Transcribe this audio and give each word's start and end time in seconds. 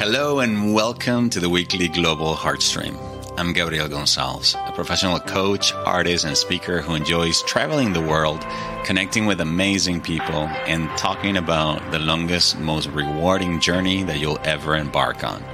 Hello 0.00 0.38
and 0.38 0.72
welcome 0.72 1.28
to 1.28 1.40
the 1.40 1.50
weekly 1.50 1.86
Global 1.86 2.34
Heartstream. 2.34 2.96
I'm 3.36 3.52
Gabriel 3.52 3.86
Gonzalez, 3.86 4.56
a 4.58 4.72
professional 4.72 5.20
coach, 5.20 5.74
artist, 5.74 6.24
and 6.24 6.34
speaker 6.34 6.80
who 6.80 6.94
enjoys 6.94 7.42
traveling 7.42 7.92
the 7.92 8.00
world, 8.00 8.40
connecting 8.86 9.26
with 9.26 9.42
amazing 9.42 10.00
people, 10.00 10.48
and 10.64 10.88
talking 10.96 11.36
about 11.36 11.90
the 11.90 11.98
longest, 11.98 12.58
most 12.58 12.88
rewarding 12.88 13.60
journey 13.60 14.02
that 14.04 14.18
you'll 14.18 14.40
ever 14.42 14.74
embark 14.74 15.22
on 15.22 15.44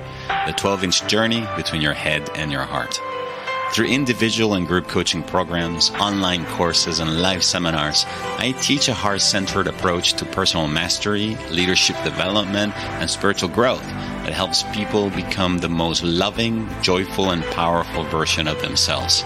the 0.47 0.53
12 0.53 0.85
inch 0.85 1.05
journey 1.09 1.45
between 1.57 1.83
your 1.83 1.95
head 1.95 2.31
and 2.37 2.53
your 2.53 2.63
heart. 2.63 3.01
Through 3.73 3.87
individual 3.87 4.55
and 4.55 4.65
group 4.65 4.87
coaching 4.87 5.25
programs, 5.25 5.91
online 5.91 6.47
courses, 6.47 7.01
and 7.01 7.21
live 7.21 7.43
seminars, 7.43 8.05
I 8.39 8.55
teach 8.63 8.87
a 8.87 8.95
heart 8.95 9.23
centered 9.23 9.67
approach 9.67 10.13
to 10.13 10.25
personal 10.25 10.69
mastery, 10.69 11.37
leadership 11.51 11.97
development, 12.05 12.77
and 12.77 13.11
spiritual 13.11 13.49
growth 13.49 13.83
that 14.27 14.35
helps 14.35 14.65
people 14.75 15.09
become 15.11 15.59
the 15.59 15.69
most 15.69 16.03
loving, 16.03 16.69
joyful, 16.83 17.31
and 17.31 17.45
powerful 17.45 18.03
version 18.03 18.49
of 18.49 18.61
themselves. 18.61 19.23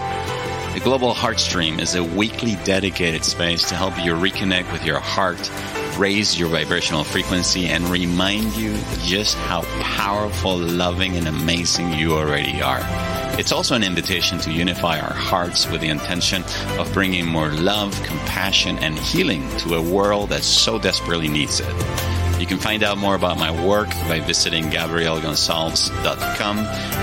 The 0.75 0.81
Global 0.83 1.11
Heartstream 1.11 1.79
is 1.79 1.95
a 1.95 2.03
weekly 2.03 2.55
dedicated 2.63 3.25
space 3.25 3.67
to 3.69 3.75
help 3.75 3.97
you 3.97 4.13
reconnect 4.13 4.71
with 4.71 4.85
your 4.85 4.99
heart, 4.99 5.51
raise 5.97 6.39
your 6.39 6.49
vibrational 6.49 7.03
frequency, 7.03 7.65
and 7.65 7.83
remind 7.85 8.55
you 8.55 8.77
just 8.99 9.35
how 9.37 9.63
powerful, 9.81 10.55
loving, 10.55 11.17
and 11.17 11.27
amazing 11.27 11.93
you 11.93 12.13
already 12.13 12.61
are. 12.61 12.81
It's 13.39 13.51
also 13.51 13.73
an 13.73 13.83
invitation 13.83 14.37
to 14.41 14.51
unify 14.51 14.99
our 14.99 15.13
hearts 15.13 15.67
with 15.67 15.81
the 15.81 15.89
intention 15.89 16.43
of 16.77 16.93
bringing 16.93 17.25
more 17.25 17.49
love, 17.49 17.99
compassion, 18.03 18.77
and 18.77 18.99
healing 18.99 19.49
to 19.61 19.73
a 19.73 19.81
world 19.81 20.29
that 20.29 20.43
so 20.43 20.77
desperately 20.77 21.27
needs 21.27 21.59
it. 21.59 22.10
You 22.41 22.47
can 22.47 22.57
find 22.57 22.81
out 22.81 22.97
more 22.97 23.13
about 23.13 23.37
my 23.37 23.51
work 23.63 23.89
by 24.09 24.19
visiting 24.19 24.71
GabrielGonzalez.com, 24.71 26.57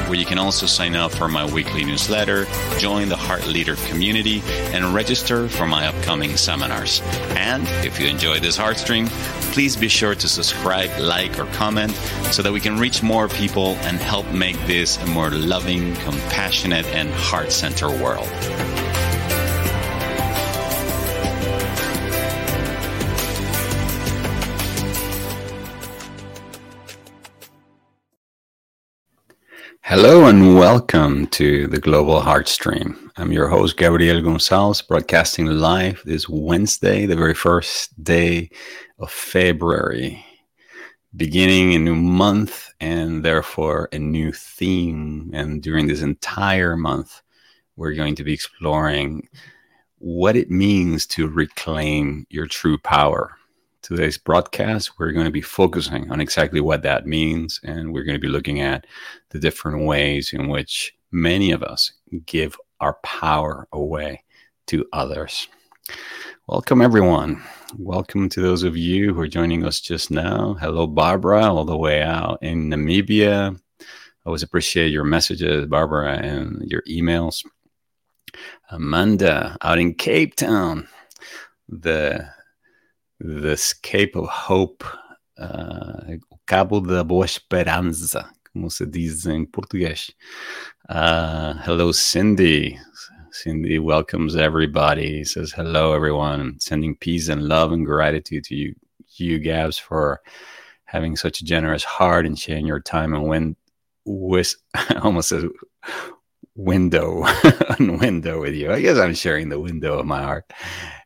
where 0.09 0.19
you 0.19 0.27
can 0.27 0.37
also 0.37 0.67
sign 0.67 0.97
up 0.97 1.13
for 1.13 1.29
my 1.29 1.45
weekly 1.45 1.85
newsletter, 1.85 2.47
join 2.79 3.09
the 3.09 3.17
Heart 3.17 3.47
Leader 3.47 3.77
community, 3.87 4.43
and 4.73 4.93
register 4.93 5.49
for 5.49 5.65
my 5.65 5.87
upcoming 5.87 6.37
seminars. 6.37 7.03
And 7.37 7.69
if 7.87 8.01
you 8.01 8.09
enjoy 8.09 8.41
this 8.41 8.57
Heart 8.57 8.79
Stream, 8.79 9.07
please 9.53 9.77
be 9.77 9.87
sure 9.87 10.17
to 10.17 10.29
subscribe, 10.29 10.91
like, 10.99 11.39
or 11.39 11.47
comment 11.53 11.93
so 12.33 12.43
that 12.43 12.53
we 12.53 12.59
can 12.59 12.77
reach 12.77 13.05
more 13.05 13.29
people 13.29 13.77
and 13.83 13.99
help 13.99 14.29
make 14.33 14.57
this 14.67 14.97
a 14.97 15.07
more 15.07 15.31
loving, 15.31 15.95
compassionate, 15.95 16.87
and 16.87 17.11
heart 17.11 17.53
centered 17.53 17.93
world. 18.01 18.29
Hello 29.89 30.27
and 30.27 30.55
welcome 30.55 31.27
to 31.29 31.67
the 31.67 31.81
Global 31.81 32.21
Heartstream. 32.21 33.11
I'm 33.17 33.33
your 33.33 33.49
host, 33.49 33.79
Gabriel 33.79 34.21
Gonzalez, 34.21 34.83
broadcasting 34.83 35.47
live 35.47 36.03
this 36.05 36.29
Wednesday, 36.29 37.07
the 37.07 37.17
very 37.17 37.33
first 37.33 38.05
day 38.05 38.51
of 38.99 39.11
February, 39.11 40.23
beginning 41.17 41.73
a 41.73 41.79
new 41.79 41.95
month 41.95 42.71
and 42.81 43.25
therefore 43.25 43.89
a 43.91 43.99
new 43.99 44.31
theme. 44.31 45.31
And 45.33 45.63
during 45.63 45.87
this 45.87 46.03
entire 46.03 46.77
month, 46.77 47.23
we're 47.75 47.95
going 47.95 48.15
to 48.17 48.25
be 48.25 48.35
exploring 48.35 49.27
what 49.97 50.37
it 50.37 50.51
means 50.51 51.07
to 51.07 51.29
reclaim 51.29 52.27
your 52.29 52.47
true 52.47 52.77
power 52.77 53.38
today's 53.97 54.19
broadcast, 54.19 54.99
we're 54.99 55.13
going 55.13 55.25
to 55.25 55.31
be 55.31 55.41
focusing 55.41 56.11
on 56.11 56.21
exactly 56.21 56.61
what 56.61 56.83
that 56.83 57.07
means. 57.07 57.59
And 57.65 57.91
we're 57.91 58.05
going 58.05 58.17
to 58.17 58.21
be 58.21 58.29
looking 58.29 58.61
at 58.61 58.87
the 59.31 59.39
different 59.39 59.87
ways 59.87 60.35
in 60.35 60.49
which 60.49 60.95
many 61.11 61.53
of 61.53 61.63
us 61.63 61.93
give 62.27 62.55
our 62.81 62.99
power 63.03 63.67
away 63.73 64.23
to 64.67 64.85
others. 64.93 65.49
Welcome, 66.47 66.83
everyone. 66.83 67.43
Welcome 67.79 68.29
to 68.29 68.43
those 68.43 68.63
of 68.63 68.77
you 68.77 69.15
who 69.15 69.21
are 69.23 69.29
joining 69.29 69.65
us 69.65 69.81
just 69.81 70.11
now. 70.11 70.59
Hello, 70.61 70.87
Barbara, 70.87 71.47
all 71.51 71.65
the 71.65 71.75
way 71.75 72.03
out 72.03 72.41
in 72.43 72.69
Namibia. 72.69 73.59
I 73.81 73.85
always 74.27 74.43
appreciate 74.43 74.93
your 74.93 75.05
messages, 75.05 75.65
Barbara, 75.65 76.19
and 76.19 76.61
your 76.71 76.83
emails. 76.83 77.43
Amanda 78.71 79.57
out 79.63 79.79
in 79.79 79.95
Cape 79.95 80.37
Town, 80.37 80.87
the 81.71 82.29
this 83.21 83.73
Cape 83.73 84.17
of 84.17 84.29
Hope, 84.29 84.85
uh, 85.39 86.17
Cabo 86.47 86.81
da 86.81 87.03
Boa 87.03 87.27
Esperança, 87.27 88.31
como 88.53 88.71
se 88.71 88.87
diz 88.87 89.27
em 89.27 89.45
português. 89.45 90.11
Uh, 90.89 91.55
hello, 91.65 91.93
Cindy. 91.93 92.79
Cindy 93.33 93.79
welcomes 93.79 94.37
everybody. 94.37 95.25
Says 95.25 95.53
hello, 95.53 95.93
everyone. 95.93 96.59
Sending 96.59 96.97
peace 96.97 97.29
and 97.29 97.43
love 97.49 97.73
and 97.73 97.85
gratitude 97.85 98.45
to 98.45 98.55
you, 98.55 98.75
you 99.17 99.39
Gabs, 99.39 99.79
for 99.79 100.21
having 100.85 101.17
such 101.17 101.41
a 101.41 101.45
generous 101.45 101.85
heart 101.85 102.25
and 102.25 102.39
sharing 102.39 102.67
your 102.67 102.81
time 102.81 103.15
and 103.15 103.25
when 103.25 103.57
with 104.05 104.55
almost 105.03 105.33
a 105.33 105.51
window 106.55 107.25
and 107.79 108.01
window 108.01 108.41
with 108.41 108.55
you. 108.55 108.73
I 108.73 108.81
guess 108.81 108.97
I'm 108.97 109.15
sharing 109.15 109.49
the 109.49 109.61
window 109.61 109.99
of 109.99 110.07
my 110.07 110.23
heart 110.23 110.51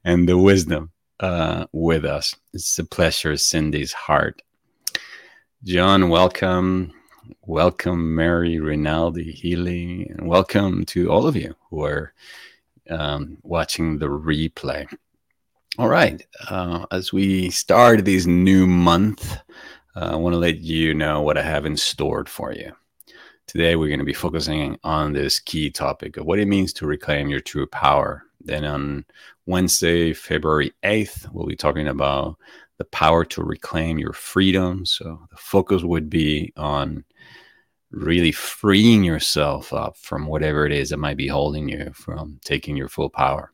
and 0.04 0.28
the 0.28 0.38
wisdom 0.38 0.92
uh, 1.22 1.66
with 1.72 2.04
us. 2.04 2.34
It's 2.52 2.78
a 2.78 2.84
pleasure, 2.84 3.36
Cindy's 3.36 3.92
heart. 3.92 4.42
John, 5.64 6.08
welcome. 6.08 6.92
Welcome, 7.46 8.16
Mary, 8.16 8.58
Rinaldi, 8.58 9.30
Healy, 9.30 10.08
and 10.08 10.26
welcome 10.26 10.84
to 10.86 11.08
all 11.10 11.26
of 11.26 11.36
you 11.36 11.54
who 11.70 11.84
are 11.84 12.12
um, 12.90 13.38
watching 13.42 13.98
the 13.98 14.06
replay. 14.06 14.92
All 15.78 15.88
right, 15.88 16.20
uh, 16.50 16.84
as 16.90 17.12
we 17.12 17.50
start 17.50 18.04
this 18.04 18.26
new 18.26 18.66
month, 18.66 19.38
uh, 19.94 20.10
I 20.12 20.16
want 20.16 20.34
to 20.34 20.38
let 20.38 20.58
you 20.58 20.92
know 20.92 21.22
what 21.22 21.38
I 21.38 21.42
have 21.42 21.64
in 21.64 21.76
store 21.76 22.24
for 22.26 22.52
you. 22.52 22.72
Today, 23.46 23.76
we're 23.76 23.88
going 23.88 24.00
to 24.00 24.04
be 24.04 24.12
focusing 24.12 24.76
on 24.82 25.12
this 25.12 25.38
key 25.38 25.70
topic 25.70 26.16
of 26.16 26.26
what 26.26 26.40
it 26.40 26.48
means 26.48 26.72
to 26.74 26.86
reclaim 26.86 27.28
your 27.28 27.40
true 27.40 27.66
power. 27.68 28.24
Then, 28.40 28.64
on 28.64 29.04
Wednesday, 29.46 30.12
February 30.12 30.72
8th, 30.84 31.32
we'll 31.32 31.46
be 31.46 31.56
talking 31.56 31.88
about 31.88 32.36
the 32.78 32.84
power 32.84 33.24
to 33.24 33.42
reclaim 33.42 33.98
your 33.98 34.12
freedom. 34.12 34.86
So 34.86 35.26
the 35.30 35.36
focus 35.36 35.82
would 35.82 36.08
be 36.08 36.52
on 36.56 37.04
really 37.90 38.32
freeing 38.32 39.04
yourself 39.04 39.72
up 39.72 39.96
from 39.96 40.26
whatever 40.26 40.64
it 40.64 40.72
is 40.72 40.90
that 40.90 40.96
might 40.96 41.16
be 41.16 41.28
holding 41.28 41.68
you 41.68 41.90
from 41.94 42.40
taking 42.44 42.76
your 42.76 42.88
full 42.88 43.10
power. 43.10 43.52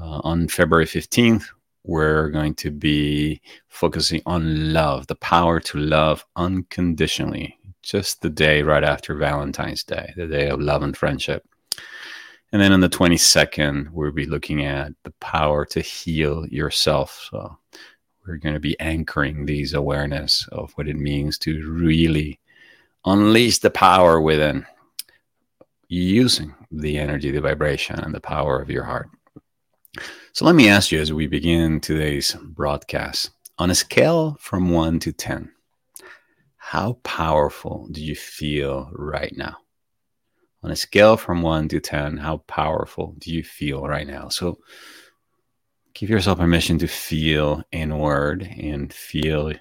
Uh, 0.00 0.20
on 0.24 0.48
February 0.48 0.86
15th, 0.86 1.44
we're 1.84 2.30
going 2.30 2.54
to 2.54 2.70
be 2.70 3.40
focusing 3.68 4.20
on 4.26 4.72
love, 4.72 5.06
the 5.06 5.14
power 5.16 5.60
to 5.60 5.78
love 5.78 6.24
unconditionally, 6.36 7.58
just 7.82 8.22
the 8.22 8.30
day 8.30 8.62
right 8.62 8.84
after 8.84 9.14
Valentine's 9.14 9.84
Day, 9.84 10.12
the 10.16 10.26
day 10.26 10.48
of 10.48 10.60
love 10.60 10.82
and 10.82 10.96
friendship. 10.96 11.46
And 12.52 12.62
then 12.62 12.72
on 12.72 12.80
the 12.80 12.88
22nd, 12.88 13.90
we'll 13.90 14.12
be 14.12 14.26
looking 14.26 14.64
at 14.64 14.92
the 15.02 15.10
power 15.20 15.64
to 15.66 15.80
heal 15.80 16.46
yourself. 16.46 17.28
So 17.30 17.58
we're 18.26 18.36
going 18.36 18.54
to 18.54 18.60
be 18.60 18.78
anchoring 18.80 19.46
these 19.46 19.74
awareness 19.74 20.48
of 20.52 20.72
what 20.72 20.88
it 20.88 20.96
means 20.96 21.38
to 21.38 21.68
really 21.68 22.40
unleash 23.04 23.58
the 23.58 23.70
power 23.70 24.20
within 24.20 24.66
using 25.88 26.54
the 26.70 26.98
energy, 26.98 27.30
the 27.30 27.40
vibration, 27.40 27.98
and 28.00 28.14
the 28.14 28.20
power 28.20 28.60
of 28.60 28.70
your 28.70 28.84
heart. 28.84 29.08
So 30.32 30.44
let 30.44 30.54
me 30.54 30.68
ask 30.68 30.92
you 30.92 31.00
as 31.00 31.12
we 31.12 31.26
begin 31.26 31.80
today's 31.80 32.34
broadcast 32.42 33.30
on 33.58 33.70
a 33.70 33.74
scale 33.74 34.36
from 34.40 34.70
one 34.70 34.98
to 35.00 35.12
10, 35.12 35.50
how 36.56 36.98
powerful 37.04 37.88
do 37.90 38.02
you 38.02 38.14
feel 38.14 38.90
right 38.92 39.34
now? 39.36 39.56
On 40.66 40.72
a 40.72 40.76
scale 40.76 41.16
from 41.16 41.42
one 41.42 41.68
to 41.68 41.78
10, 41.78 42.16
how 42.16 42.38
powerful 42.48 43.14
do 43.18 43.32
you 43.32 43.44
feel 43.44 43.86
right 43.86 44.06
now? 44.06 44.28
So 44.28 44.58
give 45.94 46.10
yourself 46.10 46.38
permission 46.38 46.76
to 46.78 46.88
feel 46.88 47.62
inward 47.70 48.42
and 48.42 48.92
feel 48.92 49.52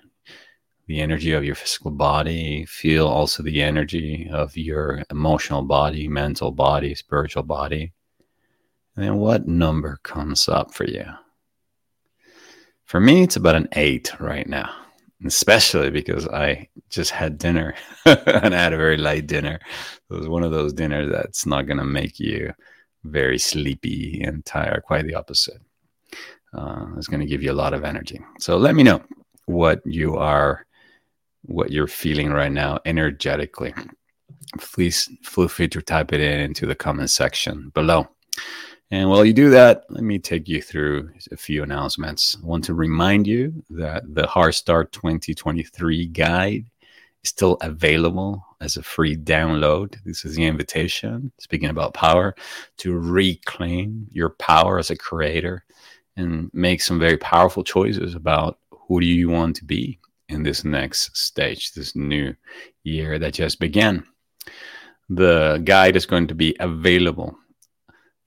the 0.87 0.99
energy 0.99 1.33
of 1.33 1.45
your 1.45 1.53
physical 1.53 1.91
body, 1.91 2.65
feel 2.65 3.07
also 3.07 3.43
the 3.43 3.61
energy 3.61 4.27
of 4.31 4.57
your 4.57 5.03
emotional 5.11 5.61
body, 5.61 6.07
mental 6.07 6.49
body, 6.49 6.95
spiritual 6.95 7.43
body. 7.43 7.93
And 8.95 9.05
then 9.05 9.17
what 9.17 9.47
number 9.47 9.99
comes 10.01 10.49
up 10.49 10.73
for 10.73 10.85
you? 10.85 11.05
For 12.85 12.99
me, 12.99 13.21
it's 13.21 13.35
about 13.35 13.55
an 13.55 13.67
eight 13.73 14.11
right 14.19 14.47
now 14.49 14.84
especially 15.25 15.89
because 15.89 16.27
I 16.27 16.69
just 16.89 17.11
had 17.11 17.37
dinner 17.37 17.75
and 18.05 18.53
I 18.55 18.61
had 18.61 18.73
a 18.73 18.77
very 18.77 18.97
light 18.97 19.27
dinner. 19.27 19.59
It 20.09 20.13
was 20.13 20.27
one 20.27 20.43
of 20.43 20.51
those 20.51 20.73
dinners 20.73 21.11
that's 21.11 21.45
not 21.45 21.67
going 21.67 21.77
to 21.77 21.85
make 21.85 22.19
you 22.19 22.53
very 23.03 23.37
sleepy 23.37 24.21
and 24.23 24.45
tired, 24.45 24.83
quite 24.83 25.05
the 25.05 25.15
opposite. 25.15 25.61
Uh, 26.53 26.87
it's 26.97 27.07
going 27.07 27.19
to 27.19 27.25
give 27.25 27.43
you 27.43 27.51
a 27.51 27.53
lot 27.53 27.73
of 27.73 27.83
energy. 27.83 28.19
So 28.39 28.57
let 28.57 28.75
me 28.75 28.83
know 28.83 29.01
what 29.45 29.81
you 29.85 30.15
are 30.15 30.65
what 31.47 31.71
you're 31.71 31.87
feeling 31.87 32.31
right 32.31 32.51
now 32.51 32.79
energetically. 32.85 33.73
Please 34.59 35.09
feel 35.23 35.47
free 35.47 35.67
to 35.67 35.81
type 35.81 36.11
it 36.11 36.21
in 36.21 36.39
into 36.39 36.65
the 36.65 36.75
comment 36.75 37.09
section 37.09 37.69
below. 37.73 38.07
And 38.91 39.09
while 39.09 39.25
you 39.25 39.33
do 39.33 39.49
that, 39.49 39.85
let 39.89 40.03
me 40.03 40.19
take 40.19 40.47
you 40.47 40.61
through 40.61 41.09
a 41.31 41.37
few 41.37 41.63
announcements. 41.63 42.37
I 42.41 42.45
want 42.45 42.63
to 42.65 42.75
remind 42.75 43.25
you 43.25 43.63
that 43.71 44.03
the 44.13 44.27
Heart 44.27 44.55
Start 44.55 44.91
2023 44.91 46.07
guide 46.07 46.65
is 47.23 47.29
still 47.29 47.57
available 47.61 48.45
as 48.61 48.77
a 48.77 48.83
free 48.83 49.17
download. 49.17 49.95
This 50.05 50.23
is 50.23 50.35
the 50.35 50.45
invitation, 50.45 51.31
speaking 51.39 51.69
about 51.69 51.95
power, 51.95 52.35
to 52.77 52.97
reclaim 52.97 54.07
your 54.11 54.29
power 54.29 54.77
as 54.77 54.91
a 54.91 54.95
creator 54.95 55.65
and 56.15 56.51
make 56.53 56.81
some 56.81 56.99
very 56.99 57.17
powerful 57.17 57.63
choices 57.63 58.13
about 58.13 58.59
who 58.69 58.99
do 58.99 59.07
you 59.07 59.29
want 59.29 59.55
to 59.55 59.65
be 59.65 59.99
in 60.29 60.43
this 60.43 60.63
next 60.63 61.17
stage, 61.17 61.73
this 61.73 61.95
new 61.95 62.35
year 62.83 63.17
that 63.17 63.33
just 63.33 63.59
began. 63.59 64.05
The 65.09 65.61
guide 65.63 65.95
is 65.95 66.05
going 66.05 66.27
to 66.27 66.35
be 66.35 66.55
available 66.59 67.35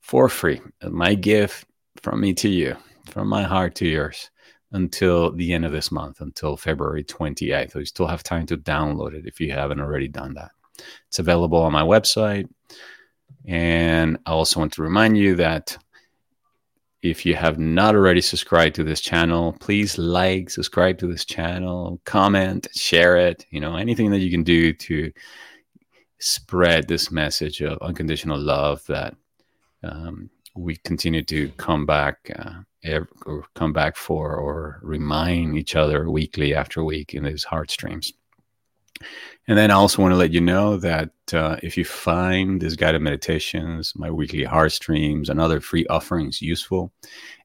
for 0.09 0.27
free. 0.27 0.59
My 0.81 1.13
gift 1.13 1.65
from 2.01 2.19
me 2.19 2.33
to 2.33 2.49
you, 2.49 2.75
from 3.11 3.27
my 3.27 3.43
heart 3.43 3.75
to 3.75 3.87
yours, 3.87 4.31
until 4.71 5.31
the 5.31 5.53
end 5.53 5.65
of 5.65 5.71
this 5.71 5.91
month, 5.91 6.21
until 6.21 6.57
February 6.57 7.03
28th. 7.03 7.73
So 7.73 7.79
you 7.79 7.85
still 7.85 8.07
have 8.07 8.23
time 8.23 8.47
to 8.47 8.57
download 8.57 9.13
it 9.13 9.27
if 9.27 9.39
you 9.39 9.51
haven't 9.51 9.79
already 9.79 10.07
done 10.07 10.33
that. 10.33 10.49
It's 11.09 11.19
available 11.19 11.59
on 11.59 11.73
my 11.73 11.83
website. 11.83 12.49
And 13.45 14.17
I 14.25 14.31
also 14.31 14.59
want 14.59 14.73
to 14.73 14.81
remind 14.81 15.15
you 15.15 15.35
that 15.35 15.77
if 17.03 17.23
you 17.23 17.35
have 17.35 17.59
not 17.59 17.93
already 17.93 18.21
subscribed 18.21 18.77
to 18.77 18.83
this 18.83 19.01
channel, 19.01 19.55
please 19.59 19.99
like, 19.99 20.49
subscribe 20.49 20.97
to 20.97 21.07
this 21.07 21.23
channel, 21.23 22.01
comment, 22.03 22.67
share 22.73 23.15
it, 23.15 23.45
you 23.51 23.61
know, 23.61 23.75
anything 23.75 24.09
that 24.09 24.21
you 24.21 24.31
can 24.31 24.41
do 24.41 24.73
to 24.73 25.11
spread 26.17 26.87
this 26.87 27.11
message 27.11 27.61
of 27.61 27.77
unconditional 27.83 28.39
love 28.39 28.83
that 28.87 29.15
um, 29.83 30.29
we 30.55 30.75
continue 30.77 31.23
to 31.23 31.49
come 31.57 31.85
back 31.85 32.31
uh, 32.37 32.99
or 33.25 33.45
come 33.55 33.73
back 33.73 33.95
for 33.95 34.35
or 34.35 34.79
remind 34.83 35.57
each 35.57 35.75
other 35.75 36.09
weekly 36.09 36.53
after 36.53 36.83
week 36.83 37.13
in 37.13 37.23
these 37.23 37.43
heart 37.43 37.71
streams. 37.71 38.13
And 39.47 39.57
then 39.57 39.71
I 39.71 39.75
also 39.75 40.01
want 40.01 40.11
to 40.11 40.17
let 40.17 40.31
you 40.31 40.41
know 40.41 40.77
that 40.77 41.11
uh, 41.33 41.57
if 41.63 41.77
you 41.77 41.85
find 41.85 42.61
these 42.61 42.75
guided 42.75 43.01
meditations, 43.01 43.93
my 43.95 44.11
weekly 44.11 44.43
heart 44.43 44.73
streams, 44.73 45.29
and 45.29 45.39
other 45.39 45.61
free 45.61 45.87
offerings 45.87 46.41
useful, 46.41 46.91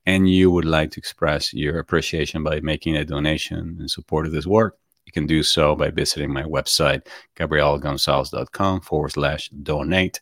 and 0.05 0.29
you 0.29 0.51
would 0.51 0.65
like 0.65 0.91
to 0.93 1.01
express 1.01 1.55
your 1.55 1.79
appreciation 1.79 2.43
by 2.43 2.61
making 2.61 2.97
a 2.97 3.05
donation 3.05 3.79
in 3.81 3.89
support 3.89 4.27
of 4.27 4.33
this 4.33 4.47
work, 4.47 4.77
you 5.07 5.13
can 5.13 5.27
do 5.27 5.43
so 5.43 5.75
by 5.77 5.91
visiting 5.91 6.33
my 6.33 6.43
website, 6.43 7.07
gabrielgonzalez.com 7.37 8.81
forward 8.81 9.13
slash 9.13 9.49
donate. 9.51 10.21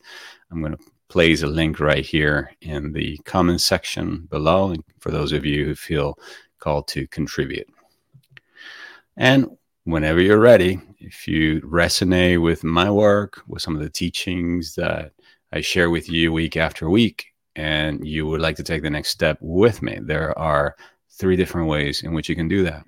I'm 0.51 0.61
going 0.61 0.77
to 0.77 0.92
place 1.13 1.43
a 1.43 1.47
link 1.47 1.79
right 1.79 2.07
here 2.07 2.51
in 2.63 2.91
the 2.93 3.19
comment 3.27 3.61
section 3.61 4.27
below 4.31 4.75
for 4.99 5.11
those 5.11 5.33
of 5.33 5.45
you 5.45 5.67
who 5.67 5.75
feel 5.75 6.19
called 6.59 6.89
to 6.89 7.07
contribute. 7.09 7.69
And 9.19 9.51
whenever 9.85 10.23
you're 10.23 10.41
ready, 10.41 10.81
if 11.01 11.29
you 11.29 11.61
resonate 11.61 12.41
with 12.41 12.65
my 12.65 12.91
work, 12.91 13.43
with 13.47 13.61
some 13.61 13.77
of 13.77 13.83
the 13.83 13.91
teachings 13.91 14.75
that 14.77 15.13
I 15.53 15.61
share 15.61 15.91
with 15.91 16.09
you 16.09 16.33
week 16.33 16.57
after 16.57 16.89
week, 16.89 17.27
and 17.57 18.07
you 18.07 18.27
would 18.27 18.41
like 18.41 18.57
to 18.57 18.63
take 18.63 18.83
the 18.83 18.89
next 18.89 19.11
step 19.11 19.37
with 19.43 19.83
me, 19.83 19.99
there 20.01 20.37
are 20.39 20.75
three 21.11 21.37
different 21.37 21.69
ways 21.69 22.03
in 22.03 22.15
which 22.15 22.31
you 22.31 22.35
can 22.35 22.49
do 22.49 22.63
that. 22.65 22.85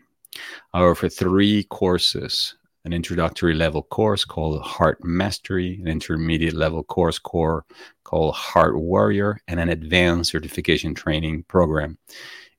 I 0.72 0.80
offer 0.80 1.10
three 1.10 1.64
courses 1.64 2.56
an 2.84 2.92
introductory 2.92 3.54
level 3.54 3.82
course 3.82 4.24
called 4.24 4.60
Heart 4.62 5.02
Mastery, 5.02 5.80
an 5.80 5.88
intermediate 5.88 6.54
level 6.54 6.84
course 6.84 7.18
core 7.18 7.64
called 8.04 8.34
Heart 8.34 8.78
Warrior, 8.78 9.40
and 9.48 9.58
an 9.58 9.70
advanced 9.70 10.30
certification 10.30 10.94
training 10.94 11.44
program 11.44 11.98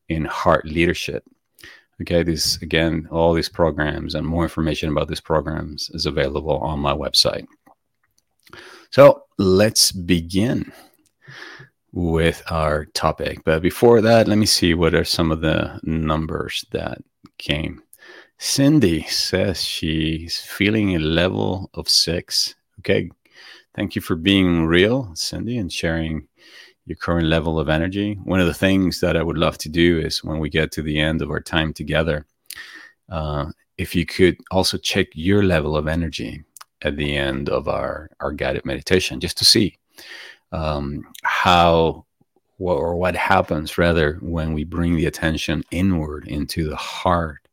in 0.10 0.26
heart 0.26 0.66
leadership. 0.66 1.24
Okay, 2.02 2.24
this 2.24 2.62
again, 2.62 3.08
all 3.12 3.34
these 3.34 3.50
programs 3.50 4.16
and 4.16 4.28
more 4.28 4.44
information 4.44 4.90
about 4.90 5.08
these 5.08 5.22
programs 5.22 5.90
is 5.94 6.06
available 6.06 6.58
on 6.58 6.80
my 6.80 6.94
website. 6.94 7.46
So 8.90 9.24
let's 9.38 9.92
begin 9.92 10.72
with 11.92 12.44
our 12.52 12.86
topic. 12.86 13.44
But 13.46 13.62
before 13.62 14.02
that, 14.02 14.28
let 14.28 14.38
me 14.38 14.46
see 14.46 14.74
what 14.74 14.94
are 14.94 15.06
some 15.06 15.32
of 15.32 15.42
the 15.42 15.80
numbers 15.84 16.66
that 16.72 17.02
came 17.38 17.82
Cindy 18.38 19.04
says 19.04 19.64
she's 19.64 20.40
feeling 20.40 20.96
a 20.96 21.00
level 21.00 21.70
of 21.74 21.90
six. 21.90 22.56
Okay. 22.80 23.10
Thank 23.76 23.96
you 23.96 24.02
for 24.02 24.16
being 24.16 24.66
real, 24.66 25.12
Cindy, 25.16 25.58
and 25.58 25.72
sharing 25.72 26.28
your 26.86 26.96
current 26.96 27.28
level 27.28 27.60
of 27.60 27.68
energy. 27.68 28.14
One 28.24 28.40
of 28.40 28.48
the 28.48 28.54
things 28.54 29.00
that 29.02 29.18
I 29.18 29.24
would 29.24 29.38
love 29.38 29.58
to 29.60 29.70
do 29.70 30.00
is 30.00 30.24
when 30.24 30.40
we 30.40 30.50
get 30.50 30.72
to 30.74 30.82
the 30.82 31.00
end 31.00 31.22
of 31.22 31.30
our 31.30 31.42
time 31.42 31.74
together, 31.74 32.26
uh, 33.10 33.52
if 33.78 33.96
you 33.96 34.06
could 34.06 34.38
also 34.52 34.78
check 34.78 35.08
your 35.14 35.44
level 35.44 35.76
of 35.76 35.88
energy 35.88 36.44
at 36.84 36.96
the 36.96 37.18
end 37.18 37.50
of 37.50 37.68
our, 37.68 38.10
our 38.20 38.32
guided 38.32 38.66
meditation, 38.66 39.20
just 39.20 39.38
to 39.40 39.46
see 39.46 39.78
um, 40.52 41.04
how 41.24 42.06
or 42.60 42.96
what 42.96 43.16
happens 43.16 43.78
rather 43.78 44.14
when 44.22 44.54
we 44.54 44.64
bring 44.64 44.96
the 44.96 45.08
attention 45.08 45.64
inward 45.72 46.26
into 46.28 46.70
the 46.70 46.76
heart 46.76 47.45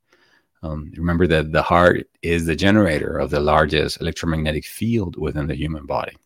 um, 0.62 0.92
remember 0.96 1.26
that 1.26 1.52
the 1.52 1.62
heart 1.62 2.08
is 2.22 2.46
the 2.46 2.56
generator 2.56 3.18
of 3.18 3.30
the 3.30 3.40
largest 3.40 4.00
electromagnetic 4.00 4.64
field 4.64 5.16
within 5.16 5.48
the 5.48 5.56
human 5.56 5.86
body. 5.86 6.16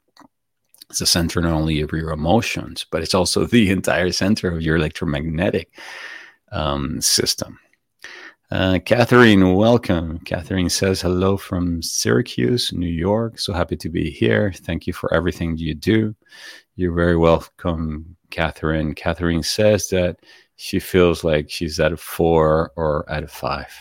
It's 0.90 1.00
the 1.00 1.06
center 1.06 1.40
not 1.40 1.52
only 1.52 1.80
of 1.80 1.90
your 1.92 2.10
emotions, 2.10 2.86
but 2.90 3.02
it's 3.02 3.14
also 3.14 3.46
the 3.46 3.70
entire 3.78 4.12
center 4.12 4.48
of 4.48 4.62
your 4.62 4.76
electromagnetic 4.76 5.70
um, 6.52 7.00
system. 7.00 7.58
Uh, 8.50 8.78
Catherine, 8.84 9.54
welcome. 9.54 10.20
Catherine 10.20 10.70
says 10.70 11.00
hello 11.00 11.36
from 11.36 11.82
Syracuse, 11.82 12.72
New 12.72 12.86
York. 12.86 13.40
So 13.40 13.52
happy 13.52 13.76
to 13.78 13.88
be 13.88 14.08
here. 14.08 14.52
Thank 14.52 14.86
you 14.86 14.92
for 14.92 15.12
everything 15.12 15.56
you 15.56 15.74
do. 15.74 16.14
You're 16.76 16.94
very 16.94 17.16
welcome, 17.16 18.16
Catherine. 18.30 18.94
Catherine 18.94 19.42
says 19.42 19.88
that 19.88 20.20
she 20.54 20.78
feels 20.78 21.24
like 21.24 21.50
she's 21.50 21.80
at 21.80 21.92
a 21.92 21.96
four 21.96 22.70
or 22.76 23.04
at 23.10 23.24
a 23.24 23.28
five. 23.28 23.72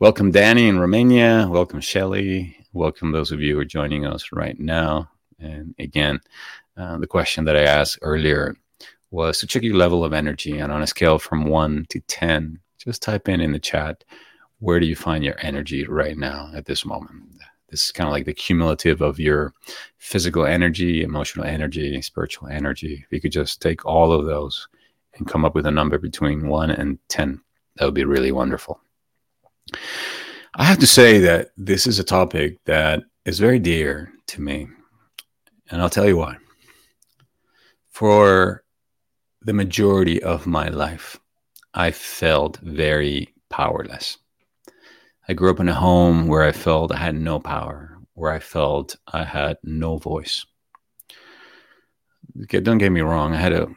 Welcome, 0.00 0.30
Danny 0.32 0.68
in 0.68 0.78
Romania. 0.78 1.46
Welcome, 1.50 1.80
Shelly. 1.80 2.56
Welcome, 2.72 3.12
those 3.12 3.30
of 3.30 3.40
you 3.40 3.54
who 3.54 3.60
are 3.60 3.64
joining 3.64 4.04
us 4.04 4.30
right 4.32 4.58
now. 4.58 5.08
And 5.38 5.74
again, 5.78 6.20
uh, 6.76 6.98
the 6.98 7.06
question 7.06 7.44
that 7.44 7.56
I 7.56 7.62
asked 7.62 7.98
earlier 8.02 8.56
was 9.10 9.38
to 9.38 9.46
check 9.46 9.62
your 9.62 9.76
level 9.76 10.04
of 10.04 10.12
energy. 10.12 10.58
And 10.58 10.72
on 10.72 10.82
a 10.82 10.86
scale 10.86 11.18
from 11.18 11.44
one 11.46 11.86
to 11.90 12.00
10, 12.00 12.58
just 12.78 13.02
type 13.02 13.28
in 13.28 13.40
in 13.40 13.52
the 13.52 13.58
chat, 13.58 14.04
where 14.58 14.80
do 14.80 14.86
you 14.86 14.96
find 14.96 15.24
your 15.24 15.36
energy 15.38 15.86
right 15.86 16.16
now 16.16 16.50
at 16.54 16.66
this 16.66 16.84
moment? 16.84 17.22
This 17.70 17.84
is 17.86 17.92
kind 17.92 18.08
of 18.08 18.12
like 18.12 18.24
the 18.24 18.34
cumulative 18.34 19.00
of 19.00 19.18
your 19.18 19.52
physical 19.98 20.44
energy, 20.44 21.02
emotional 21.02 21.44
energy, 21.44 22.00
spiritual 22.02 22.48
energy. 22.48 23.04
If 23.04 23.12
you 23.12 23.20
could 23.20 23.32
just 23.32 23.60
take 23.60 23.84
all 23.84 24.12
of 24.12 24.26
those 24.26 24.68
and 25.14 25.26
come 25.26 25.44
up 25.44 25.54
with 25.54 25.66
a 25.66 25.70
number 25.70 25.98
between 25.98 26.48
one 26.48 26.70
and 26.70 26.98
10, 27.08 27.40
that 27.76 27.84
would 27.84 27.94
be 27.94 28.04
really 28.04 28.32
wonderful. 28.32 28.80
I 30.56 30.64
have 30.64 30.78
to 30.78 30.86
say 30.86 31.18
that 31.20 31.50
this 31.56 31.86
is 31.86 31.98
a 31.98 32.04
topic 32.04 32.58
that 32.64 33.02
is 33.24 33.38
very 33.38 33.58
dear 33.58 34.12
to 34.28 34.40
me. 34.40 34.68
And 35.70 35.80
I'll 35.80 35.90
tell 35.90 36.06
you 36.06 36.16
why. 36.16 36.36
For 37.90 38.62
the 39.42 39.52
majority 39.52 40.22
of 40.22 40.46
my 40.46 40.68
life, 40.68 41.18
I 41.72 41.90
felt 41.90 42.58
very 42.58 43.34
powerless. 43.50 44.18
I 45.28 45.32
grew 45.32 45.50
up 45.50 45.60
in 45.60 45.68
a 45.68 45.74
home 45.74 46.28
where 46.28 46.42
I 46.42 46.52
felt 46.52 46.92
I 46.92 46.98
had 46.98 47.14
no 47.14 47.40
power, 47.40 47.98
where 48.14 48.30
I 48.30 48.38
felt 48.38 48.96
I 49.12 49.24
had 49.24 49.56
no 49.64 49.96
voice. 49.96 50.44
Don't 52.48 52.78
get 52.78 52.90
me 52.90 53.00
wrong, 53.00 53.32
I 53.32 53.38
had 53.38 53.52
a 53.52 53.68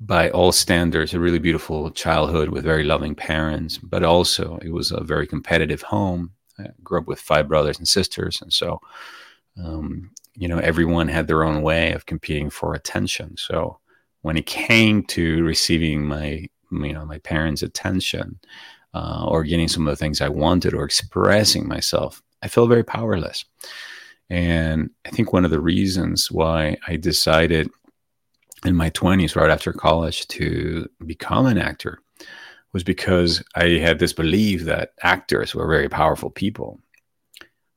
by 0.00 0.30
all 0.30 0.52
standards, 0.52 1.14
a 1.14 1.20
really 1.20 1.38
beautiful 1.38 1.90
childhood 1.90 2.48
with 2.48 2.64
very 2.64 2.84
loving 2.84 3.14
parents, 3.14 3.78
but 3.78 4.02
also 4.02 4.58
it 4.62 4.72
was 4.72 4.90
a 4.90 5.02
very 5.02 5.26
competitive 5.26 5.82
home. 5.82 6.32
I 6.58 6.68
grew 6.82 7.00
up 7.00 7.06
with 7.06 7.20
five 7.20 7.48
brothers 7.48 7.78
and 7.78 7.88
sisters, 7.88 8.40
and 8.42 8.52
so 8.52 8.80
um, 9.62 10.10
you 10.34 10.48
know 10.48 10.58
everyone 10.58 11.08
had 11.08 11.26
their 11.26 11.44
own 11.44 11.62
way 11.62 11.92
of 11.92 12.06
competing 12.06 12.50
for 12.50 12.74
attention. 12.74 13.36
So 13.36 13.78
when 14.22 14.36
it 14.36 14.46
came 14.46 15.02
to 15.04 15.44
receiving 15.44 16.06
my 16.06 16.48
you 16.70 16.92
know 16.92 17.04
my 17.04 17.18
parents' 17.18 17.62
attention 17.62 18.38
uh, 18.94 19.26
or 19.28 19.44
getting 19.44 19.68
some 19.68 19.86
of 19.86 19.92
the 19.92 19.96
things 19.96 20.20
I 20.20 20.28
wanted 20.28 20.74
or 20.74 20.84
expressing 20.84 21.68
myself, 21.68 22.22
I 22.42 22.48
felt 22.48 22.68
very 22.68 22.84
powerless. 22.84 23.44
And 24.30 24.90
I 25.04 25.10
think 25.10 25.32
one 25.32 25.44
of 25.44 25.50
the 25.50 25.60
reasons 25.60 26.30
why 26.30 26.76
I 26.86 26.96
decided 26.96 27.70
in 28.64 28.76
my 28.76 28.90
20s, 28.90 29.36
right 29.36 29.50
after 29.50 29.72
college, 29.72 30.26
to 30.28 30.88
become 31.06 31.46
an 31.46 31.58
actor 31.58 31.98
was 32.72 32.84
because 32.84 33.42
I 33.54 33.78
had 33.78 33.98
this 33.98 34.12
belief 34.12 34.64
that 34.64 34.94
actors 35.02 35.54
were 35.54 35.68
very 35.68 35.88
powerful 35.88 36.30
people. 36.30 36.80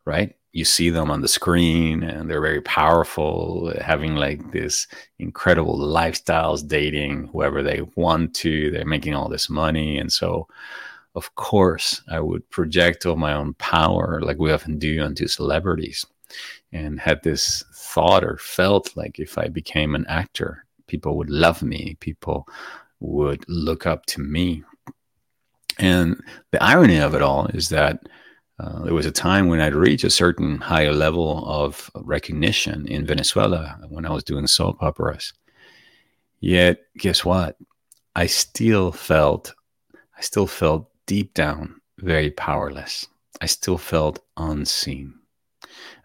right? 0.05 0.35
You 0.53 0.65
see 0.65 0.89
them 0.89 1.11
on 1.11 1.21
the 1.21 1.27
screen 1.27 2.01
and 2.01 2.29
they're 2.29 2.41
very 2.41 2.61
powerful, 2.61 3.73
having 3.81 4.15
like 4.15 4.51
this 4.51 4.87
incredible 5.19 5.77
lifestyles, 5.77 6.67
dating 6.67 7.27
whoever 7.27 7.61
they 7.61 7.81
want 7.95 8.33
to. 8.35 8.71
They're 8.71 8.85
making 8.85 9.13
all 9.13 9.29
this 9.29 9.49
money. 9.49 9.99
And 9.99 10.11
so, 10.11 10.47
of 11.15 11.35
course, 11.35 12.01
I 12.09 12.21
would 12.21 12.49
project 12.49 13.05
all 13.05 13.17
my 13.17 13.33
own 13.33 13.53
power, 13.55 14.21
like 14.21 14.39
we 14.39 14.51
often 14.51 14.79
do, 14.79 15.01
onto 15.03 15.27
celebrities. 15.27 16.05
And 16.71 16.99
had 16.99 17.21
this 17.23 17.63
thought 17.73 18.23
or 18.23 18.37
felt 18.37 18.95
like 18.97 19.19
if 19.19 19.37
I 19.37 19.47
became 19.49 19.95
an 19.95 20.05
actor, 20.07 20.65
people 20.87 21.17
would 21.17 21.29
love 21.29 21.61
me, 21.61 21.97
people 21.99 22.47
would 22.99 23.45
look 23.47 23.85
up 23.85 24.05
to 24.07 24.21
me. 24.21 24.63
And 25.79 26.21
the 26.51 26.63
irony 26.63 26.97
of 26.97 27.13
it 27.13 27.21
all 27.21 27.45
is 27.47 27.69
that 27.69 28.07
uh, 28.59 28.83
there 28.83 28.93
was 28.93 29.05
a 29.05 29.11
time 29.11 29.47
when 29.47 29.61
I'd 29.61 29.75
reached 29.75 30.03
a 30.03 30.09
certain 30.09 30.57
higher 30.57 30.91
level 30.91 31.43
of 31.45 31.91
recognition 31.95 32.87
in 32.87 33.05
Venezuela 33.05 33.77
when 33.89 34.05
I 34.05 34.11
was 34.11 34.23
doing 34.23 34.47
soap 34.47 34.81
operas. 34.81 35.33
Yet, 36.39 36.79
guess 36.97 37.23
what? 37.23 37.57
I 38.15 38.25
still 38.25 38.91
felt, 38.91 39.53
I 40.17 40.21
still 40.21 40.47
felt 40.47 40.89
deep 41.05 41.35
down 41.35 41.79
very 41.99 42.31
powerless. 42.31 43.07
I 43.41 43.45
still 43.45 43.77
felt 43.77 44.19
unseen. 44.37 45.13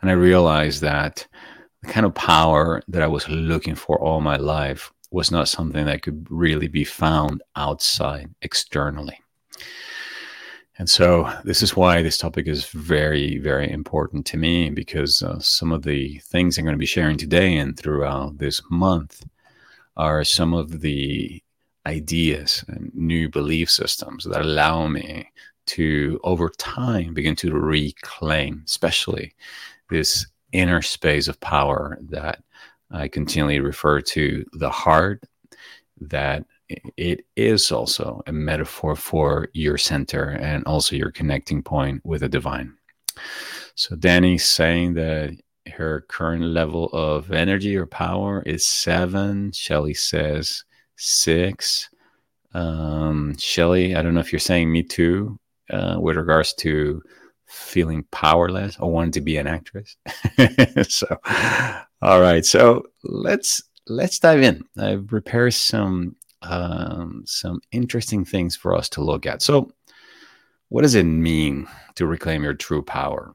And 0.00 0.10
I 0.10 0.14
realized 0.14 0.82
that 0.82 1.26
the 1.82 1.88
kind 1.88 2.06
of 2.06 2.14
power 2.14 2.82
that 2.88 3.02
I 3.02 3.06
was 3.06 3.28
looking 3.28 3.74
for 3.74 4.00
all 4.00 4.20
my 4.20 4.36
life 4.36 4.92
was 5.10 5.30
not 5.30 5.48
something 5.48 5.84
that 5.86 6.02
could 6.02 6.26
really 6.30 6.68
be 6.68 6.84
found 6.84 7.42
outside 7.56 8.30
externally. 8.40 9.20
And 10.78 10.88
so, 10.88 11.30
this 11.44 11.62
is 11.62 11.76
why 11.76 12.02
this 12.02 12.16
topic 12.16 12.48
is 12.48 12.64
very, 12.66 13.38
very 13.38 13.70
important 13.70 14.24
to 14.26 14.38
me 14.38 14.70
because 14.70 15.22
uh, 15.22 15.38
some 15.38 15.70
of 15.70 15.82
the 15.82 16.18
things 16.20 16.56
I'm 16.56 16.64
going 16.64 16.74
to 16.74 16.78
be 16.78 16.86
sharing 16.86 17.18
today 17.18 17.56
and 17.56 17.78
throughout 17.78 18.38
this 18.38 18.60
month 18.70 19.22
are 19.96 20.24
some 20.24 20.54
of 20.54 20.80
the 20.80 21.42
ideas 21.84 22.64
and 22.68 22.90
new 22.94 23.28
belief 23.28 23.70
systems 23.70 24.24
that 24.24 24.40
allow 24.40 24.86
me 24.86 25.28
to, 25.66 26.18
over 26.24 26.48
time, 26.48 27.12
begin 27.12 27.36
to 27.36 27.52
reclaim, 27.52 28.62
especially 28.66 29.34
this 29.90 30.26
inner 30.52 30.82
space 30.82 31.28
of 31.28 31.40
power 31.40 31.98
that 32.10 32.42
I 32.90 33.08
continually 33.08 33.60
refer 33.60 34.00
to 34.00 34.44
the 34.52 34.70
heart, 34.70 35.24
that 36.00 36.44
it 36.96 37.24
is 37.36 37.72
also 37.72 38.22
a 38.26 38.32
metaphor 38.32 38.96
for 38.96 39.48
your 39.52 39.78
center 39.78 40.30
and 40.30 40.64
also 40.64 40.96
your 40.96 41.10
connecting 41.10 41.62
point 41.62 42.04
with 42.04 42.20
the 42.20 42.28
divine. 42.28 42.74
So 43.74 43.96
Danny's 43.96 44.44
saying 44.44 44.94
that 44.94 45.36
her 45.74 46.02
current 46.08 46.44
level 46.44 46.88
of 46.92 47.32
energy 47.32 47.76
or 47.76 47.86
power 47.86 48.42
is 48.42 48.66
seven. 48.66 49.52
Shelly 49.52 49.94
says 49.94 50.64
six. 50.96 51.88
Um, 52.54 53.36
Shelly, 53.38 53.94
I 53.94 54.02
don't 54.02 54.14
know 54.14 54.20
if 54.20 54.32
you're 54.32 54.40
saying 54.40 54.70
me 54.70 54.82
too 54.82 55.38
uh, 55.70 55.96
with 55.98 56.16
regards 56.16 56.52
to 56.54 57.02
feeling 57.52 58.04
powerless 58.10 58.76
or 58.78 58.90
wanting 58.90 59.12
to 59.12 59.20
be 59.20 59.36
an 59.36 59.46
actress. 59.46 59.96
so, 60.88 61.06
all 62.00 62.20
right. 62.20 62.44
So 62.44 62.84
let's 63.04 63.62
let's 63.86 64.18
dive 64.18 64.42
in. 64.42 64.64
I've 64.78 65.06
prepared 65.06 65.54
some 65.54 66.16
um, 66.42 67.22
some 67.26 67.60
interesting 67.70 68.24
things 68.24 68.56
for 68.56 68.74
us 68.74 68.88
to 68.90 69.02
look 69.02 69.26
at. 69.26 69.42
So, 69.42 69.70
what 70.70 70.82
does 70.82 70.94
it 70.94 71.04
mean 71.04 71.68
to 71.96 72.06
reclaim 72.06 72.42
your 72.42 72.54
true 72.54 72.82
power? 72.82 73.34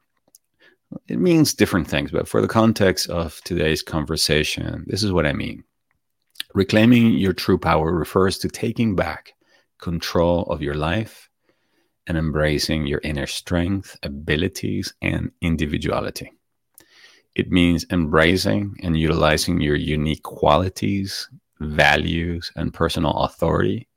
It 1.07 1.19
means 1.19 1.53
different 1.53 1.87
things, 1.87 2.11
but 2.11 2.27
for 2.27 2.41
the 2.41 2.47
context 2.47 3.09
of 3.09 3.39
today's 3.43 3.81
conversation, 3.81 4.85
this 4.87 5.03
is 5.03 5.11
what 5.11 5.25
I 5.25 5.33
mean. 5.33 5.63
Reclaiming 6.53 7.13
your 7.13 7.33
true 7.33 7.57
power 7.57 7.93
refers 7.93 8.37
to 8.39 8.47
taking 8.47 8.95
back 8.95 9.33
control 9.79 10.43
of 10.43 10.61
your 10.61 10.75
life 10.75 11.26
and 12.07 12.17
embracing 12.17 12.87
your 12.87 13.01
inner 13.03 13.27
strength, 13.27 13.97
abilities, 14.03 14.93
and 15.01 15.31
individuality. 15.41 16.31
It 17.35 17.51
means 17.51 17.85
embracing 17.91 18.77
and 18.81 18.97
utilizing 18.97 19.61
your 19.61 19.75
unique 19.75 20.23
qualities, 20.23 21.29
values, 21.59 22.51
and 22.55 22.73
personal 22.73 23.11
authority 23.11 23.87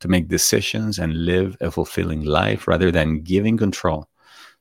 to 0.00 0.08
make 0.08 0.28
decisions 0.28 0.98
and 0.98 1.24
live 1.24 1.56
a 1.60 1.70
fulfilling 1.70 2.24
life 2.24 2.66
rather 2.66 2.90
than 2.90 3.22
giving 3.22 3.56
control 3.56 4.08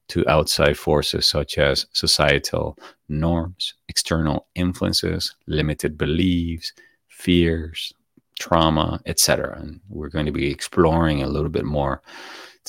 to 0.10 0.28
outside 0.28 0.78
forces 0.78 1.26
such 1.26 1.58
as 1.58 1.86
societal 1.94 2.78
norms, 3.08 3.76
external 3.88 4.48
influences, 4.56 5.36
limited 5.48 5.98
beliefs, 5.98 6.74
fears, 7.08 7.94
trauma, 8.40 9.00
etc. 9.06 9.58
And 9.60 9.80
we're 9.90 10.10
going 10.10 10.26
to 10.26 10.32
be 10.32 10.52
exploring 10.52 11.22
a 11.22 11.28
little 11.28 11.50
bit 11.50 11.66
more 11.66 12.02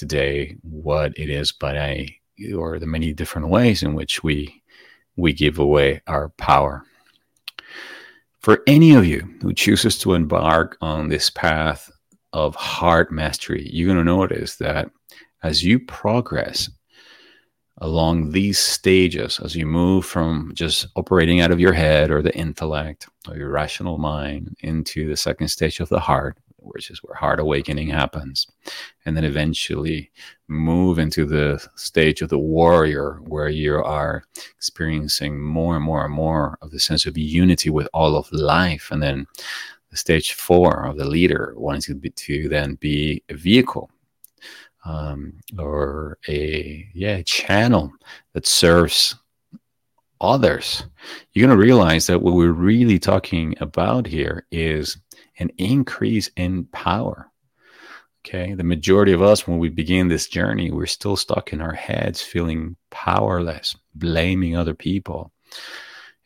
today 0.00 0.56
what 0.62 1.12
it 1.16 1.30
is, 1.30 1.52
but 1.52 1.76
I 1.76 2.16
or 2.56 2.78
the 2.78 2.86
many 2.86 3.12
different 3.12 3.48
ways 3.48 3.82
in 3.82 3.94
which 3.94 4.24
we 4.24 4.62
we 5.16 5.32
give 5.32 5.58
away 5.58 6.00
our 6.06 6.30
power. 6.30 6.84
For 8.38 8.62
any 8.66 8.94
of 8.94 9.04
you 9.04 9.28
who 9.42 9.52
chooses 9.52 9.98
to 9.98 10.14
embark 10.14 10.78
on 10.80 11.08
this 11.08 11.28
path 11.28 11.90
of 12.32 12.54
heart 12.54 13.12
mastery, 13.12 13.68
you're 13.70 13.92
going 13.92 13.98
to 13.98 14.04
notice 14.04 14.56
that 14.56 14.90
as 15.42 15.62
you 15.62 15.78
progress 15.78 16.70
along 17.82 18.30
these 18.30 18.58
stages, 18.58 19.38
as 19.40 19.54
you 19.54 19.66
move 19.66 20.06
from 20.06 20.52
just 20.54 20.86
operating 20.96 21.40
out 21.42 21.50
of 21.50 21.60
your 21.60 21.74
head 21.74 22.10
or 22.10 22.22
the 22.22 22.34
intellect 22.34 23.08
or 23.28 23.36
your 23.36 23.50
rational 23.50 23.98
mind 23.98 24.56
into 24.60 25.06
the 25.06 25.16
second 25.16 25.48
stage 25.48 25.80
of 25.80 25.90
the 25.90 26.00
heart, 26.00 26.38
which 26.62 26.90
is 26.90 27.02
where 27.02 27.14
heart 27.14 27.40
awakening 27.40 27.88
happens. 27.88 28.46
And 29.04 29.16
then 29.16 29.24
eventually 29.24 30.10
move 30.48 30.98
into 30.98 31.24
the 31.24 31.64
stage 31.76 32.22
of 32.22 32.28
the 32.28 32.38
warrior, 32.38 33.20
where 33.26 33.48
you 33.48 33.76
are 33.76 34.24
experiencing 34.56 35.40
more 35.40 35.76
and 35.76 35.84
more 35.84 36.04
and 36.04 36.14
more 36.14 36.58
of 36.62 36.70
the 36.70 36.80
sense 36.80 37.06
of 37.06 37.16
unity 37.18 37.70
with 37.70 37.88
all 37.92 38.16
of 38.16 38.30
life. 38.32 38.90
And 38.90 39.02
then 39.02 39.26
the 39.90 39.96
stage 39.96 40.34
four 40.34 40.86
of 40.86 40.96
the 40.96 41.04
leader, 41.04 41.54
wanting 41.56 41.82
to, 41.82 41.94
be, 41.94 42.10
to 42.10 42.48
then 42.48 42.76
be 42.76 43.22
a 43.28 43.34
vehicle 43.34 43.90
um, 44.84 45.34
or 45.58 46.18
a 46.28 46.88
yeah 46.94 47.22
channel 47.22 47.92
that 48.32 48.46
serves 48.46 49.14
others, 50.20 50.84
you're 51.32 51.46
going 51.46 51.58
to 51.58 51.62
realize 51.62 52.06
that 52.06 52.20
what 52.22 52.34
we're 52.34 52.52
really 52.52 52.98
talking 52.98 53.54
about 53.60 54.06
here 54.06 54.46
is 54.50 54.98
an 55.40 55.50
increase 55.58 56.30
in 56.36 56.64
power. 56.66 57.30
Okay. 58.26 58.54
The 58.54 58.64
majority 58.64 59.12
of 59.12 59.22
us, 59.22 59.48
when 59.48 59.58
we 59.58 59.70
begin 59.70 60.08
this 60.08 60.28
journey, 60.28 60.70
we're 60.70 60.86
still 60.86 61.16
stuck 61.16 61.52
in 61.52 61.60
our 61.60 61.72
heads, 61.72 62.20
feeling 62.20 62.76
powerless, 62.90 63.74
blaming 63.94 64.56
other 64.56 64.74
people. 64.74 65.32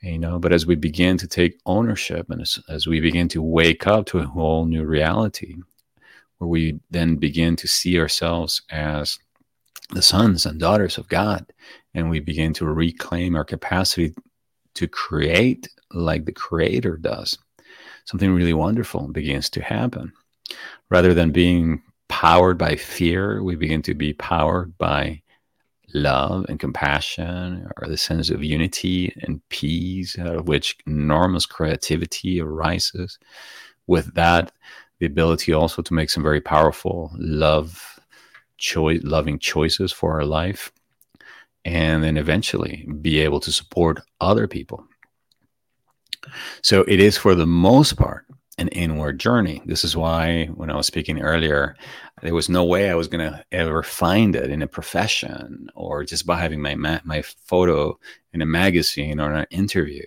You 0.03 0.19
know, 0.19 0.39
but 0.39 0.53
as 0.53 0.67
we 0.67 0.75
begin 0.75 1.17
to 1.19 1.27
take 1.27 1.61
ownership 1.65 2.29
and 2.29 2.43
as, 2.43 2.59
as 2.69 2.87
we 2.87 3.01
begin 3.01 3.29
to 3.29 3.41
wake 3.41 3.87
up 3.87 4.05
to 4.07 4.19
a 4.19 4.27
whole 4.27 4.67
new 4.67 4.85
reality, 4.85 5.55
where 6.39 6.49
we 6.49 6.81
then 6.91 7.17
begin 7.17 7.57
to 7.57 7.69
see 7.69 7.99
ourselves 7.99 8.61
as 8.71 9.19
the 9.93 10.03
sons 10.03 10.45
and 10.45 10.61
daughters 10.61 10.99
of 10.99 11.09
God, 11.09 11.47
and 11.95 12.11
we 12.11 12.21
begin 12.21 12.53
to 12.55 12.67
reclaim 12.67 13.37
our 13.37 13.45
capacity 13.45 14.15
to 14.75 14.89
create 14.89 15.69
like 15.93 16.25
the 16.25 16.33
Creator 16.33 16.99
does, 16.99 17.39
something 18.05 18.33
really 18.33 18.55
wonderful 18.55 19.09
begins 19.09 19.51
to 19.51 19.63
happen. 19.63 20.13
Rather 20.91 21.15
than 21.15 21.31
being 21.31 21.83
powered 22.09 22.59
by 22.59 22.77
fear, 22.77 23.43
we 23.43 23.57
begin 23.57 23.83
to 23.83 23.95
be 23.95 24.13
powered 24.13 24.77
by 24.79 25.21
love 25.95 26.45
and 26.49 26.59
compassion 26.59 27.67
or 27.77 27.89
the 27.89 27.97
sense 27.97 28.29
of 28.29 28.43
unity 28.43 29.15
and 29.23 29.41
peace 29.49 30.19
out 30.19 30.35
of 30.35 30.49
which 30.49 30.77
enormous 30.87 31.47
creativity 31.47 32.41
arises. 32.41 33.19
With 33.87 34.15
that, 34.15 34.53
the 34.99 35.07
ability 35.07 35.53
also 35.53 35.83
to 35.83 35.95
make 35.95 36.11
some 36.11 36.23
very 36.23 36.41
powerful 36.41 37.11
love 37.15 37.99
choice 38.57 39.01
loving 39.03 39.39
choices 39.39 39.93
for 39.93 40.13
our 40.13 40.25
life 40.25 40.73
and 41.65 42.05
then 42.05 42.17
eventually 42.17 42.87
be 43.01 43.21
able 43.21 43.41
to 43.41 43.51
support 43.51 44.01
other 44.21 44.47
people 44.47 44.87
so 46.63 46.83
it 46.89 47.01
is 47.01 47.17
for 47.17 47.35
the 47.35 47.47
most 47.47 47.97
part 47.97 48.27
an 48.59 48.69
inward 48.69 49.19
journey. 49.19 49.63
This 49.67 49.85
is 49.85 49.97
why 49.97 50.47
when 50.55 50.71
I 50.71 50.77
was 50.77 50.87
speaking 50.87 51.21
earlier, 51.21 51.77
there 52.23 52.35
was 52.35 52.49
no 52.49 52.65
way 52.65 52.89
I 52.89 52.95
was 52.95 53.09
going 53.09 53.29
to 53.31 53.45
ever 53.53 53.83
find 53.83 54.37
it 54.37 54.51
in 54.51 54.63
a 54.63 54.69
profession 54.69 55.69
or 55.75 56.05
just 56.05 56.27
by 56.27 56.41
having 56.41 56.63
my 56.63 56.75
ma- 56.75 57.01
my 57.05 57.23
photo 57.23 57.99
in 58.33 58.43
a 58.43 58.47
magazine 58.47 59.21
or 59.21 59.33
an 59.33 59.47
interview. 59.51 60.05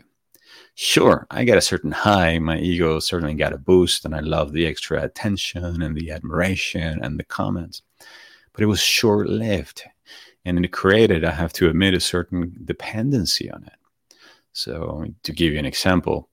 Sure, 0.76 1.26
I 1.32 1.44
got 1.44 1.58
a 1.58 1.62
certain 1.62 1.92
high. 1.92 2.38
My 2.40 2.60
ego 2.60 3.00
certainly 3.00 3.34
got 3.34 3.54
a 3.54 3.58
boost, 3.58 4.06
and 4.06 4.16
I 4.16 4.20
love 4.20 4.54
the 4.54 4.68
extra 4.68 5.02
attention 5.02 5.82
and 5.82 5.96
the 5.96 6.12
admiration 6.12 7.04
and 7.04 7.20
the 7.20 7.24
comments. 7.24 7.82
But 8.54 8.62
it 8.62 8.68
was 8.68 8.80
short 8.80 9.28
lived. 9.28 9.84
And 10.46 10.62
to 10.62 10.70
created, 10.70 11.26
I 11.26 11.32
have 11.32 11.52
to 11.54 11.68
admit 11.68 11.96
a 11.96 12.00
certain 12.00 12.56
dependency 12.64 13.50
on 13.52 13.64
it. 13.64 13.77
So, 14.58 15.06
to 15.22 15.32
give 15.32 15.54
you 15.54 15.60
an 15.60 15.66
example, 15.66 16.30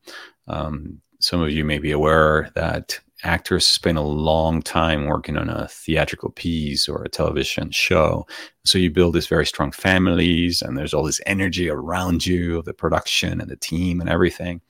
um, 0.48 1.02
some 1.20 1.42
of 1.42 1.50
you 1.50 1.62
may 1.62 1.78
be 1.78 1.90
aware 1.90 2.50
that 2.54 2.98
actors 3.22 3.68
spend 3.68 3.98
a 3.98 4.02
long 4.02 4.62
time 4.62 5.04
working 5.04 5.36
on 5.36 5.50
a 5.50 5.68
theatrical 5.68 6.30
piece 6.30 6.88
or 6.88 7.02
a 7.02 7.08
television 7.08 7.70
show. 7.70 8.26
So 8.64 8.78
you 8.78 8.90
build 8.90 9.14
these 9.14 9.26
very 9.26 9.44
strong 9.44 9.72
families, 9.72 10.62
and 10.62 10.76
there's 10.76 10.94
all 10.94 11.04
this 11.04 11.20
energy 11.26 11.68
around 11.68 12.24
you 12.24 12.58
of 12.58 12.64
the 12.64 12.72
production 12.72 13.42
and 13.42 13.50
the 13.50 13.56
team 13.56 14.00
and 14.00 14.08
everything. 14.08 14.62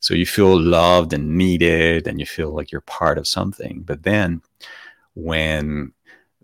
So 0.00 0.14
you 0.14 0.26
feel 0.26 0.60
loved 0.60 1.12
and 1.12 1.38
needed, 1.38 2.08
and 2.08 2.18
you 2.18 2.26
feel 2.26 2.52
like 2.52 2.72
you're 2.72 2.80
part 2.80 3.16
of 3.16 3.28
something. 3.28 3.82
But 3.82 4.02
then 4.02 4.42
when 5.14 5.92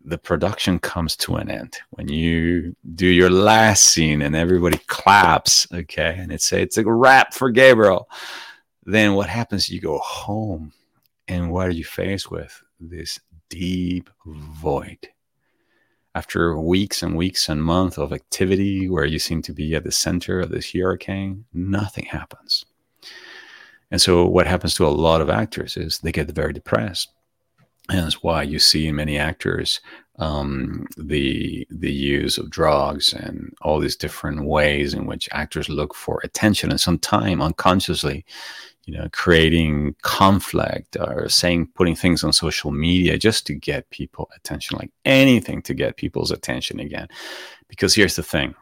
the 0.05 0.19
production 0.19 0.79
comes 0.79 1.17
to 1.17 1.37
an 1.37 1.51
end 1.51 1.79
when 1.91 2.09
you 2.09 2.77
do 2.95 3.07
your 3.07 3.31
last 3.31 3.87
scene 3.87 4.21
and 4.21 4.37
everybody 4.37 4.79
claps 4.87 5.67
okay 5.73 6.17
and 6.19 6.31
it's 6.31 6.53
it's 6.53 6.77
a 6.77 6.85
wrap 6.85 7.33
for 7.33 7.51
gabriel 7.51 8.09
then 8.85 9.15
what 9.15 9.29
happens 9.29 9.69
you 9.69 9.81
go 9.81 9.99
home 9.99 10.73
and 11.29 11.51
what 11.51 11.67
are 11.67 11.73
you 11.73 11.85
faced 11.85 12.31
with? 12.31 12.63
This 12.81 13.19
deep 13.49 14.11
void. 14.27 15.09
After 16.15 16.59
weeks 16.59 17.03
and 17.03 17.17
weeks 17.17 17.49
and 17.49 17.63
months 17.63 17.99
of 17.99 18.13
activity 18.13 18.89
where 18.89 19.05
you 19.05 19.19
seem 19.19 19.43
to 19.43 19.53
be 19.53 19.75
at 19.75 19.85
the 19.85 19.91
center 19.91 20.41
of 20.41 20.51
this 20.51 20.73
hurricane, 20.73 21.45
nothing 21.53 22.05
happens. 22.05 22.65
And 23.91 24.01
so, 24.01 24.27
what 24.27 24.47
happens 24.47 24.75
to 24.75 24.87
a 24.87 24.89
lot 24.89 25.21
of 25.21 25.31
actors 25.31 25.77
is 25.77 25.99
they 25.99 26.13
get 26.13 26.31
very 26.31 26.53
depressed. 26.53 27.11
And 27.91 27.99
that's 27.99 28.23
why 28.23 28.43
you 28.43 28.59
see 28.59 28.87
in 28.89 28.97
many 28.97 29.19
actors 29.19 29.81
um, 30.19 30.87
the 30.97 31.67
the 31.71 31.93
use 31.93 32.39
of 32.39 32.51
drugs 32.51 33.13
and 33.13 33.53
all 33.63 33.81
these 33.81 33.97
different 33.97 34.47
ways 34.47 34.95
in 34.95 35.07
which 35.07 35.29
actors 35.33 35.69
look 35.69 35.95
for 35.95 36.21
attention. 36.23 36.71
And 36.71 36.81
sometimes 36.81 37.43
unconsciously, 37.43 38.25
you 38.87 38.97
know, 38.97 39.09
creating 39.13 39.97
conflict 40.03 40.97
or 40.97 41.29
saying, 41.29 41.69
putting 41.75 41.97
things 41.97 42.23
on 42.23 42.33
social 42.33 42.71
media 42.71 43.19
just 43.19 43.47
to 43.47 43.55
get 43.55 43.91
people 43.91 44.31
attention, 44.37 44.79
like 44.79 44.91
anything 45.05 45.63
to 45.63 45.75
get 45.75 45.97
people's 45.97 46.31
attention 46.31 46.81
again. 46.81 47.09
Because 47.69 47.95
here's 47.95 48.17
the 48.17 48.23
thing 48.23 48.55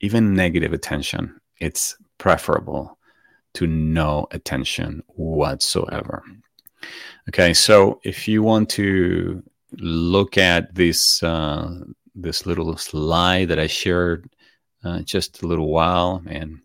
even 0.00 0.34
negative 0.34 0.72
attention, 0.72 1.40
it's 1.60 1.96
preferable 2.18 2.98
to 3.54 3.66
no 3.66 4.26
attention 4.30 5.02
whatsoever. 5.08 6.22
Okay, 7.28 7.54
so 7.54 8.00
if 8.04 8.28
you 8.28 8.42
want 8.42 8.70
to 8.70 9.42
look 9.78 10.38
at 10.38 10.72
this 10.74 11.22
uh, 11.24 11.80
this 12.14 12.46
little 12.46 12.76
slide 12.76 13.48
that 13.48 13.58
I 13.58 13.66
shared 13.66 14.30
uh, 14.84 15.00
just 15.00 15.42
a 15.42 15.46
little 15.46 15.72
while, 15.72 16.22
and 16.26 16.60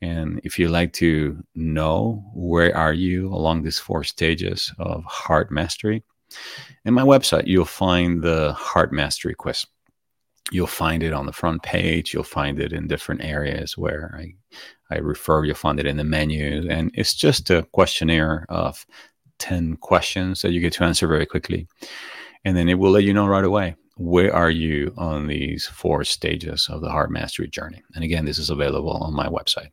and 0.00 0.40
if 0.42 0.58
you 0.58 0.68
like 0.68 0.92
to 0.94 1.40
know 1.54 2.24
where 2.34 2.76
are 2.76 2.92
you 2.92 3.28
along 3.32 3.62
these 3.62 3.78
four 3.78 4.02
stages 4.02 4.72
of 4.80 5.04
heart 5.04 5.52
mastery, 5.52 6.02
in 6.84 6.94
my 6.94 7.02
website, 7.02 7.46
you'll 7.46 7.64
find 7.64 8.22
the 8.22 8.52
heart 8.54 8.92
mastery 8.92 9.34
quiz. 9.34 9.64
You'll 10.50 10.66
find 10.66 11.02
it 11.02 11.12
on 11.12 11.26
the 11.26 11.32
front 11.32 11.62
page. 11.62 12.12
You'll 12.12 12.24
find 12.24 12.60
it 12.60 12.72
in 12.72 12.88
different 12.88 13.22
areas 13.22 13.78
where 13.78 14.14
I, 14.18 14.34
I 14.90 14.98
refer. 14.98 15.44
You'll 15.44 15.54
find 15.54 15.78
it 15.78 15.86
in 15.86 15.96
the 15.96 16.04
menu. 16.04 16.68
And 16.68 16.90
it's 16.94 17.14
just 17.14 17.48
a 17.48 17.62
questionnaire 17.72 18.44
of 18.48 18.84
10 19.42 19.76
questions 19.78 20.40
that 20.40 20.52
you 20.52 20.60
get 20.60 20.72
to 20.74 20.84
answer 20.84 21.08
very 21.08 21.26
quickly. 21.26 21.66
And 22.44 22.56
then 22.56 22.68
it 22.68 22.78
will 22.78 22.92
let 22.92 23.02
you 23.02 23.12
know 23.12 23.26
right 23.26 23.44
away 23.44 23.74
where 23.96 24.34
are 24.34 24.50
you 24.50 24.94
on 24.96 25.26
these 25.26 25.66
four 25.66 26.04
stages 26.04 26.68
of 26.70 26.80
the 26.80 26.90
heart 26.90 27.10
mastery 27.10 27.48
journey. 27.48 27.82
And 27.94 28.04
again, 28.04 28.24
this 28.24 28.38
is 28.38 28.50
available 28.50 28.92
on 28.92 29.14
my 29.14 29.26
website. 29.26 29.70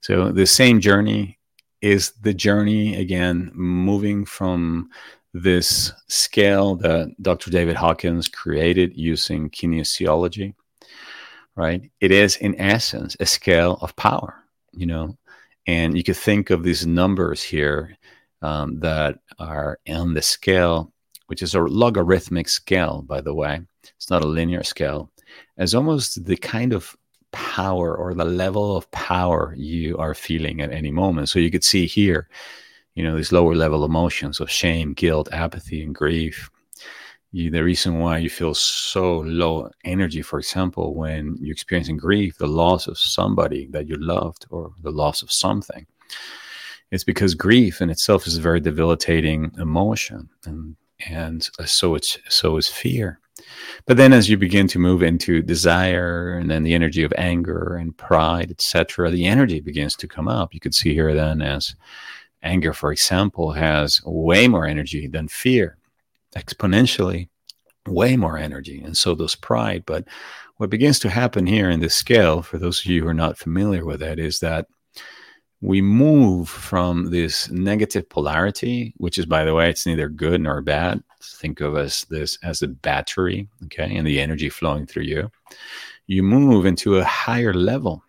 So 0.00 0.30
the 0.30 0.46
same 0.46 0.80
journey 0.80 1.38
is 1.80 2.12
the 2.22 2.32
journey 2.32 2.96
again, 2.96 3.50
moving 3.52 4.24
from 4.24 4.90
this 5.34 5.92
scale 6.08 6.76
that 6.76 7.14
Dr. 7.20 7.50
David 7.50 7.76
Hawkins 7.76 8.28
created 8.28 8.96
using 8.96 9.50
kinesiology, 9.50 10.54
right? 11.56 11.90
It 12.00 12.12
is 12.12 12.36
in 12.36 12.58
essence 12.60 13.16
a 13.18 13.26
scale 13.26 13.78
of 13.80 13.96
power, 13.96 14.36
you 14.72 14.86
know, 14.86 15.16
and 15.66 15.96
you 15.96 16.02
could 16.02 16.16
think 16.16 16.50
of 16.50 16.62
these 16.62 16.86
numbers 16.86 17.42
here 17.42 17.96
um, 18.42 18.78
that 18.80 19.18
are 19.38 19.78
on 19.88 20.14
the 20.14 20.22
scale, 20.22 20.92
which 21.26 21.42
is 21.42 21.54
a 21.54 21.60
logarithmic 21.60 22.48
scale, 22.48 23.02
by 23.02 23.20
the 23.20 23.34
way. 23.34 23.60
It's 23.96 24.10
not 24.10 24.22
a 24.22 24.28
linear 24.28 24.62
scale, 24.62 25.10
as 25.56 25.74
almost 25.74 26.24
the 26.24 26.36
kind 26.36 26.72
of 26.72 26.96
power 27.32 27.96
or 27.96 28.14
the 28.14 28.24
level 28.24 28.76
of 28.76 28.90
power 28.90 29.54
you 29.56 29.96
are 29.96 30.14
feeling 30.14 30.60
at 30.60 30.72
any 30.72 30.90
moment. 30.90 31.28
So 31.28 31.38
you 31.38 31.50
could 31.50 31.64
see 31.64 31.86
here, 31.86 32.28
you 32.94 33.02
know, 33.02 33.16
these 33.16 33.32
lower 33.32 33.54
level 33.54 33.84
emotions 33.84 34.38
of 34.40 34.50
shame, 34.50 34.92
guilt, 34.92 35.28
apathy, 35.32 35.82
and 35.82 35.94
grief. 35.94 36.50
You, 37.34 37.50
the 37.50 37.64
reason 37.64 37.98
why 37.98 38.18
you 38.18 38.28
feel 38.28 38.52
so 38.52 39.20
low 39.20 39.70
energy, 39.84 40.20
for 40.20 40.38
example, 40.38 40.94
when 40.94 41.38
you're 41.40 41.54
experiencing 41.54 41.96
grief, 41.96 42.36
the 42.36 42.46
loss 42.46 42.86
of 42.86 42.98
somebody 42.98 43.66
that 43.68 43.88
you 43.88 43.96
loved 43.96 44.44
or 44.50 44.72
the 44.82 44.90
loss 44.90 45.22
of 45.22 45.32
something, 45.32 45.86
it's 46.92 47.04
because 47.04 47.34
grief 47.34 47.80
in 47.80 47.90
itself 47.90 48.26
is 48.26 48.36
a 48.36 48.40
very 48.40 48.60
debilitating 48.60 49.50
emotion, 49.58 50.28
and 50.44 50.76
and 51.08 51.48
so 51.64 51.94
it's 51.96 52.18
so 52.28 52.58
is 52.58 52.68
fear. 52.68 53.18
But 53.86 53.96
then 53.96 54.12
as 54.12 54.28
you 54.28 54.36
begin 54.36 54.68
to 54.68 54.78
move 54.78 55.02
into 55.02 55.42
desire 55.42 56.38
and 56.38 56.50
then 56.50 56.62
the 56.62 56.74
energy 56.74 57.02
of 57.02 57.12
anger 57.16 57.76
and 57.76 57.96
pride, 57.96 58.50
etc., 58.50 59.10
the 59.10 59.24
energy 59.24 59.60
begins 59.60 59.96
to 59.96 60.06
come 60.06 60.28
up. 60.28 60.54
You 60.54 60.60
could 60.60 60.74
see 60.74 60.92
here 60.92 61.14
then 61.14 61.40
as 61.42 61.74
anger, 62.42 62.74
for 62.74 62.92
example, 62.92 63.52
has 63.52 64.00
way 64.04 64.46
more 64.46 64.66
energy 64.66 65.08
than 65.08 65.28
fear, 65.28 65.78
exponentially 66.36 67.28
way 67.88 68.16
more 68.16 68.36
energy. 68.36 68.82
And 68.82 68.96
so 68.96 69.14
does 69.14 69.34
pride. 69.34 69.84
But 69.86 70.04
what 70.58 70.70
begins 70.70 70.98
to 71.00 71.10
happen 71.10 71.46
here 71.46 71.70
in 71.70 71.80
this 71.80 71.94
scale, 71.94 72.42
for 72.42 72.58
those 72.58 72.80
of 72.80 72.86
you 72.86 73.02
who 73.02 73.08
are 73.08 73.14
not 73.14 73.38
familiar 73.38 73.84
with 73.84 74.02
it, 74.02 74.18
is 74.18 74.40
that 74.40 74.66
we 75.62 75.80
move 75.80 76.48
from 76.48 77.10
this 77.10 77.48
negative 77.50 78.08
polarity, 78.08 78.92
which 78.96 79.16
is, 79.16 79.24
by 79.24 79.44
the 79.44 79.54
way, 79.54 79.70
it's 79.70 79.86
neither 79.86 80.08
good 80.08 80.40
nor 80.40 80.60
bad. 80.60 81.02
Think 81.22 81.60
of 81.60 81.76
as 81.76 82.04
this 82.10 82.36
as 82.42 82.62
a 82.62 82.68
battery, 82.68 83.48
okay, 83.64 83.96
and 83.96 84.04
the 84.04 84.20
energy 84.20 84.48
flowing 84.48 84.86
through 84.86 85.04
you. 85.04 85.30
You 86.08 86.24
move 86.24 86.66
into 86.66 86.96
a 86.96 87.04
higher 87.04 87.54
level 87.54 88.02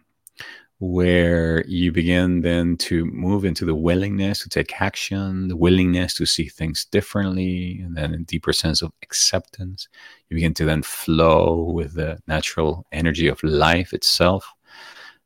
where 0.80 1.64
you 1.68 1.92
begin 1.92 2.42
then 2.42 2.76
to 2.76 3.06
move 3.06 3.46
into 3.46 3.66
the 3.66 3.76
willingness 3.76 4.42
to 4.42 4.50
take 4.50 4.82
action, 4.82 5.48
the 5.48 5.56
willingness 5.56 6.16
to 6.16 6.26
see 6.26 6.50
things 6.50 6.86
differently, 6.86 7.80
and 7.84 7.96
then 7.96 8.16
a 8.16 8.18
deeper 8.18 8.52
sense 8.52 8.82
of 8.82 8.92
acceptance. 9.04 9.88
You 10.30 10.36
begin 10.36 10.56
to 10.56 10.66
then 10.66 10.82
flow 10.82 11.72
with 11.72 11.94
the 11.94 12.20
natural 12.28 12.88
energy 12.92 13.28
of 13.28 13.42
life 13.44 13.94
itself 13.94 14.52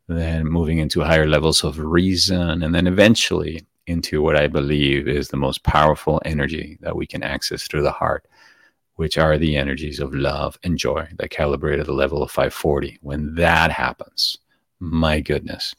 then 0.07 0.45
moving 0.47 0.79
into 0.79 1.01
higher 1.01 1.27
levels 1.27 1.63
of 1.63 1.79
reason, 1.79 2.63
and 2.63 2.73
then 2.73 2.87
eventually 2.87 3.65
into 3.87 4.21
what 4.21 4.35
I 4.35 4.47
believe 4.47 5.07
is 5.07 5.29
the 5.29 5.37
most 5.37 5.63
powerful 5.63 6.21
energy 6.25 6.77
that 6.81 6.95
we 6.95 7.05
can 7.05 7.23
access 7.23 7.63
through 7.63 7.83
the 7.83 7.91
heart, 7.91 8.27
which 8.95 9.17
are 9.17 9.37
the 9.37 9.55
energies 9.55 9.99
of 9.99 10.13
love 10.13 10.57
and 10.63 10.77
joy 10.77 11.07
that 11.17 11.31
calibrate 11.31 11.79
at 11.79 11.85
the 11.85 11.93
level 11.93 12.23
of 12.23 12.31
540. 12.31 12.99
When 13.01 13.35
that 13.35 13.71
happens, 13.71 14.37
my 14.79 15.19
goodness, 15.19 15.75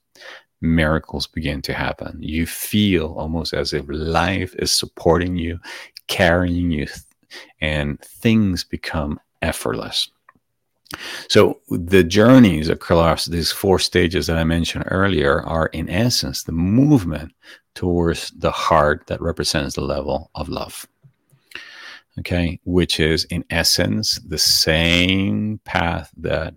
miracles 0.61 1.27
begin 1.27 1.63
to 1.63 1.75
happen. 1.75 2.19
You 2.21 2.47
feel 2.47 3.15
almost 3.17 3.53
as 3.55 3.73
if 3.73 3.85
life 3.89 4.55
is 4.59 4.73
supporting 4.73 5.37
you, 5.37 5.59
carrying 6.07 6.71
you, 6.71 6.87
and 7.61 8.01
things 8.01 8.65
become 8.65 9.21
effortless. 9.43 10.11
So 11.29 11.61
the 11.69 12.03
journeys 12.03 12.69
across 12.69 13.27
these 13.27 13.53
four 13.53 13.79
stages 13.79 14.27
that 14.27 14.39
I 14.39 14.45
mentioned 14.45 14.85
earlier 14.89 15.43
are 15.43 15.67
in 15.67 15.89
essence 15.89 16.43
the 16.43 16.53
movement 16.53 17.33
towards 17.75 18.31
the 18.31 18.51
heart 18.51 19.07
that 19.07 19.21
represents 19.21 19.75
the 19.75 19.83
level 19.83 20.31
of 20.35 20.49
love. 20.49 20.87
Okay, 22.19 22.59
which 22.65 22.99
is 22.99 23.25
in 23.25 23.45
essence 23.51 24.19
the 24.27 24.39
same 24.39 25.61
path 25.65 26.11
that 26.17 26.55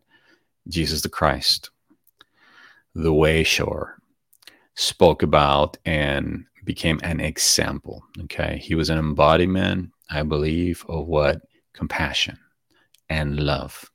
Jesus 0.68 1.02
the 1.02 1.10
Christ, 1.10 1.70
the 2.96 3.14
way 3.14 3.44
shower, 3.44 3.98
spoke 4.76 5.22
about 5.22 5.78
and 5.86 6.46
became 6.64 7.00
an 7.04 7.20
example. 7.20 8.04
Okay, 8.22 8.58
he 8.64 8.74
was 8.74 8.90
an 8.90 8.98
embodiment, 8.98 9.92
I 10.10 10.24
believe, 10.24 10.84
of 10.88 11.06
what 11.06 11.42
compassion 11.74 12.40
and 13.10 13.40
love 13.40 13.91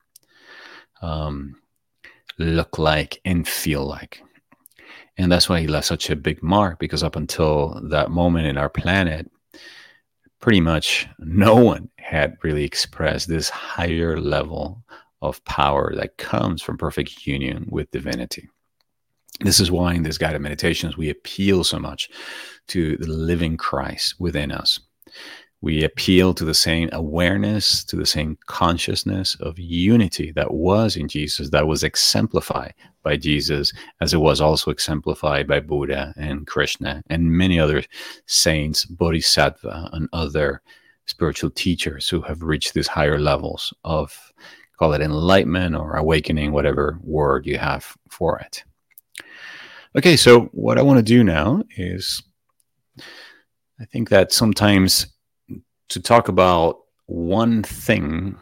um, 1.03 1.57
look 2.39 2.79
like 2.79 3.21
and 3.25 3.47
feel 3.47 3.85
like. 3.85 4.23
And 5.19 5.33
that's 5.33 5.49
why 5.49 5.61
he 5.61 5.67
left 5.67 5.87
such 5.87 6.11
a 6.11 6.17
big 6.17 6.43
mark 6.43 6.79
because 6.79 7.03
up 7.03 7.17
until 7.17 7.81
that 7.91 8.11
moment 8.11 8.47
in 8.47 8.59
our 8.59 8.69
planet, 8.69 9.31
pretty 10.41 10.61
much 10.61 11.09
no 11.19 11.57
one 11.57 11.89
had 11.97 12.37
really 12.43 12.65
expressed 12.65 13.29
this 13.29 13.49
higher 13.49 14.21
level 14.21 14.85
of 15.23 15.43
power 15.45 15.95
that 15.97 16.19
comes 16.19 16.63
from 16.63 16.77
perfect 16.77 17.27
union 17.27 17.67
with 17.71 17.91
divinity. 17.91 18.49
This 19.41 19.61
is 19.61 19.71
why 19.71 19.95
in 19.95 20.03
this 20.03 20.19
guided 20.19 20.41
meditations 20.41 20.97
we 20.97 21.11
appeal 21.11 21.65
so 21.65 21.79
much 21.79 22.09
to 22.69 22.97
the 22.99 23.09
living 23.09 23.57
Christ 23.57 24.15
within 24.19 24.53
us. 24.53 24.79
We 25.63 25.85
appeal 25.85 26.35
to 26.35 26.45
the 26.45 26.55
same 26.55 26.91
awareness, 26.93 27.83
to 27.85 27.97
the 27.97 28.07
same 28.07 28.39
consciousness 28.47 29.37
of 29.41 29.59
unity 29.59 30.31
that 30.33 30.53
was 30.53 30.97
in 30.97 31.09
Jesus, 31.09 31.51
that 31.51 31.67
was 31.67 31.83
exemplified 31.83 32.75
by 33.03 33.17
Jesus, 33.17 33.73
as 34.01 34.13
it 34.13 34.19
was 34.19 34.41
also 34.41 34.71
exemplified 34.71 35.49
by 35.49 35.61
Buddha 35.61 36.13
and 36.17 36.47
Krishna 36.47 37.03
and 37.09 37.31
many 37.31 37.59
other 37.59 37.83
saints, 38.27 38.85
bodhisattva, 38.85 39.91
and 39.93 40.09
other 40.13 40.61
spiritual 41.07 41.51
teachers 41.51 42.09
who 42.09 42.21
have 42.21 42.43
reached 42.43 42.75
these 42.75 42.89
higher 42.89 43.19
levels 43.19 43.73
of, 43.85 44.33
call 44.79 44.93
it 44.93 45.01
enlightenment 45.01 45.75
or 45.75 45.97
awakening, 45.97 46.53
whatever 46.53 46.99
word 47.03 47.47
you 47.47 47.57
have 47.57 47.97
for 48.11 48.39
it. 48.39 48.63
Okay, 49.97 50.17
so 50.17 50.43
what 50.53 50.79
I 50.79 50.83
want 50.83 50.99
to 50.99 51.03
do 51.03 51.25
now 51.25 51.63
is 51.77 52.23
I 53.81 53.85
think 53.87 54.11
that 54.11 54.33
sometimes 54.33 55.07
to 55.89 56.01
talk 56.01 56.29
about 56.29 56.81
one 57.07 57.63
thing, 57.63 58.37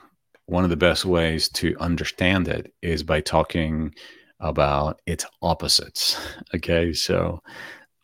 one 0.47 0.65
of 0.65 0.71
the 0.71 0.77
best 0.77 1.05
ways 1.05 1.49
to 1.51 1.77
understand 1.79 2.49
it 2.49 2.73
is 2.83 3.03
by 3.03 3.21
talking 3.21 3.95
about 4.41 5.01
its 5.07 5.25
opposites. 5.43 6.19
Okay, 6.55 6.93
so 6.93 7.43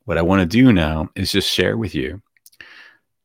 what 0.07 0.19
I 0.19 0.23
want 0.23 0.41
to 0.41 0.47
do 0.47 0.73
now 0.73 1.09
is 1.15 1.31
just 1.31 1.49
share 1.49 1.77
with 1.77 1.95
you 1.95 2.21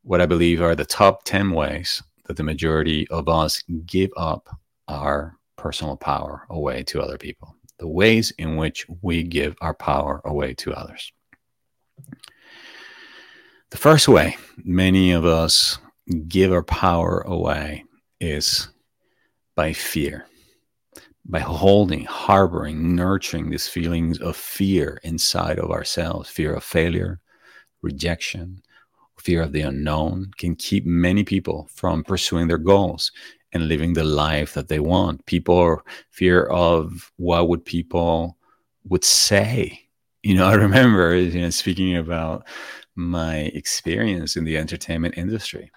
what 0.04 0.22
I 0.22 0.28
believe 0.28 0.62
are 0.62 0.76
the 0.76 0.86
top 0.86 1.24
10 1.24 1.50
ways 1.52 2.04
that 2.26 2.38
the 2.38 2.44
majority 2.44 3.08
of 3.08 3.28
us 3.28 3.64
give 3.88 4.12
up 4.16 4.48
our 4.88 5.36
personal 5.58 5.98
power 5.98 6.46
away 6.52 6.84
to 6.84 7.02
other 7.02 7.18
people, 7.18 7.56
the 7.80 7.88
ways 7.88 8.32
in 8.38 8.56
which 8.56 8.86
we 9.02 9.24
give 9.24 9.56
our 9.62 9.74
power 9.74 10.22
away 10.26 10.54
to 10.54 10.74
others. 10.74 11.12
The 13.72 13.78
first 13.78 14.08
way 14.08 14.38
many 14.64 15.12
of 15.12 15.26
us 15.26 15.80
give 16.28 16.52
our 16.52 16.64
power 16.64 17.22
away 17.22 17.84
is 18.20 18.70
by 19.56 19.74
fear, 19.74 20.26
by 21.26 21.40
holding, 21.40 22.06
harboring, 22.06 22.96
nurturing 22.96 23.50
these 23.50 23.68
feelings 23.68 24.20
of 24.20 24.36
fear 24.36 25.00
inside 25.04 25.60
of 25.60 25.72
ourselves 25.72 26.30
fear 26.30 26.54
of 26.54 26.64
failure, 26.64 27.20
rejection, 27.82 28.62
fear 29.20 29.42
of 29.42 29.54
the 29.54 29.62
unknown 29.62 30.32
can 30.38 30.56
keep 30.56 30.86
many 30.86 31.24
people 31.24 31.68
from 31.74 32.04
pursuing 32.04 32.48
their 32.48 32.58
goals 32.58 33.12
and 33.54 33.68
living 33.68 33.94
the 33.94 34.04
life 34.04 34.54
that 34.54 34.68
they 34.68 34.80
want. 34.80 35.26
People 35.26 35.58
are 35.58 35.84
fear 36.12 36.44
of 36.46 37.12
what 37.16 37.48
would 37.48 37.66
people 37.66 38.38
would 38.84 39.04
say. 39.04 39.80
You 40.22 40.36
know, 40.36 40.46
I 40.50 40.54
remember 40.54 41.16
you 41.16 41.42
know 41.42 41.50
speaking 41.50 41.96
about 41.96 42.46
my 42.96 43.38
experience 43.56 44.36
in 44.36 44.44
the 44.44 44.58
entertainment 44.58 45.18
industry 45.18 45.72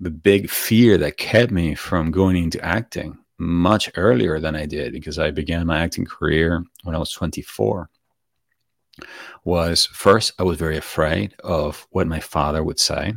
the 0.00 0.10
big 0.10 0.48
fear 0.50 0.96
that 0.98 1.16
kept 1.16 1.52
me 1.52 1.74
from 1.74 2.10
going 2.10 2.36
into 2.36 2.64
acting 2.64 3.18
much 3.38 3.90
earlier 3.96 4.40
than 4.40 4.56
I 4.56 4.66
did 4.66 4.92
because 4.92 5.18
I 5.18 5.30
began 5.30 5.66
my 5.66 5.80
acting 5.80 6.04
career 6.04 6.64
when 6.82 6.94
I 6.94 6.98
was 6.98 7.10
24 7.12 7.88
was 9.44 9.86
first 9.86 10.32
I 10.38 10.42
was 10.42 10.58
very 10.58 10.76
afraid 10.76 11.34
of 11.42 11.86
what 11.90 12.06
my 12.06 12.20
father 12.20 12.62
would 12.62 12.78
say 12.78 13.14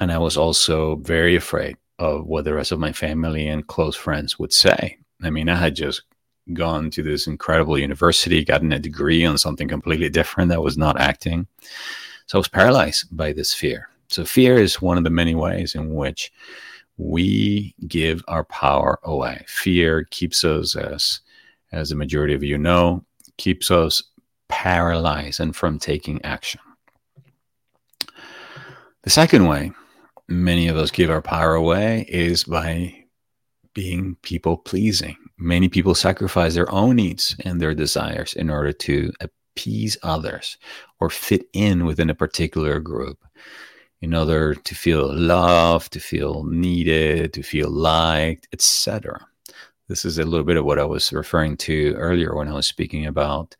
and 0.00 0.10
I 0.10 0.18
was 0.18 0.36
also 0.38 0.96
very 0.96 1.36
afraid 1.36 1.76
of 1.98 2.26
what 2.26 2.44
the 2.44 2.54
rest 2.54 2.72
of 2.72 2.80
my 2.80 2.92
family 2.92 3.46
and 3.46 3.66
close 3.66 3.94
friends 3.94 4.38
would 4.38 4.52
say. 4.52 4.96
I 5.22 5.28
mean, 5.28 5.50
I 5.50 5.56
had 5.56 5.76
just 5.76 6.02
gone 6.54 6.90
to 6.92 7.02
this 7.02 7.26
incredible 7.26 7.78
university, 7.78 8.42
gotten 8.42 8.72
a 8.72 8.78
degree 8.78 9.24
on 9.26 9.36
something 9.36 9.68
completely 9.68 10.08
different 10.08 10.48
that 10.48 10.62
was 10.62 10.78
not 10.78 10.98
acting. 10.98 11.46
So 12.26 12.38
I 12.38 12.40
was 12.40 12.48
paralyzed 12.48 13.14
by 13.14 13.34
this 13.34 13.52
fear. 13.52 13.89
So 14.10 14.24
fear 14.24 14.58
is 14.58 14.82
one 14.82 14.98
of 14.98 15.04
the 15.04 15.10
many 15.10 15.36
ways 15.36 15.74
in 15.74 15.94
which 15.94 16.32
we 16.96 17.74
give 17.86 18.22
our 18.28 18.44
power 18.44 18.98
away. 19.04 19.44
Fear 19.46 20.04
keeps 20.10 20.44
us, 20.44 20.76
as 20.76 21.20
as 21.72 21.90
the 21.90 21.94
majority 21.96 22.34
of 22.34 22.42
you 22.42 22.58
know, 22.58 23.04
keeps 23.38 23.70
us 23.70 24.02
paralyzed 24.48 25.38
and 25.38 25.54
from 25.54 25.78
taking 25.78 26.22
action. 26.24 26.60
The 29.02 29.10
second 29.10 29.46
way 29.46 29.72
many 30.28 30.68
of 30.68 30.76
us 30.76 30.90
give 30.90 31.10
our 31.10 31.22
power 31.22 31.54
away 31.54 32.04
is 32.08 32.44
by 32.44 32.94
being 33.74 34.16
people 34.22 34.56
pleasing. 34.56 35.16
Many 35.38 35.68
people 35.68 35.94
sacrifice 35.94 36.54
their 36.54 36.70
own 36.70 36.96
needs 36.96 37.36
and 37.44 37.60
their 37.60 37.74
desires 37.74 38.32
in 38.34 38.50
order 38.50 38.72
to 38.72 39.12
appease 39.20 39.96
others 40.02 40.58
or 41.00 41.10
fit 41.10 41.46
in 41.52 41.84
within 41.84 42.10
a 42.10 42.14
particular 42.14 42.80
group 42.80 43.24
in 44.02 44.14
order 44.14 44.54
to 44.54 44.74
feel 44.74 45.14
loved, 45.14 45.92
to 45.92 46.00
feel 46.00 46.44
needed, 46.44 47.32
to 47.34 47.42
feel 47.42 47.70
liked, 47.70 48.48
etc. 48.52 49.26
This 49.88 50.04
is 50.04 50.18
a 50.18 50.24
little 50.24 50.46
bit 50.46 50.56
of 50.56 50.64
what 50.64 50.78
I 50.78 50.84
was 50.84 51.12
referring 51.12 51.56
to 51.58 51.94
earlier 51.94 52.34
when 52.34 52.48
I 52.48 52.54
was 52.54 52.66
speaking 52.66 53.06
about 53.06 53.56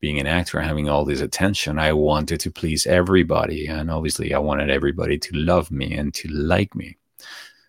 being 0.00 0.18
an 0.18 0.26
actor, 0.26 0.60
having 0.60 0.88
all 0.88 1.04
this 1.04 1.20
attention. 1.20 1.78
I 1.78 1.92
wanted 1.92 2.40
to 2.40 2.50
please 2.50 2.86
everybody, 2.86 3.66
and 3.66 3.90
obviously, 3.90 4.32
I 4.32 4.38
wanted 4.38 4.70
everybody 4.70 5.18
to 5.18 5.36
love 5.36 5.70
me 5.70 5.94
and 5.94 6.14
to 6.14 6.28
like 6.28 6.74
me. 6.74 6.96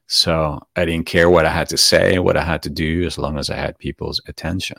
So 0.07 0.59
I 0.75 0.85
didn't 0.85 1.05
care 1.05 1.29
what 1.29 1.45
I 1.45 1.51
had 1.51 1.69
to 1.69 1.77
say, 1.77 2.19
what 2.19 2.37
I 2.37 2.43
had 2.43 2.63
to 2.63 2.69
do, 2.69 3.05
as 3.05 3.17
long 3.17 3.37
as 3.37 3.49
I 3.49 3.55
had 3.55 3.77
people's 3.77 4.21
attention 4.27 4.77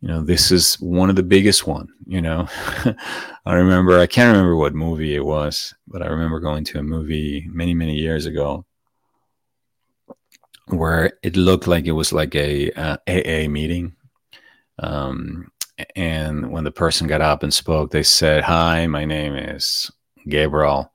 you 0.00 0.08
know 0.08 0.22
this 0.22 0.50
is 0.50 0.74
one 0.76 1.10
of 1.10 1.16
the 1.16 1.22
biggest 1.22 1.66
one 1.66 1.88
you 2.06 2.20
know? 2.20 2.48
I 3.46 3.54
remember 3.54 3.98
i 3.98 4.06
can't 4.06 4.32
remember 4.32 4.56
what 4.56 4.74
movie 4.74 5.14
it 5.14 5.24
was 5.24 5.74
but 5.86 6.02
i 6.02 6.06
remember 6.06 6.40
going 6.40 6.64
to 6.64 6.78
a 6.78 6.82
movie 6.82 7.46
many 7.50 7.74
many 7.74 7.94
years 7.94 8.26
ago 8.26 8.64
where 10.66 11.12
it 11.22 11.36
looked 11.36 11.66
like 11.66 11.86
it 11.86 11.92
was 11.92 12.12
like 12.12 12.34
a 12.34 12.70
uh, 12.72 12.98
aa 13.08 13.48
meeting. 13.48 13.96
Um, 14.78 15.50
and 15.96 16.50
when 16.50 16.64
the 16.64 16.70
person 16.70 17.06
got 17.06 17.20
up 17.20 17.42
and 17.42 17.52
spoke 17.52 17.90
they 17.90 18.02
said 18.02 18.42
hi 18.42 18.86
my 18.86 19.04
name 19.04 19.34
is 19.34 19.90
gabriel 20.28 20.92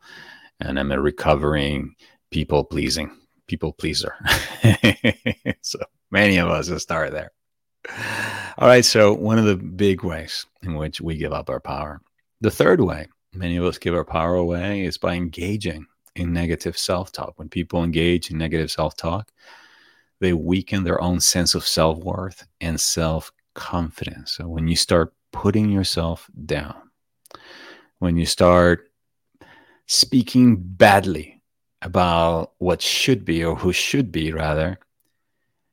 and 0.59 0.77
i'm 0.77 0.91
a 0.91 0.99
recovering 0.99 1.95
people 2.31 2.63
pleasing 2.63 3.09
people 3.47 3.71
pleaser 3.71 4.15
so 5.61 5.79
many 6.11 6.37
of 6.37 6.49
us 6.49 6.69
will 6.69 6.79
start 6.79 7.11
there 7.11 7.31
all 8.57 8.67
right. 8.67 8.85
So, 8.85 9.13
one 9.13 9.37
of 9.37 9.45
the 9.45 9.57
big 9.57 10.03
ways 10.03 10.45
in 10.61 10.75
which 10.75 11.01
we 11.01 11.17
give 11.17 11.33
up 11.33 11.49
our 11.49 11.59
power. 11.59 12.01
The 12.41 12.51
third 12.51 12.81
way 12.81 13.07
many 13.33 13.57
of 13.57 13.65
us 13.65 13.77
give 13.77 13.95
our 13.95 14.05
power 14.05 14.35
away 14.35 14.85
is 14.85 14.97
by 14.97 15.15
engaging 15.15 15.85
in 16.15 16.33
negative 16.33 16.77
self 16.77 17.11
talk. 17.11 17.33
When 17.37 17.49
people 17.49 17.83
engage 17.83 18.31
in 18.31 18.37
negative 18.37 18.71
self 18.71 18.95
talk, 18.95 19.31
they 20.19 20.33
weaken 20.33 20.83
their 20.83 21.01
own 21.01 21.19
sense 21.19 21.55
of 21.55 21.67
self 21.67 21.97
worth 21.99 22.45
and 22.61 22.79
self 22.79 23.31
confidence. 23.53 24.33
So, 24.33 24.47
when 24.47 24.67
you 24.67 24.75
start 24.75 25.13
putting 25.31 25.69
yourself 25.69 26.29
down, 26.45 26.75
when 27.99 28.17
you 28.17 28.25
start 28.25 28.89
speaking 29.87 30.57
badly 30.57 31.41
about 31.81 32.53
what 32.59 32.81
should 32.81 33.25
be 33.25 33.43
or 33.43 33.55
who 33.55 33.73
should 33.73 34.11
be, 34.11 34.31
rather, 34.31 34.79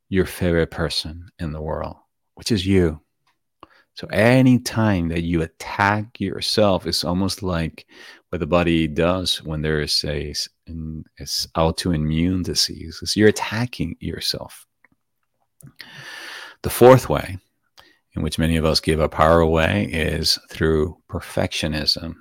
your 0.08 0.26
favorite 0.26 0.70
person 0.70 1.30
in 1.38 1.52
the 1.52 1.62
world, 1.62 1.96
which 2.40 2.50
is 2.50 2.66
you. 2.66 2.98
So 3.92 4.06
any 4.06 4.58
time 4.58 5.08
that 5.08 5.24
you 5.24 5.42
attack 5.42 6.18
yourself 6.18 6.86
it's 6.86 7.04
almost 7.04 7.42
like 7.42 7.86
what 8.30 8.38
the 8.38 8.46
body 8.46 8.88
does 8.88 9.42
when 9.44 9.60
there 9.60 9.82
is 9.82 10.02
a, 10.06 10.32
an 10.66 11.04
autoimmune 11.54 12.42
disease. 12.42 12.98
Is 13.02 13.14
you're 13.14 13.28
attacking 13.28 13.96
yourself. 14.00 14.66
The 16.62 16.70
fourth 16.70 17.10
way 17.10 17.36
in 18.16 18.22
which 18.22 18.38
many 18.38 18.56
of 18.56 18.64
us 18.64 18.80
give 18.80 19.02
our 19.02 19.08
power 19.08 19.40
away 19.40 19.90
is 19.92 20.38
through 20.48 20.96
perfectionism. 21.10 22.14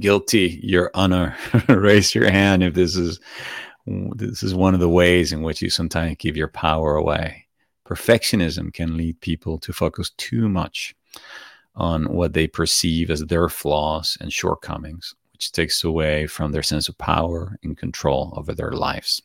Guilty, 0.00 0.58
your 0.64 0.90
honor. 0.94 1.36
Raise 1.68 2.12
your 2.12 2.28
hand 2.28 2.64
if 2.64 2.74
this 2.74 2.96
is 2.96 3.20
this 3.86 4.42
is 4.42 4.52
one 4.52 4.74
of 4.74 4.80
the 4.80 4.88
ways 4.88 5.32
in 5.32 5.42
which 5.42 5.62
you 5.62 5.70
sometimes 5.70 6.16
give 6.18 6.36
your 6.36 6.48
power 6.48 6.96
away. 6.96 7.43
Perfectionism 7.86 8.72
can 8.72 8.96
lead 8.96 9.20
people 9.20 9.58
to 9.58 9.72
focus 9.72 10.10
too 10.16 10.48
much 10.48 10.94
on 11.74 12.04
what 12.12 12.32
they 12.32 12.46
perceive 12.46 13.10
as 13.10 13.20
their 13.26 13.48
flaws 13.48 14.16
and 14.20 14.32
shortcomings, 14.32 15.14
which 15.32 15.52
takes 15.52 15.84
away 15.84 16.26
from 16.26 16.52
their 16.52 16.62
sense 16.62 16.88
of 16.88 16.96
power 16.98 17.58
and 17.62 17.76
control 17.76 18.32
over 18.36 18.54
their 18.54 18.72
lives. 18.72 19.22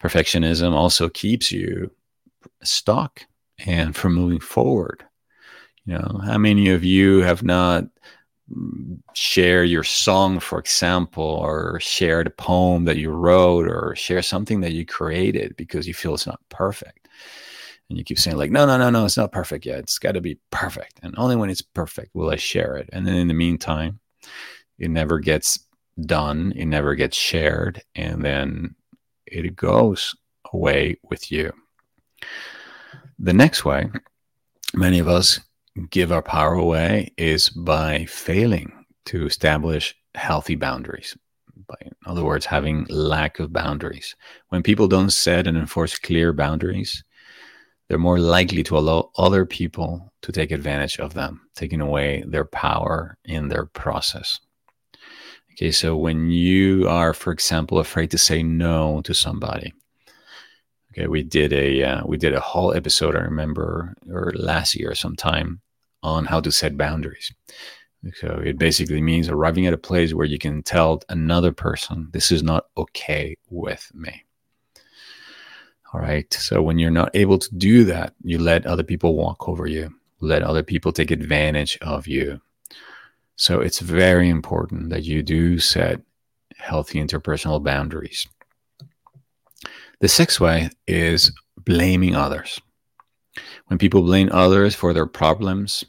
Perfectionism 0.00 0.72
also 0.72 1.08
keeps 1.08 1.50
you 1.50 1.90
stuck 2.62 3.26
and 3.66 3.94
from 3.94 4.14
moving 4.14 4.40
forward. 4.40 5.04
You 5.86 5.98
know, 5.98 6.20
how 6.24 6.38
many 6.38 6.70
of 6.70 6.84
you 6.84 7.20
have 7.20 7.42
not 7.42 7.84
share 9.14 9.64
your 9.64 9.84
song, 9.84 10.38
for 10.38 10.58
example, 10.58 11.24
or 11.24 11.78
share 11.80 12.24
the 12.24 12.30
poem 12.30 12.84
that 12.84 12.98
you 12.98 13.10
wrote, 13.10 13.66
or 13.66 13.94
share 13.96 14.22
something 14.22 14.60
that 14.60 14.72
you 14.72 14.84
created 14.84 15.56
because 15.56 15.86
you 15.86 15.94
feel 15.94 16.14
it's 16.14 16.26
not 16.26 16.40
perfect. 16.48 17.03
And 17.88 17.98
you 17.98 18.04
keep 18.04 18.18
saying, 18.18 18.36
like, 18.36 18.50
no, 18.50 18.66
no, 18.66 18.78
no, 18.78 18.90
no, 18.90 19.04
it's 19.04 19.16
not 19.16 19.32
perfect 19.32 19.66
yet. 19.66 19.80
It's 19.80 19.98
got 19.98 20.12
to 20.12 20.20
be 20.20 20.38
perfect. 20.50 21.00
And 21.02 21.14
only 21.18 21.36
when 21.36 21.50
it's 21.50 21.62
perfect 21.62 22.14
will 22.14 22.30
I 22.30 22.36
share 22.36 22.76
it. 22.76 22.88
And 22.92 23.06
then 23.06 23.14
in 23.14 23.28
the 23.28 23.34
meantime, 23.34 24.00
it 24.78 24.90
never 24.90 25.18
gets 25.18 25.58
done, 26.00 26.52
it 26.56 26.66
never 26.66 26.94
gets 26.94 27.16
shared, 27.16 27.82
and 27.94 28.24
then 28.24 28.74
it 29.26 29.54
goes 29.54 30.16
away 30.52 30.96
with 31.08 31.30
you. 31.30 31.52
The 33.18 33.32
next 33.32 33.64
way 33.64 33.90
many 34.74 34.98
of 34.98 35.08
us 35.08 35.40
give 35.90 36.10
our 36.10 36.22
power 36.22 36.54
away 36.54 37.12
is 37.16 37.48
by 37.48 38.04
failing 38.06 38.84
to 39.06 39.26
establish 39.26 39.94
healthy 40.14 40.56
boundaries. 40.56 41.16
By, 41.66 41.76
in 41.82 41.92
other 42.06 42.24
words, 42.24 42.44
having 42.44 42.86
lack 42.88 43.38
of 43.38 43.52
boundaries. 43.52 44.16
When 44.48 44.62
people 44.62 44.88
don't 44.88 45.10
set 45.10 45.46
and 45.46 45.56
enforce 45.56 45.98
clear 45.98 46.32
boundaries, 46.32 47.03
they're 47.88 47.98
more 47.98 48.18
likely 48.18 48.62
to 48.64 48.78
allow 48.78 49.10
other 49.16 49.44
people 49.44 50.12
to 50.22 50.32
take 50.32 50.50
advantage 50.50 50.98
of 50.98 51.14
them, 51.14 51.42
taking 51.54 51.80
away 51.80 52.24
their 52.26 52.44
power 52.44 53.18
in 53.24 53.48
their 53.48 53.66
process. 53.66 54.40
Okay, 55.52 55.70
so 55.70 55.96
when 55.96 56.30
you 56.30 56.88
are, 56.88 57.12
for 57.12 57.32
example, 57.32 57.78
afraid 57.78 58.10
to 58.10 58.18
say 58.18 58.42
no 58.42 59.02
to 59.02 59.14
somebody, 59.14 59.72
okay, 60.90 61.06
we 61.06 61.22
did 61.22 61.52
a 61.52 61.82
uh, 61.82 62.02
we 62.06 62.16
did 62.16 62.34
a 62.34 62.40
whole 62.40 62.74
episode 62.74 63.14
I 63.14 63.20
remember 63.20 63.94
or 64.10 64.32
last 64.34 64.74
year 64.74 64.94
sometime 64.94 65.60
on 66.02 66.24
how 66.24 66.40
to 66.40 66.50
set 66.50 66.76
boundaries. 66.76 67.32
So 68.14 68.42
it 68.44 68.58
basically 68.58 69.00
means 69.00 69.28
arriving 69.28 69.66
at 69.66 69.72
a 69.72 69.78
place 69.78 70.12
where 70.12 70.26
you 70.26 70.38
can 70.38 70.62
tell 70.62 71.02
another 71.08 71.52
person, 71.52 72.08
this 72.12 72.30
is 72.30 72.42
not 72.42 72.66
okay 72.76 73.36
with 73.48 73.90
me. 73.94 74.23
All 75.94 76.00
right. 76.00 76.32
So 76.34 76.60
when 76.60 76.80
you're 76.80 76.90
not 76.90 77.14
able 77.14 77.38
to 77.38 77.54
do 77.54 77.84
that, 77.84 78.14
you 78.24 78.38
let 78.38 78.66
other 78.66 78.82
people 78.82 79.14
walk 79.14 79.48
over 79.48 79.68
you, 79.68 79.94
let 80.18 80.42
other 80.42 80.64
people 80.64 80.90
take 80.90 81.12
advantage 81.12 81.78
of 81.82 82.08
you. 82.08 82.40
So 83.36 83.60
it's 83.60 83.78
very 83.78 84.28
important 84.28 84.90
that 84.90 85.04
you 85.04 85.22
do 85.22 85.60
set 85.60 86.00
healthy 86.56 86.98
interpersonal 86.98 87.62
boundaries. 87.62 88.26
The 90.00 90.08
sixth 90.08 90.40
way 90.40 90.70
is 90.88 91.30
blaming 91.58 92.16
others. 92.16 92.60
When 93.66 93.78
people 93.78 94.02
blame 94.02 94.30
others 94.32 94.74
for 94.74 94.92
their 94.92 95.06
problems, 95.06 95.84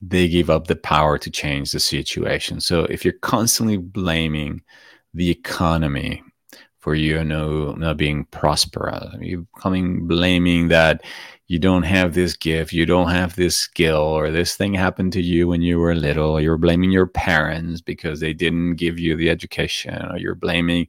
they 0.00 0.28
give 0.28 0.48
up 0.48 0.66
the 0.66 0.76
power 0.76 1.18
to 1.18 1.30
change 1.30 1.72
the 1.72 1.80
situation. 1.80 2.58
So 2.62 2.84
if 2.84 3.04
you're 3.04 3.20
constantly 3.20 3.76
blaming 3.76 4.62
the 5.12 5.28
economy 5.28 6.22
for 6.82 6.96
you 6.96 7.22
know 7.22 7.72
not 7.74 7.96
being 7.96 8.24
prosperous, 8.26 9.14
you 9.20 9.46
coming 9.56 10.08
blaming 10.08 10.66
that 10.68 11.04
you 11.46 11.60
don't 11.60 11.84
have 11.84 12.12
this 12.12 12.36
gift, 12.36 12.72
you 12.72 12.84
don't 12.84 13.10
have 13.10 13.36
this 13.36 13.56
skill, 13.56 14.02
or 14.02 14.32
this 14.32 14.56
thing 14.56 14.74
happened 14.74 15.12
to 15.12 15.22
you 15.22 15.46
when 15.46 15.62
you 15.62 15.78
were 15.78 15.94
little, 15.94 16.40
you're 16.40 16.58
blaming 16.58 16.90
your 16.90 17.06
parents 17.06 17.80
because 17.80 18.18
they 18.18 18.32
didn't 18.32 18.74
give 18.74 18.98
you 18.98 19.14
the 19.16 19.30
education, 19.30 19.94
or 20.10 20.18
you're 20.18 20.34
blaming 20.34 20.88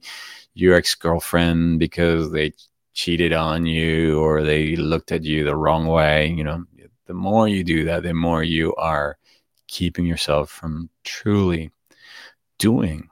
your 0.54 0.74
ex-girlfriend 0.74 1.78
because 1.78 2.32
they 2.32 2.52
cheated 2.94 3.32
on 3.32 3.64
you 3.64 4.20
or 4.20 4.42
they 4.42 4.74
looked 4.74 5.12
at 5.12 5.22
you 5.22 5.44
the 5.44 5.54
wrong 5.54 5.86
way, 5.86 6.26
you 6.26 6.42
know, 6.42 6.64
the 7.06 7.14
more 7.14 7.46
you 7.46 7.62
do 7.62 7.84
that, 7.84 8.02
the 8.02 8.14
more 8.14 8.42
you 8.42 8.74
are 8.76 9.16
keeping 9.68 10.06
yourself 10.06 10.50
from 10.50 10.88
truly 11.04 11.70
doing 12.58 13.08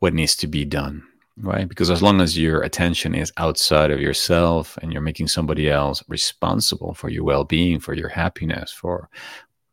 what 0.00 0.12
needs 0.14 0.36
to 0.36 0.46
be 0.46 0.64
done, 0.66 1.06
right? 1.42 1.68
Because 1.68 1.90
as 1.90 2.02
long 2.02 2.20
as 2.20 2.38
your 2.38 2.62
attention 2.62 3.14
is 3.14 3.32
outside 3.36 3.90
of 3.90 4.00
yourself 4.00 4.78
and 4.82 4.92
you're 4.92 5.02
making 5.02 5.28
somebody 5.28 5.70
else 5.70 6.02
responsible 6.08 6.94
for 6.94 7.08
your 7.08 7.24
well 7.24 7.44
being, 7.44 7.80
for 7.80 7.94
your 7.94 8.08
happiness, 8.08 8.72
for 8.72 9.08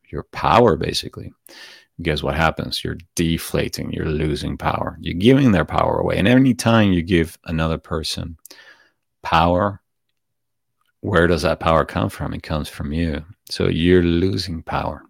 your 0.10 0.24
power, 0.24 0.78
basically, 0.78 1.32
guess 2.02 2.24
what 2.24 2.36
happens? 2.36 2.84
You're 2.84 2.98
deflating, 3.16 3.92
you're 3.92 4.06
losing 4.06 4.58
power, 4.58 4.98
you're 5.02 5.16
giving 5.16 5.52
their 5.52 5.66
power 5.66 6.00
away. 6.00 6.18
And 6.18 6.28
any 6.28 6.54
time 6.54 6.94
you 6.94 7.02
give 7.02 7.38
another 7.46 7.78
person 7.78 8.38
power, 9.22 9.82
where 11.02 11.28
does 11.28 11.42
that 11.44 11.60
power 11.60 11.86
come 11.86 12.10
from? 12.10 12.34
It 12.34 12.44
comes 12.44 12.70
from 12.70 12.92
you. 12.92 13.24
So 13.50 13.68
you're 13.68 14.04
losing 14.04 14.64
power. 14.64 15.04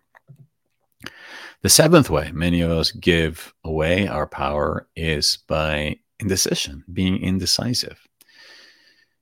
The 1.63 1.69
seventh 1.69 2.09
way 2.09 2.31
many 2.31 2.61
of 2.61 2.71
us 2.71 2.91
give 2.91 3.53
away 3.63 4.07
our 4.07 4.27
power 4.27 4.87
is 4.95 5.39
by 5.47 5.97
indecision, 6.19 6.83
being 6.91 7.21
indecisive. 7.21 7.99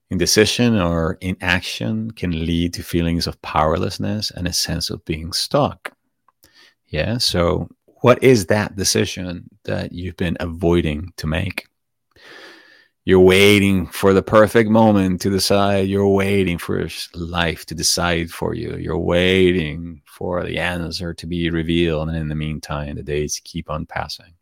Indecision 0.09 0.79
or 0.79 1.17
inaction 1.21 2.11
can 2.11 2.45
lead 2.45 2.73
to 2.73 2.83
feelings 2.83 3.25
of 3.27 3.41
powerlessness 3.41 4.31
and 4.31 4.47
a 4.47 4.53
sense 4.53 4.89
of 4.89 5.03
being 5.05 5.33
stuck. 5.33 5.93
Yeah. 6.87 7.17
So, 7.17 7.69
what 8.01 8.23
is 8.23 8.45
that 8.47 8.75
decision 8.75 9.49
that 9.63 9.91
you've 9.91 10.17
been 10.17 10.37
avoiding 10.39 11.11
to 11.17 11.27
make? 11.27 11.67
You're 13.03 13.19
waiting 13.19 13.87
for 13.87 14.13
the 14.13 14.23
perfect 14.23 14.69
moment 14.69 15.21
to 15.21 15.29
decide. 15.29 15.87
You're 15.87 16.07
waiting 16.07 16.57
for 16.57 16.87
life 17.13 17.65
to 17.67 17.75
decide 17.75 18.31
for 18.31 18.55
you. 18.55 18.77
You're 18.77 18.97
waiting 18.97 20.01
for 20.05 20.43
the 20.43 20.57
answer 20.57 21.13
to 21.13 21.27
be 21.27 21.49
revealed. 21.51 22.09
And 22.09 22.17
in 22.17 22.29
the 22.29 22.35
meantime, 22.35 22.95
the 22.95 23.03
days 23.03 23.41
keep 23.43 23.69
on 23.69 23.85
passing. 23.85 24.33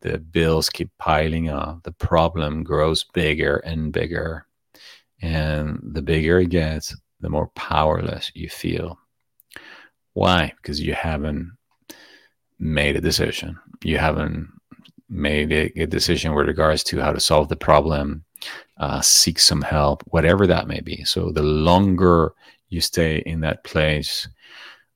The 0.00 0.18
bills 0.18 0.70
keep 0.70 0.90
piling 0.98 1.48
up. 1.48 1.82
The 1.82 1.92
problem 1.92 2.62
grows 2.62 3.04
bigger 3.12 3.56
and 3.58 3.92
bigger. 3.92 4.46
And 5.20 5.80
the 5.82 6.02
bigger 6.02 6.40
it 6.40 6.50
gets, 6.50 6.94
the 7.20 7.30
more 7.30 7.48
powerless 7.54 8.30
you 8.34 8.48
feel. 8.48 8.98
Why? 10.12 10.52
Because 10.56 10.80
you 10.80 10.94
haven't 10.94 11.52
made 12.58 12.96
a 12.96 13.00
decision. 13.00 13.58
You 13.82 13.98
haven't 13.98 14.48
made 15.08 15.52
a, 15.52 15.82
a, 15.82 15.86
decision 15.86 16.34
with 16.34 16.46
regards 16.46 16.82
to 16.84 17.00
how 17.00 17.12
to 17.12 17.20
solve 17.20 17.48
the 17.48 17.56
problem, 17.56 18.24
uh, 18.78 19.00
seek 19.00 19.38
some 19.38 19.62
help, 19.62 20.02
whatever 20.06 20.46
that 20.46 20.66
may 20.66 20.80
be. 20.80 21.04
So 21.04 21.30
the 21.30 21.42
longer 21.42 22.32
you 22.68 22.80
stay 22.80 23.18
in 23.26 23.40
that 23.40 23.64
place 23.64 24.28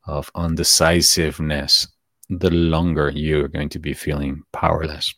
of 0.06 0.30
undecisiveness, 0.34 1.88
the 2.28 2.50
longer 2.50 3.10
you're 3.14 3.48
going 3.48 3.68
to 3.70 3.78
be 3.78 3.94
feeling 3.94 4.42
powerless. 4.52 5.14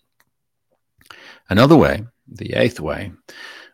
Another 1.49 1.77
way, 1.77 2.05
the 2.29 2.53
eighth 2.55 2.79
way 2.81 3.13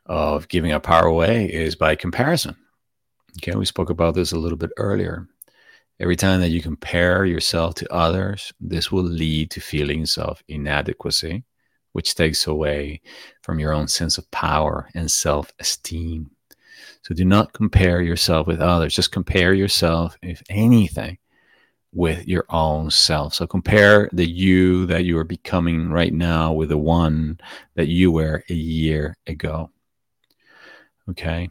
of 0.07 0.49
giving 0.49 0.72
our 0.72 0.81
power 0.81 1.07
away 1.07 1.46
is 1.46 1.75
by 1.75 1.94
comparison. 1.94 2.57
Okay, 3.38 3.55
we 3.55 3.66
spoke 3.66 3.90
about 3.90 4.14
this 4.14 4.33
a 4.33 4.38
little 4.38 4.57
bit 4.57 4.70
earlier. 4.79 5.29
Every 6.01 6.16
time 6.16 6.40
that 6.40 6.51
you 6.51 6.62
compare 6.62 7.25
yourself 7.25 7.75
to 7.77 7.92
others, 7.92 8.53
this 8.61 8.90
will 8.92 9.03
lead 9.03 9.51
to 9.53 9.61
feelings 9.61 10.16
of 10.16 10.42
inadequacy, 10.49 11.44
which 11.92 12.14
takes 12.14 12.46
away 12.46 13.01
from 13.42 13.59
your 13.59 13.72
own 13.72 13.88
sense 13.88 14.18
of 14.18 14.31
power 14.31 14.88
and 14.94 15.11
self 15.11 15.53
esteem. 15.59 16.31
So 17.03 17.14
do 17.14 17.25
not 17.25 17.53
compare 17.53 18.03
yourself 18.03 18.46
with 18.46 18.61
others. 18.61 18.94
Just 18.94 19.12
compare 19.12 19.55
yourself, 19.55 20.18
if 20.22 20.42
anything, 20.49 21.18
with 21.92 22.27
your 22.29 22.44
own 22.51 22.90
self. 22.90 23.35
So 23.35 23.46
compare 23.46 24.09
the 24.12 24.27
you 24.27 24.87
that 24.87 25.05
you 25.05 25.18
are 25.18 25.25
becoming 25.25 25.90
right 25.90 26.12
now 26.12 26.53
with 26.53 26.68
the 26.68 26.79
one 26.79 27.40
that 27.75 27.88
you 27.88 28.12
were 28.12 28.44
a 28.49 28.55
year 28.55 29.16
ago. 29.27 29.70
Okay 31.09 31.51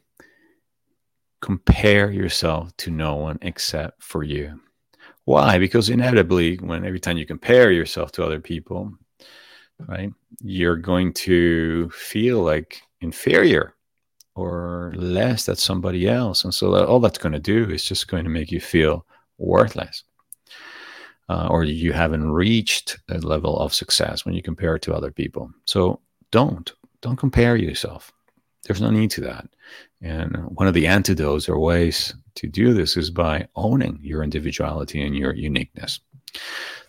compare 1.46 2.12
yourself 2.12 2.76
to 2.76 2.90
no 2.90 3.14
one 3.18 3.38
except 3.44 4.02
for 4.02 4.24
you. 4.24 4.60
Why? 5.26 5.60
Because 5.60 5.90
inevitably, 5.92 6.56
when 6.58 6.84
every 6.84 7.00
time 7.00 7.18
you 7.18 7.26
compare 7.28 7.72
yourself 7.72 8.12
to 8.14 8.24
other 8.24 8.40
people, 8.40 8.92
right, 9.88 10.12
you're 10.42 10.76
going 10.76 11.14
to 11.14 11.88
feel 11.92 12.42
like 12.42 12.82
inferior 13.02 13.76
or 14.34 14.92
less 14.96 15.46
than 15.46 15.56
somebody 15.56 16.10
else. 16.10 16.46
And 16.46 16.54
so 16.54 16.72
that, 16.72 16.88
all 16.88 17.00
that's 17.00 17.20
going 17.20 17.34
to 17.34 17.40
do 17.40 17.70
is 17.70 17.84
just 17.84 18.08
going 18.08 18.24
to 18.24 18.30
make 18.32 18.52
you 18.52 18.60
feel 18.60 19.06
worthless. 19.38 20.04
Uh, 21.28 21.48
or 21.50 21.64
you 21.64 21.92
haven't 21.92 22.32
reached 22.32 23.00
a 23.10 23.18
level 23.18 23.58
of 23.58 23.74
success 23.74 24.26
when 24.26 24.36
you 24.36 24.44
compare 24.44 24.76
it 24.76 24.82
to 24.84 24.94
other 24.94 25.12
people. 25.12 25.52
So 25.66 26.00
don't 26.32 26.72
don't 27.02 27.18
compare 27.18 27.56
yourself. 27.56 28.12
There's 28.64 28.82
no 28.82 28.90
need 28.90 29.12
to 29.12 29.22
that. 29.22 29.48
And 30.02 30.36
one 30.56 30.68
of 30.68 30.74
the 30.74 30.88
antidotes 30.88 31.48
or 31.50 31.60
ways 31.60 32.14
to 32.36 32.48
do 32.48 32.74
this 32.74 32.98
is 32.98 33.10
by 33.10 33.48
owning 33.56 34.00
your 34.02 34.24
individuality 34.24 35.02
and 35.02 35.16
your 35.16 35.34
uniqueness. 35.34 36.00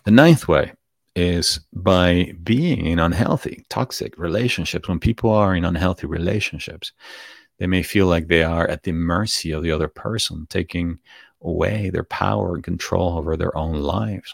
The 0.03 0.11
ninth 0.11 0.47
way 0.47 0.73
is 1.15 1.59
by 1.73 2.33
being 2.43 2.85
in 2.85 2.99
unhealthy, 2.99 3.65
toxic 3.69 4.17
relationships. 4.17 4.87
When 4.87 4.99
people 4.99 5.31
are 5.31 5.55
in 5.55 5.65
unhealthy 5.65 6.05
relationships, 6.07 6.91
they 7.57 7.67
may 7.67 7.81
feel 7.81 8.05
like 8.05 8.27
they 8.27 8.43
are 8.43 8.67
at 8.67 8.83
the 8.83 8.91
mercy 8.91 9.51
of 9.51 9.63
the 9.63 9.71
other 9.71 9.87
person, 9.87 10.45
taking 10.49 10.99
away 11.41 11.89
their 11.89 12.03
power 12.03 12.55
and 12.55 12.63
control 12.63 13.17
over 13.17 13.37
their 13.37 13.55
own 13.57 13.75
lives. 13.81 14.33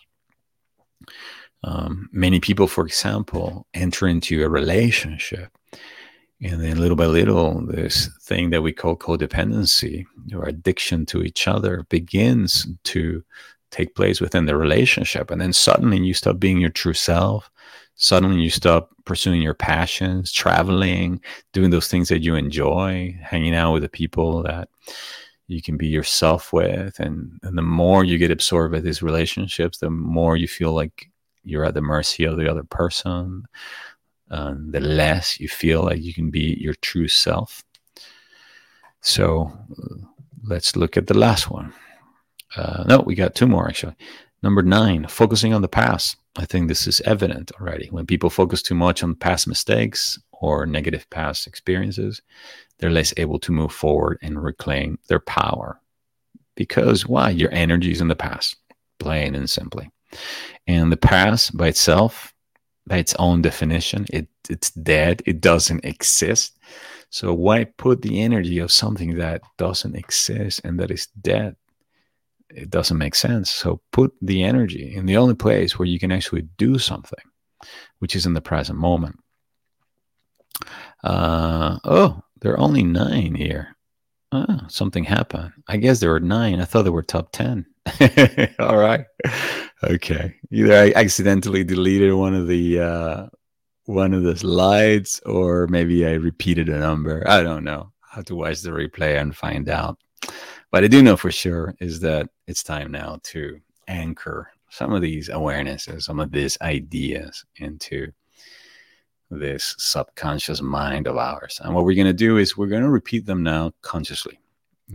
Um, 1.63 2.09
many 2.11 2.39
people, 2.39 2.67
for 2.67 2.85
example, 2.85 3.67
enter 3.73 4.07
into 4.07 4.43
a 4.43 4.49
relationship, 4.49 5.49
and 6.41 6.61
then 6.61 6.77
little 6.77 6.97
by 6.97 7.05
little, 7.05 7.65
this 7.65 8.09
thing 8.23 8.49
that 8.49 8.61
we 8.61 8.73
call 8.73 8.97
codependency 8.97 10.05
or 10.33 10.43
addiction 10.43 11.05
to 11.07 11.23
each 11.23 11.47
other 11.47 11.85
begins 11.89 12.67
to 12.83 13.23
take 13.71 13.95
place 13.95 14.19
within 14.19 14.45
the 14.45 14.57
relationship. 14.57 15.31
And 15.31 15.39
then 15.39 15.53
suddenly 15.53 15.97
you 15.99 16.13
stop 16.13 16.39
being 16.39 16.59
your 16.59 16.69
true 16.69 16.93
self. 16.93 17.49
Suddenly 17.95 18.41
you 18.41 18.49
stop 18.49 18.89
pursuing 19.05 19.41
your 19.41 19.53
passions, 19.53 20.33
traveling, 20.33 21.21
doing 21.53 21.69
those 21.69 21.87
things 21.87 22.09
that 22.09 22.23
you 22.23 22.35
enjoy, 22.35 23.17
hanging 23.21 23.55
out 23.55 23.73
with 23.73 23.83
the 23.83 23.89
people 23.89 24.43
that 24.43 24.67
you 25.47 25.61
can 25.61 25.77
be 25.77 25.87
yourself 25.87 26.53
with. 26.53 26.99
And, 26.99 27.39
and 27.43 27.57
the 27.57 27.61
more 27.61 28.03
you 28.03 28.17
get 28.17 28.31
absorbed 28.31 28.73
by 28.73 28.79
these 28.79 29.03
relationships, 29.03 29.77
the 29.77 29.89
more 29.89 30.37
you 30.37 30.47
feel 30.47 30.73
like 30.73 31.09
you're 31.43 31.65
at 31.65 31.73
the 31.73 31.81
mercy 31.81 32.23
of 32.23 32.37
the 32.37 32.49
other 32.49 32.63
person, 32.63 33.43
um, 34.31 34.71
the 34.71 34.79
less 34.79 35.39
you 35.39 35.47
feel 35.47 35.83
like 35.83 36.01
you 36.01 36.13
can 36.13 36.31
be 36.31 36.57
your 36.59 36.73
true 36.75 37.07
self. 37.07 37.63
So 39.01 39.51
uh, 39.71 40.05
let's 40.43 40.75
look 40.75 40.97
at 40.97 41.07
the 41.07 41.17
last 41.17 41.49
one. 41.49 41.73
Uh, 42.55 42.83
no, 42.87 42.99
we 42.99 43.15
got 43.15 43.35
two 43.35 43.47
more 43.47 43.67
actually. 43.67 43.95
Number 44.41 44.61
nine, 44.61 45.07
focusing 45.07 45.53
on 45.53 45.61
the 45.61 45.67
past. 45.67 46.17
I 46.35 46.45
think 46.45 46.67
this 46.67 46.87
is 46.87 47.01
evident 47.01 47.51
already. 47.59 47.87
When 47.91 48.05
people 48.05 48.29
focus 48.29 48.61
too 48.61 48.75
much 48.75 49.03
on 49.03 49.15
past 49.15 49.47
mistakes 49.47 50.19
or 50.31 50.65
negative 50.65 51.09
past 51.09 51.47
experiences, 51.47 52.21
they're 52.79 52.91
less 52.91 53.13
able 53.17 53.39
to 53.39 53.51
move 53.51 53.71
forward 53.71 54.19
and 54.21 54.43
reclaim 54.43 54.99
their 55.07 55.19
power. 55.19 55.79
Because 56.55 57.07
why? 57.07 57.29
Your 57.29 57.51
energy 57.53 57.91
is 57.91 58.01
in 58.01 58.07
the 58.07 58.15
past, 58.15 58.55
plain 58.99 59.35
and 59.35 59.49
simply. 59.49 59.89
And 60.67 60.91
the 60.91 60.97
past 60.97 61.57
by 61.57 61.67
itself, 61.67 62.33
by 62.85 62.97
its 62.97 63.15
own 63.15 63.41
definition, 63.41 64.05
it, 64.11 64.27
it's 64.49 64.71
dead. 64.71 65.23
It 65.25 65.41
doesn't 65.41 65.85
exist. 65.85 66.57
So 67.09 67.33
why 67.33 67.65
put 67.65 68.01
the 68.01 68.21
energy 68.21 68.59
of 68.59 68.71
something 68.71 69.17
that 69.17 69.41
doesn't 69.57 69.95
exist 69.95 70.61
and 70.63 70.79
that 70.79 70.91
is 70.91 71.07
dead? 71.21 71.55
It 72.49 72.69
doesn't 72.69 72.97
make 72.97 73.15
sense. 73.15 73.49
So 73.51 73.81
put 73.91 74.13
the 74.21 74.43
energy 74.43 74.95
in 74.95 75.05
the 75.05 75.17
only 75.17 75.35
place 75.35 75.77
where 75.77 75.87
you 75.87 75.99
can 75.99 76.11
actually 76.11 76.47
do 76.57 76.77
something, 76.77 77.23
which 77.99 78.15
is 78.15 78.25
in 78.25 78.33
the 78.33 78.41
present 78.41 78.77
moment. 78.79 79.19
Uh, 81.03 81.79
oh, 81.83 82.22
there 82.43 82.51
are 82.51 82.59
only 82.59 82.83
nine 82.83 83.33
here. 83.35 83.75
Oh, 84.33 84.59
something 84.67 85.05
happened. 85.05 85.53
I 85.67 85.77
guess 85.77 85.99
there 85.99 86.09
were 86.09 86.19
nine. 86.19 86.59
I 86.59 86.65
thought 86.65 86.83
there 86.83 86.91
were 86.91 87.03
top 87.03 87.31
10. 87.31 87.65
All 88.59 88.77
right. 88.77 89.05
Okay. 89.83 90.35
Either 90.51 90.75
I 90.75 90.93
accidentally 90.95 91.63
deleted 91.63 92.13
one 92.13 92.35
of 92.35 92.47
the 92.47 92.79
uh, 92.79 93.27
one 93.85 94.13
of 94.13 94.23
the 94.23 94.35
slides, 94.35 95.21
or 95.25 95.67
maybe 95.67 96.05
I 96.05 96.13
repeated 96.13 96.67
a 96.67 96.79
number. 96.79 97.23
I 97.27 97.43
don't 97.43 97.63
know. 97.63 97.91
I 98.11 98.15
have 98.15 98.25
to 98.25 98.35
watch 98.35 98.61
the 98.61 98.71
replay 98.71 99.21
and 99.21 99.35
find 99.35 99.69
out. 99.69 99.97
What 100.71 100.83
I 100.83 100.87
do 100.87 101.01
know 101.01 101.15
for 101.15 101.31
sure 101.31 101.75
is 101.79 101.99
that 102.01 102.27
it's 102.47 102.63
time 102.63 102.91
now 102.91 103.19
to 103.23 103.59
anchor 103.87 104.51
some 104.69 104.91
of 104.91 105.01
these 105.01 105.29
awarenesses, 105.29 106.03
some 106.03 106.19
of 106.19 106.31
these 106.31 106.57
ideas 106.61 107.45
into 107.57 108.11
this 109.39 109.75
subconscious 109.77 110.61
mind 110.61 111.07
of 111.07 111.17
ours. 111.17 111.59
And 111.63 111.73
what 111.73 111.85
we're 111.85 111.95
going 111.95 112.07
to 112.07 112.13
do 112.13 112.37
is 112.37 112.57
we're 112.57 112.67
going 112.67 112.83
to 112.83 112.89
repeat 112.89 113.25
them 113.25 113.43
now 113.43 113.73
consciously. 113.81 114.39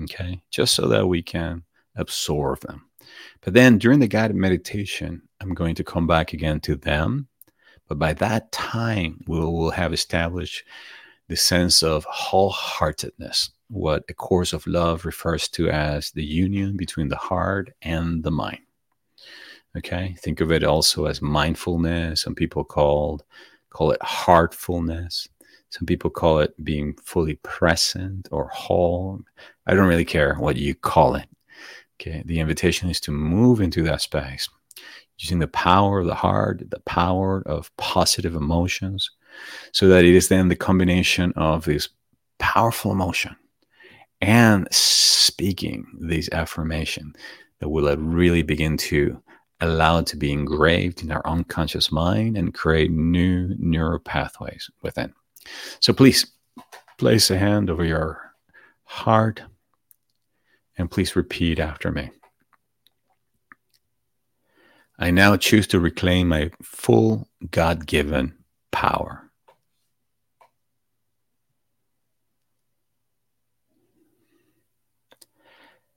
Okay. 0.03 0.41
Just 0.51 0.75
so 0.75 0.89
that 0.89 1.07
we 1.07 1.23
can 1.23 1.65
absorb 1.97 2.61
them. 2.61 2.85
But 3.41 3.55
then 3.55 3.79
during 3.79 4.01
the 4.01 4.07
guided 4.07 4.37
meditation, 4.37 5.23
I'm 5.41 5.55
going 5.55 5.75
to 5.77 5.85
come 5.85 6.07
back 6.07 6.33
again 6.33 6.61
to 6.61 6.77
them. 6.77 7.29
But 7.89 7.99
by 7.99 8.13
that 8.15 8.53
time, 8.53 9.25
we 9.27 9.39
will 9.39 9.71
have 9.71 9.93
established 9.93 10.65
the 11.29 11.37
sense 11.37 11.83
of 11.83 12.07
wholeheartedness, 12.07 13.51
what 13.69 14.05
A 14.09 14.15
Course 14.15 14.53
of 14.53 14.67
Love 14.67 15.05
refers 15.05 15.49
to 15.49 15.71
as 15.71 16.11
the 16.11 16.25
union 16.25 16.77
between 16.77 17.09
the 17.09 17.17
heart 17.17 17.73
and 17.83 18.23
the 18.23 18.31
mind. 18.31 18.61
Okay, 19.77 20.15
think 20.19 20.41
of 20.41 20.51
it 20.51 20.65
also 20.65 21.05
as 21.05 21.21
mindfulness. 21.21 22.23
Some 22.23 22.35
people 22.35 22.65
called 22.65 23.25
call 23.71 23.91
it 23.91 24.03
heartfulness. 24.03 25.29
Some 25.71 25.87
people 25.87 26.11
call 26.11 26.41
it 26.41 26.53
being 26.65 26.95
fully 27.05 27.35
present 27.37 28.29
or 28.31 28.49
whole. 28.49 29.21
I 29.67 29.75
don't 29.75 29.89
really 29.89 30.05
care 30.05 30.35
what 30.37 30.57
you 30.57 30.75
call 30.75 31.15
it. 31.15 31.29
Okay, 32.01 32.23
the 32.25 32.41
invitation 32.41 32.89
is 32.89 33.01
to 33.01 33.11
move 33.11 33.61
into 33.61 33.83
that 33.83 34.01
space 34.01 34.49
using 35.19 35.41
the 35.41 35.49
power 35.49 35.99
of 35.99 36.07
the 36.07 36.15
heart, 36.15 36.63
the 36.71 36.81
power 36.81 37.43
of 37.47 37.77
positive 37.77 38.37
emotions, 38.37 39.11
so 39.73 39.89
that 39.89 40.05
it 40.05 40.15
is 40.15 40.29
then 40.29 40.49
the 40.49 40.57
combination 40.57 41.33
of 41.37 41.65
this 41.65 41.89
powerful 42.39 42.93
emotion 42.93 43.35
and 44.21 44.69
speaking 44.71 45.87
these 46.01 46.29
affirmation 46.31 47.13
that 47.61 47.69
will 47.69 47.97
really 47.97 48.43
begin 48.43 48.77
to 48.77 49.21
allow 49.61 49.99
it 49.99 50.07
to 50.07 50.17
be 50.17 50.33
engraved 50.33 51.03
in 51.03 51.11
our 51.11 51.27
unconscious 51.27 51.91
mind 51.91 52.37
and 52.37 52.55
create 52.55 52.91
new 52.91 53.55
neural 53.59 53.99
pathways 53.99 54.71
within. 54.83 55.13
So 55.81 55.93
please 55.93 56.27
place 56.99 57.31
a 57.31 57.39
hand 57.39 57.71
over 57.71 57.85
your 57.85 58.33
heart 58.85 59.43
and 60.77 60.91
please 60.91 61.17
repeat 61.17 61.59
after 61.59 61.91
me. 61.91 62.11
I 64.99 65.11
now 65.11 65.37
choose 65.37 65.67
to 65.69 65.81
reclaim 65.81 66.29
my 66.29 66.51
full 66.63 67.29
God 67.51 67.87
given 67.87 68.35
power. 68.73 69.23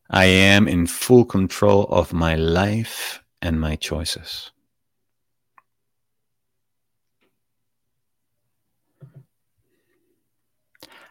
I 0.09 0.25
am 0.25 0.67
in 0.67 0.87
full 0.87 1.25
control 1.25 1.85
of 1.85 2.11
my 2.11 2.35
life 2.35 3.23
and 3.41 3.59
my 3.59 3.75
choices. 3.75 4.51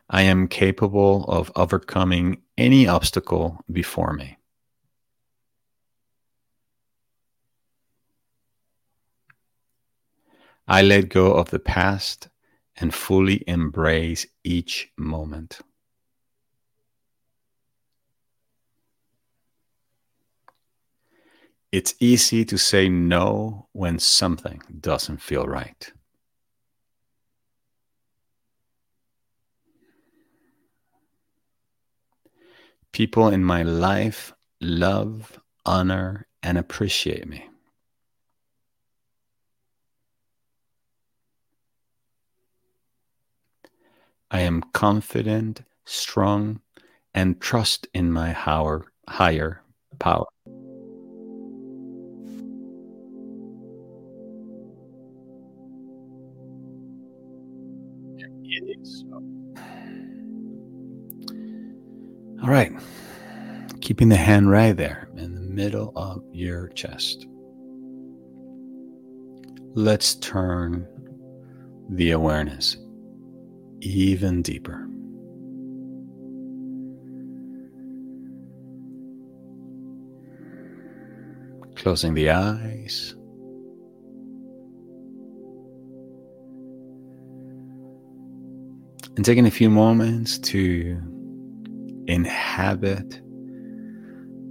I 0.09 0.23
am 0.23 0.49
capable 0.49 1.25
of 1.25 1.53
overcoming 1.55 2.43
any 2.59 2.88
obstacle 2.88 3.61
before 3.71 4.12
me. 4.12 4.38
I 10.66 10.83
let 10.83 11.09
go 11.09 11.33
of 11.35 11.51
the 11.51 11.59
past 11.59 12.29
and 12.77 12.95
fully 12.95 13.45
embrace 13.47 14.27
each 14.45 14.90
moment. 14.97 15.61
It's 21.72 21.94
easy 22.00 22.44
to 22.46 22.59
say 22.59 22.88
no 22.88 23.68
when 23.72 24.00
something 24.00 24.61
doesn't 24.80 25.22
feel 25.22 25.46
right. 25.46 25.92
People 32.92 33.28
in 33.28 33.44
my 33.44 33.62
life 33.62 34.33
love, 34.61 35.38
honor, 35.64 36.26
and 36.42 36.59
appreciate 36.59 37.28
me. 37.28 37.48
I 44.30 44.40
am 44.40 44.62
confident, 44.72 45.62
strong, 45.85 46.61
and 47.14 47.40
trust 47.40 47.87
in 47.94 48.12
my 48.12 48.33
higher, 48.33 48.87
higher 49.09 49.62
power. 49.98 50.26
Right. 62.51 62.72
Keeping 63.80 64.09
the 64.09 64.16
hand 64.16 64.51
right 64.51 64.76
there 64.76 65.09
in 65.16 65.34
the 65.34 65.40
middle 65.40 65.92
of 65.96 66.22
your 66.32 66.68
chest. 66.68 67.26
Let's 69.74 70.16
turn 70.16 70.86
the 71.88 72.11
awareness 72.11 72.76
even 73.80 74.42
deeper. 74.42 74.86
Closing 81.76 82.14
the 82.14 82.30
eyes. 82.30 83.14
And 89.16 89.24
taking 89.24 89.46
a 89.46 89.51
few 89.51 89.70
moments 89.70 90.38
to 90.38 91.01
inhabit 92.11 93.20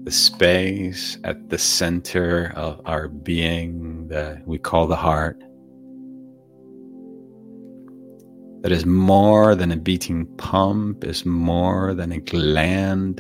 the 0.06 0.12
space 0.12 1.18
at 1.24 1.50
the 1.50 1.58
center 1.58 2.54
of 2.56 2.82
our 2.86 3.10
being 3.10 4.08
that 4.08 4.48
we 4.48 4.58
call 4.58 4.88
the 4.88 4.96
heart. 4.96 5.38
That 8.62 8.72
is 8.72 8.86
more 8.86 9.56
than 9.56 9.72
a 9.72 9.78
beating 9.78 10.26
pump, 10.38 11.04
is 11.04 11.26
more 11.26 11.94
than 11.94 12.12
a 12.12 12.20
gland. 12.20 13.20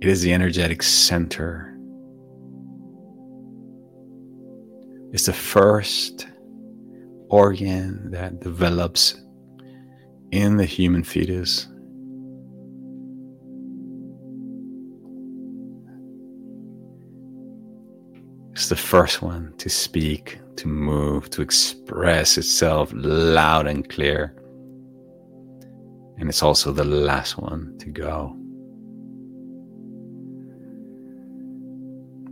It 0.00 0.08
is 0.08 0.22
the 0.22 0.32
energetic 0.32 0.82
center. 0.82 1.70
It's 5.12 5.26
the 5.26 5.32
first 5.32 6.26
organ 7.28 8.10
that 8.10 8.40
develops 8.40 9.22
in 10.32 10.56
the 10.56 10.64
human 10.64 11.04
fetus. 11.04 11.68
It's 18.64 18.70
the 18.70 18.76
first 18.76 19.20
one 19.20 19.52
to 19.58 19.68
speak, 19.68 20.40
to 20.56 20.68
move, 20.68 21.28
to 21.32 21.42
express 21.42 22.38
itself 22.38 22.90
loud 22.94 23.66
and 23.66 23.86
clear. 23.86 24.34
And 26.16 26.30
it's 26.30 26.42
also 26.42 26.72
the 26.72 26.82
last 26.82 27.36
one 27.36 27.76
to 27.80 27.90
go. 27.90 28.34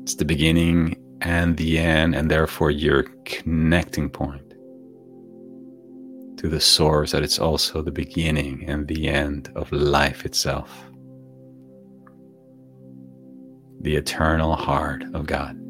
It's 0.01 0.15
the 0.15 0.25
beginning 0.25 0.97
and 1.21 1.59
the 1.59 1.77
end, 1.77 2.15
and 2.15 2.31
therefore 2.31 2.71
your 2.71 3.03
connecting 3.27 4.09
point 4.09 4.55
to 6.39 6.49
the 6.49 6.61
source, 6.61 7.13
that 7.13 7.23
it's 7.23 7.39
also 7.39 7.83
the 7.83 7.93
beginning 7.93 8.65
and 8.67 8.89
the 8.89 9.07
end 9.07 9.53
of 9.55 9.71
life 9.71 10.25
itself. 10.25 10.87
The 13.83 13.97
eternal 13.97 14.57
heart 14.57 15.05
of 15.13 15.27
God. 15.27 15.62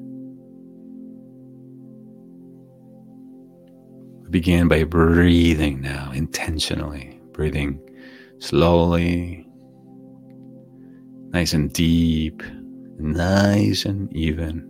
Begin 4.32 4.66
by 4.66 4.82
breathing 4.82 5.82
now 5.82 6.10
intentionally, 6.12 7.20
breathing 7.32 7.78
slowly, 8.38 9.46
nice 11.32 11.52
and 11.52 11.72
deep, 11.72 12.42
nice 12.98 13.84
and 13.84 14.10
even, 14.16 14.66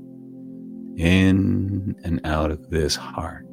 in 0.98 1.94
and 2.04 2.20
out 2.24 2.50
of 2.50 2.70
this 2.70 2.96
heart. 2.96 3.51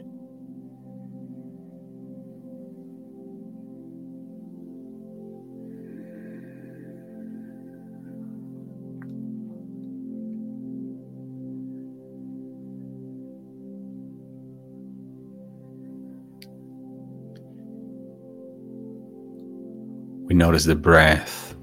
Notice 20.40 20.64
the 20.64 20.74
breath. 20.74 21.54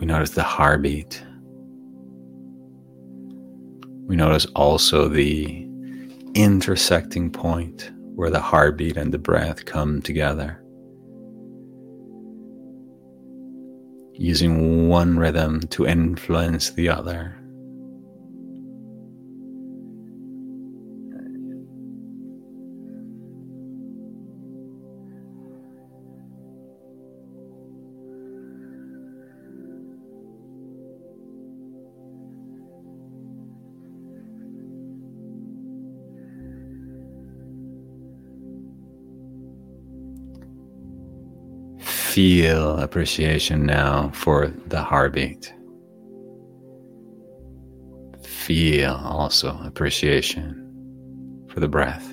We 0.00 0.04
notice 0.04 0.30
the 0.30 0.42
heartbeat. 0.42 1.24
We 4.08 4.16
notice 4.16 4.46
also 4.56 5.06
the 5.06 5.64
intersecting 6.34 7.30
point 7.30 7.92
where 8.16 8.30
the 8.30 8.40
heartbeat 8.40 8.96
and 8.96 9.14
the 9.14 9.18
breath 9.18 9.64
come 9.64 10.02
together. 10.02 10.60
Using 14.14 14.88
one 14.88 15.16
rhythm 15.16 15.60
to 15.68 15.86
influence 15.86 16.70
the 16.70 16.88
other. 16.88 17.39
Feel 42.20 42.76
appreciation 42.80 43.64
now 43.64 44.10
for 44.12 44.48
the 44.66 44.82
heartbeat. 44.82 45.54
Feel 48.22 49.00
also 49.02 49.58
appreciation 49.64 51.46
for 51.48 51.60
the 51.60 51.66
breath. 51.66 52.12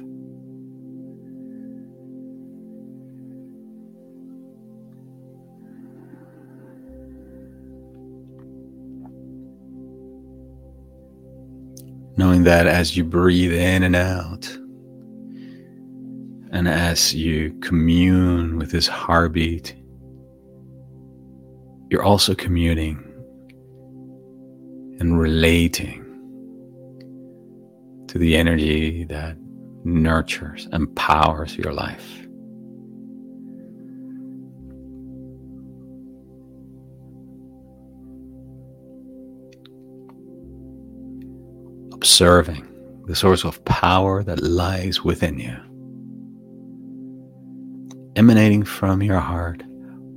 Knowing 12.15 12.45
that 12.45 12.65
as 12.65 12.95
you 12.95 13.03
breathe 13.03 13.51
in 13.51 13.83
and 13.83 13.97
out, 13.97 14.47
and 16.53 16.69
as 16.69 17.13
you 17.13 17.53
commune 17.59 18.57
with 18.57 18.71
this 18.71 18.87
heartbeat, 18.87 19.75
you're 21.89 22.03
also 22.03 22.35
communing 22.35 23.03
and 24.99 25.19
relating 25.19 26.03
to 28.07 28.17
the 28.17 28.35
energy 28.35 29.05
that 29.05 29.37
nurtures 29.83 30.67
and 30.71 30.93
powers 30.95 31.55
your 31.55 31.71
life. 31.73 32.23
Observing 41.93 42.67
the 43.05 43.15
source 43.15 43.45
of 43.45 43.63
power 43.65 44.23
that 44.23 44.43
lies 44.43 45.03
within 45.03 45.39
you, 45.39 45.55
emanating 48.15 48.63
from 48.63 49.01
your 49.01 49.19
heart, 49.19 49.63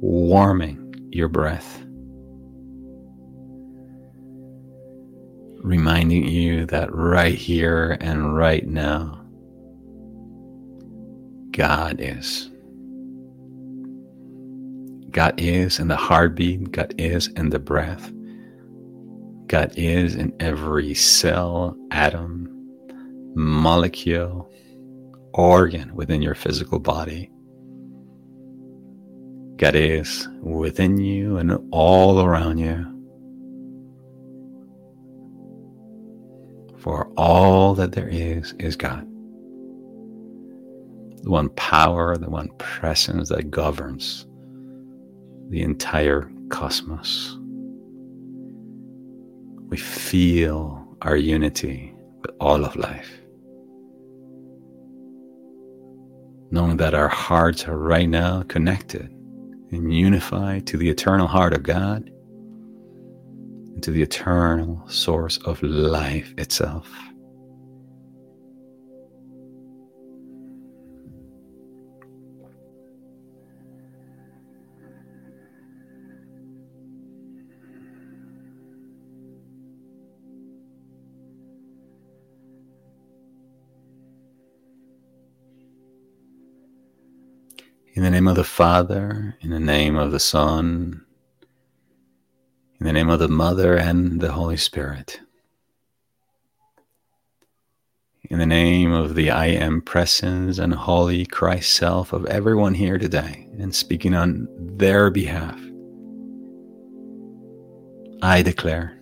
warming 0.00 0.79
your 1.10 1.28
breath, 1.28 1.82
reminding 5.62 6.26
you 6.26 6.66
that 6.66 6.94
right 6.94 7.34
here 7.34 7.96
and 8.00 8.36
right 8.36 8.66
now, 8.66 9.20
God 11.52 11.96
is. 12.00 12.50
God 15.10 15.34
is 15.38 15.78
in 15.80 15.88
the 15.88 15.96
heartbeat, 15.96 16.70
God 16.72 16.94
is 16.98 17.26
in 17.28 17.50
the 17.50 17.58
breath, 17.58 18.12
God 19.48 19.72
is 19.76 20.14
in 20.14 20.32
every 20.40 20.94
cell, 20.94 21.76
atom, 21.90 22.48
molecule, 23.34 24.50
organ 25.34 25.94
within 25.94 26.22
your 26.22 26.34
physical 26.34 26.78
body. 26.78 27.30
God 29.60 29.74
is 29.74 30.26
within 30.40 30.96
you 30.96 31.36
and 31.36 31.52
all 31.70 32.22
around 32.22 32.56
you. 32.56 32.86
For 36.78 37.12
all 37.18 37.74
that 37.74 37.92
there 37.92 38.08
is, 38.08 38.54
is 38.58 38.74
God. 38.74 39.06
The 41.24 41.30
one 41.30 41.50
power, 41.50 42.16
the 42.16 42.30
one 42.30 42.48
presence 42.56 43.28
that 43.28 43.50
governs 43.50 44.26
the 45.50 45.60
entire 45.60 46.32
cosmos. 46.48 47.36
We 49.68 49.76
feel 49.76 50.96
our 51.02 51.18
unity 51.18 51.94
with 52.22 52.30
all 52.40 52.64
of 52.64 52.76
life. 52.76 53.10
Knowing 56.50 56.78
that 56.78 56.94
our 56.94 57.08
hearts 57.08 57.68
are 57.68 57.76
right 57.76 58.08
now 58.08 58.42
connected 58.44 59.14
and 59.72 59.92
unify 59.92 60.60
to 60.60 60.76
the 60.76 60.88
eternal 60.88 61.26
heart 61.26 61.52
of 61.52 61.62
God 61.62 62.10
and 63.74 63.82
to 63.82 63.90
the 63.90 64.02
eternal 64.02 64.82
source 64.88 65.38
of 65.38 65.62
life 65.62 66.34
itself. 66.38 66.90
In 88.00 88.04
the 88.04 88.10
name 88.12 88.28
of 88.28 88.36
the 88.36 88.44
Father, 88.44 89.36
in 89.42 89.50
the 89.50 89.60
name 89.60 89.94
of 89.94 90.10
the 90.10 90.18
Son, 90.18 91.04
In 92.80 92.86
the 92.86 92.94
name 92.94 93.10
of 93.10 93.18
the 93.18 93.28
Mother 93.28 93.76
and 93.76 94.22
the 94.22 94.32
Holy 94.32 94.56
Spirit. 94.56 95.20
In 98.30 98.38
the 98.38 98.46
name 98.46 98.90
of 98.90 99.16
the 99.16 99.30
I 99.30 99.48
Am 99.48 99.82
Presence 99.82 100.56
and 100.56 100.72
Holy 100.72 101.26
Christ 101.26 101.74
Self 101.74 102.14
of 102.14 102.24
everyone 102.24 102.72
here 102.72 102.96
today, 102.96 103.46
and 103.58 103.74
speaking 103.74 104.14
on 104.14 104.48
their 104.58 105.10
behalf, 105.10 105.60
I 108.22 108.40
declare 108.40 108.98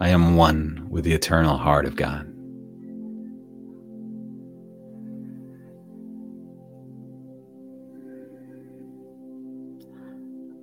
I 0.00 0.08
am 0.08 0.36
one 0.36 0.86
with 0.88 1.04
the 1.04 1.12
eternal 1.12 1.58
heart 1.58 1.84
of 1.84 1.94
God. 1.94 2.33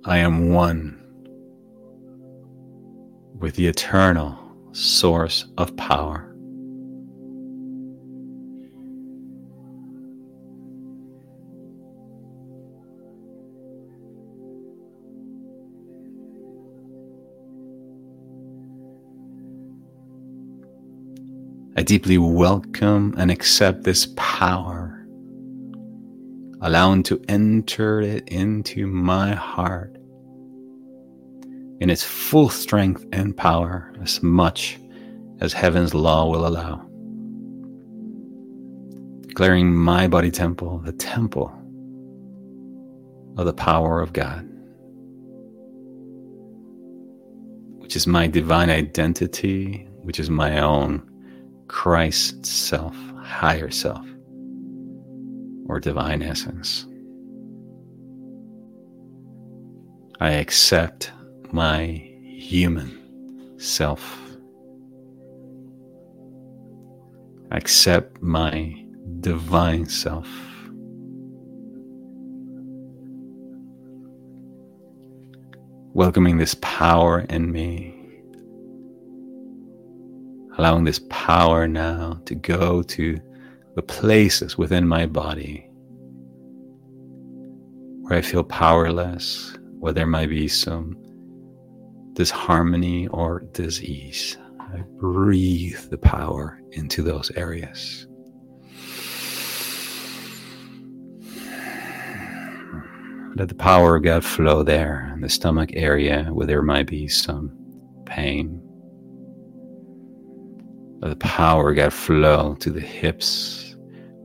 I 0.04 0.18
am 0.18 0.50
one 0.52 0.98
with 3.38 3.54
the 3.54 3.68
eternal 3.68 4.36
source 4.72 5.46
of 5.56 5.76
power. 5.76 6.28
I 21.76 21.82
deeply 21.84 22.18
welcome 22.18 23.14
and 23.16 23.30
accept 23.30 23.84
this 23.84 24.08
power 24.16 25.01
allowing 26.62 27.02
to 27.02 27.20
enter 27.28 28.00
it 28.00 28.28
into 28.28 28.86
my 28.86 29.34
heart. 29.34 29.96
In 31.80 31.90
its 31.90 32.04
full 32.04 32.48
strength 32.48 33.04
and 33.12 33.36
power 33.36 33.92
as 34.00 34.22
much 34.22 34.78
as 35.40 35.52
heaven's 35.52 35.92
law 35.92 36.30
will 36.30 36.46
allow. 36.46 36.76
Declaring 39.26 39.74
my 39.74 40.06
body 40.06 40.30
temple 40.30 40.78
the 40.84 40.92
temple 40.92 41.52
of 43.36 43.46
the 43.46 43.52
power 43.52 44.00
of 44.00 44.12
God, 44.12 44.48
which 47.80 47.96
is 47.96 48.06
my 48.06 48.28
divine 48.28 48.70
identity, 48.70 49.88
which 50.02 50.20
is 50.20 50.30
my 50.30 50.60
own 50.60 51.02
Christ 51.66 52.46
self, 52.46 52.94
higher 53.16 53.70
self 53.70 54.06
or 55.68 55.80
divine 55.80 56.22
essence. 56.22 56.86
I 60.20 60.32
accept 60.32 61.10
my 61.50 62.08
human 62.24 63.58
self. 63.58 64.20
I 67.50 67.56
accept 67.56 68.22
my 68.22 68.84
divine 69.20 69.86
self. 69.86 70.28
Welcoming 75.94 76.38
this 76.38 76.56
power 76.60 77.20
in 77.28 77.52
me. 77.52 77.94
Allowing 80.56 80.84
this 80.84 81.00
power 81.10 81.66
now 81.66 82.20
to 82.26 82.34
go 82.34 82.82
to 82.82 83.18
the 83.74 83.82
places 83.82 84.58
within 84.58 84.86
my 84.86 85.06
body 85.06 85.66
where 88.02 88.18
I 88.18 88.22
feel 88.22 88.44
powerless, 88.44 89.56
where 89.78 89.92
there 89.92 90.06
might 90.06 90.28
be 90.28 90.48
some 90.48 90.96
disharmony 92.12 93.06
or 93.08 93.40
disease. 93.52 94.36
I 94.60 94.82
breathe 94.98 95.78
the 95.90 95.98
power 95.98 96.60
into 96.72 97.02
those 97.02 97.30
areas. 97.32 98.06
Let 103.34 103.48
the 103.48 103.54
power 103.54 103.96
of 103.96 104.02
God 104.02 104.24
flow 104.24 104.62
there 104.62 105.10
in 105.14 105.22
the 105.22 105.28
stomach 105.30 105.70
area 105.72 106.24
where 106.24 106.46
there 106.46 106.60
might 106.60 106.86
be 106.86 107.08
some 107.08 107.56
pain. 108.04 108.60
Let 111.00 111.08
the 111.08 111.16
power 111.16 111.70
of 111.70 111.76
God 111.76 111.92
flow 111.94 112.54
to 112.56 112.70
the 112.70 112.80
hips 112.80 113.61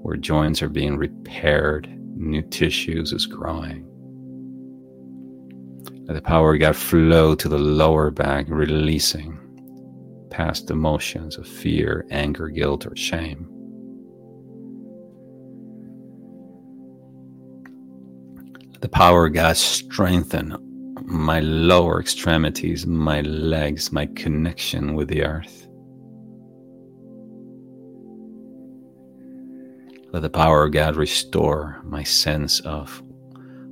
where 0.07 0.15
joints 0.15 0.61
are 0.61 0.69
being 0.69 0.95
repaired, 0.95 1.85
new 2.15 2.41
tissues 2.41 3.11
is 3.11 3.25
growing. 3.25 3.85
Let 6.07 6.13
the 6.13 6.21
power 6.21 6.53
of 6.53 6.61
God 6.61 6.77
flow 6.77 7.35
to 7.35 7.49
the 7.49 7.57
lower 7.57 8.09
back, 8.09 8.45
releasing 8.47 9.37
past 10.29 10.71
emotions 10.71 11.37
of 11.37 11.45
fear, 11.45 12.05
anger, 12.09 12.47
guilt, 12.47 12.85
or 12.85 12.95
shame. 12.95 13.49
Let 18.71 18.79
the 18.79 18.87
power 18.87 19.25
of 19.25 19.33
God 19.33 19.57
strengthen 19.57 20.55
my 21.03 21.41
lower 21.41 21.99
extremities, 21.99 22.87
my 22.87 23.19
legs, 23.23 23.91
my 23.91 24.05
connection 24.05 24.95
with 24.95 25.09
the 25.09 25.25
earth. 25.25 25.66
Let 30.11 30.21
the 30.21 30.29
power 30.29 30.63
of 30.63 30.71
God 30.71 30.95
restore 30.95 31.81
my 31.83 32.03
sense 32.03 32.61
of 32.61 33.01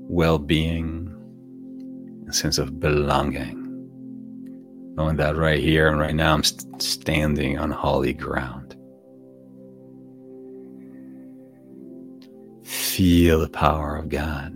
well 0.08 0.38
being, 0.38 1.14
a 2.28 2.34
sense 2.34 2.58
of 2.58 2.80
belonging. 2.80 3.62
Knowing 4.96 5.16
that 5.16 5.38
right 5.38 5.62
here 5.62 5.88
and 5.88 6.00
right 6.00 6.14
now 6.16 6.34
I'm 6.34 6.44
st- 6.44 6.82
standing 6.82 7.58
on 7.58 7.72
holy 7.72 8.14
ground. 8.14 8.76
Feel 12.66 13.40
the 13.40 13.50
power 13.50 13.96
of 13.96 14.10
God 14.10 14.54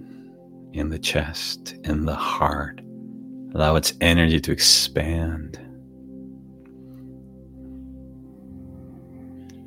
in 0.73 0.89
the 0.89 0.99
chest, 0.99 1.75
in 1.85 2.05
the 2.05 2.15
heart. 2.15 2.81
Allow 3.53 3.75
its 3.77 3.93
energy 4.01 4.39
to 4.41 4.51
expand. 4.51 5.59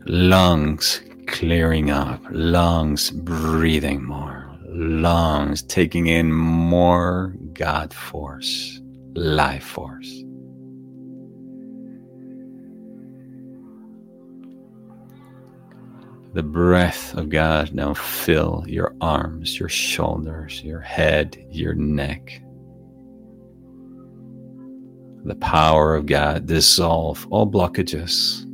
Lungs 0.06 1.00
clearing 1.32 1.90
up, 1.90 2.22
lungs 2.30 3.10
breathing 3.10 4.04
more, 4.04 4.54
lungs 4.68 5.62
taking 5.62 6.06
in 6.06 6.30
more 6.30 7.34
God 7.54 7.92
force, 7.92 8.80
life 9.14 9.64
force. 9.64 10.22
The 16.34 16.42
breath 16.42 17.14
of 17.14 17.28
God 17.28 17.74
now 17.74 17.94
fill 17.94 18.64
your 18.66 18.94
arms, 19.00 19.58
your 19.58 19.68
shoulders, 19.68 20.62
your 20.62 20.80
head, 20.80 21.44
your 21.50 21.74
neck. 21.74 22.40
The 25.24 25.34
power 25.36 25.94
of 25.94 26.06
God 26.06 26.46
dissolve 26.46 27.26
all 27.30 27.50
blockages 27.50 28.44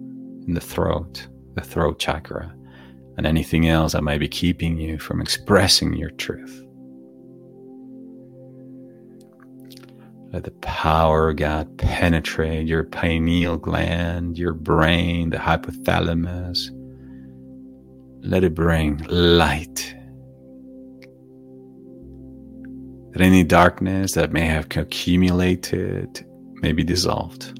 in 0.46 0.54
the 0.54 0.60
throat, 0.60 1.26
the 1.54 1.60
throat 1.60 1.98
chakra, 1.98 2.54
and 3.18 3.26
anything 3.26 3.66
else 3.66 3.92
that 3.92 4.04
might 4.04 4.20
be 4.20 4.28
keeping 4.28 4.78
you 4.78 4.96
from 4.96 5.20
expressing 5.20 5.92
your 5.92 6.10
truth. 6.10 6.64
Let 10.32 10.44
the 10.44 10.52
power 10.60 11.30
of 11.30 11.36
God 11.36 11.78
penetrate 11.78 12.68
your 12.68 12.84
pineal 12.84 13.56
gland, 13.56 14.38
your 14.38 14.52
brain, 14.52 15.30
the 15.30 15.38
hypothalamus. 15.38 16.70
Let 18.24 18.44
it 18.44 18.54
bring 18.54 18.98
light. 19.08 19.96
That 23.12 23.22
any 23.22 23.42
darkness 23.42 24.12
that 24.12 24.32
may 24.32 24.46
have 24.46 24.66
accumulated 24.76 26.24
may 26.62 26.70
be 26.70 26.84
dissolved 26.84 27.58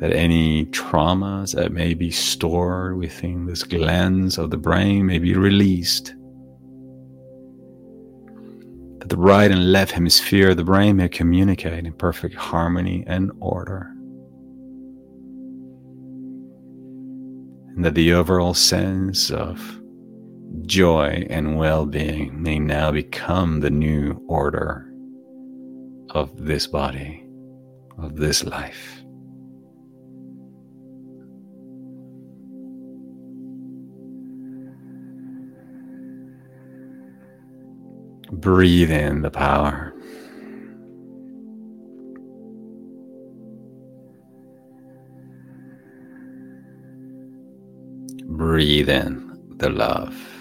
that 0.00 0.12
any 0.12 0.66
traumas 0.66 1.54
that 1.54 1.72
may 1.72 1.92
be 1.92 2.10
stored 2.10 2.96
within 2.96 3.46
this 3.46 3.64
glands 3.64 4.38
of 4.38 4.50
the 4.50 4.56
brain 4.56 5.06
may 5.06 5.18
be 5.18 5.34
released. 5.34 6.14
That 8.98 9.08
the 9.08 9.16
right 9.16 9.50
and 9.50 9.72
left 9.72 9.92
hemisphere 9.92 10.50
of 10.50 10.56
the 10.56 10.64
brain 10.64 10.96
may 10.96 11.08
communicate 11.08 11.84
in 11.84 11.92
perfect 11.94 12.36
harmony 12.36 13.02
and 13.08 13.32
order. 13.40 13.90
And 17.74 17.84
that 17.84 17.94
the 17.94 18.12
overall 18.12 18.54
sense 18.54 19.30
of 19.30 19.80
joy 20.62 21.26
and 21.28 21.56
well 21.56 21.86
being 21.86 22.40
may 22.40 22.60
now 22.60 22.92
become 22.92 23.60
the 23.60 23.70
new 23.70 24.22
order 24.28 24.92
of 26.10 26.30
this 26.36 26.68
body, 26.68 27.24
of 27.98 28.16
this 28.16 28.44
life. 28.44 28.97
Breathe 38.30 38.90
in 38.90 39.22
the 39.22 39.30
power. 39.30 39.94
Breathe 48.26 48.90
in 48.90 49.56
the 49.56 49.70
love. 49.70 50.37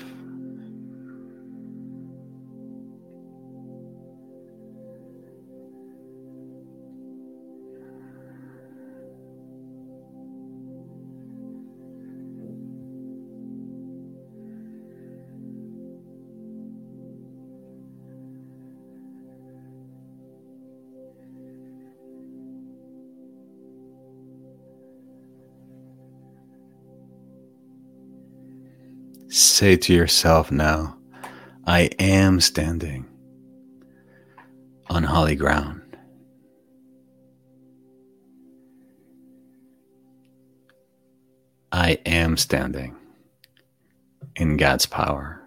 Say 29.58 29.76
to 29.76 29.92
yourself 29.92 30.52
now, 30.52 30.96
I 31.66 31.90
am 31.98 32.40
standing 32.42 33.08
on 34.88 35.02
holy 35.02 35.36
ground. 35.36 35.98
I 41.72 41.98
am 42.06 42.38
standing 42.38 42.98
in 44.36 44.58
God's 44.58 44.86
power. 44.86 45.42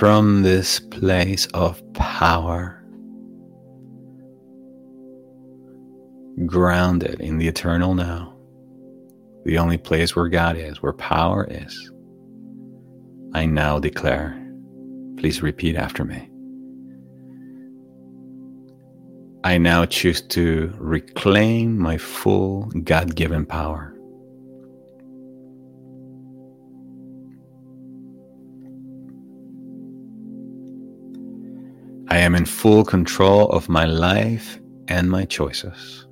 From 0.00 0.42
this 0.42 0.80
place 0.80 1.44
of 1.52 1.82
power, 1.92 2.82
grounded 6.46 7.20
in 7.20 7.36
the 7.36 7.46
eternal 7.46 7.94
now, 7.94 8.34
the 9.44 9.58
only 9.58 9.76
place 9.76 10.16
where 10.16 10.30
God 10.30 10.56
is, 10.56 10.80
where 10.80 10.94
power 10.94 11.46
is, 11.50 11.92
I 13.34 13.44
now 13.44 13.78
declare, 13.78 14.42
please 15.18 15.42
repeat 15.42 15.76
after 15.76 16.02
me. 16.02 16.30
I 19.44 19.58
now 19.58 19.84
choose 19.84 20.22
to 20.28 20.72
reclaim 20.78 21.76
my 21.76 21.98
full 21.98 22.72
God 22.84 23.16
given 23.16 23.44
power. 23.44 23.94
Am 32.20 32.34
in 32.34 32.44
full 32.44 32.84
control 32.84 33.48
of 33.50 33.68
my 33.68 33.84
life 33.84 34.58
and 34.88 35.10
my 35.10 35.24
choices. 35.24 36.06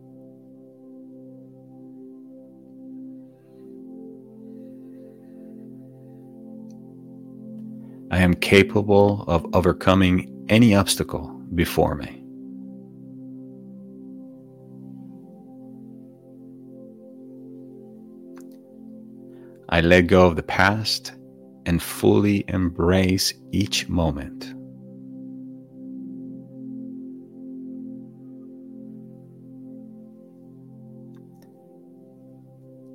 I 8.11 8.19
am 8.19 8.35
capable 8.35 9.25
of 9.29 9.47
overcoming 9.53 10.47
any 10.49 10.75
obstacle 10.75 11.29
before 11.55 11.95
me. 11.95 12.25
I 19.69 19.83
let 19.83 20.07
go 20.07 20.27
of 20.27 20.37
the 20.37 20.43
past 20.43 21.13
and 21.67 21.83
fully 21.83 22.45
embrace 22.49 23.35
each 23.53 23.89
moment. 23.91 24.58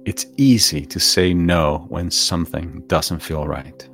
It's 0.05 0.25
easy 0.35 0.85
to 0.87 0.99
say 0.99 1.33
no 1.33 1.85
when 1.87 2.11
something 2.11 2.83
doesn't 2.87 3.19
feel 3.19 3.47
right. 3.47 3.89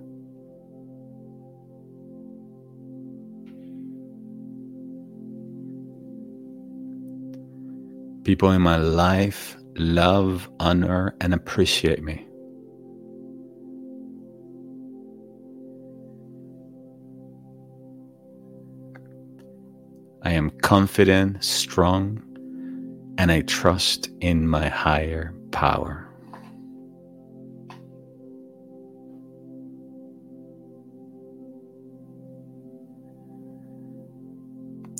People 8.24 8.52
in 8.52 8.62
my 8.62 8.78
life 8.78 9.56
love, 9.76 10.50
honor, 10.60 11.16
and 11.22 11.34
appreciate 11.34 12.04
me. 12.04 12.26
I 20.24 20.32
am 20.32 20.50
confident, 20.62 21.44
strong, 21.44 22.22
and 23.18 23.32
I 23.32 23.42
trust 23.42 24.10
in 24.22 24.48
my 24.48 24.68
higher 24.68 25.34
power. 25.60 26.08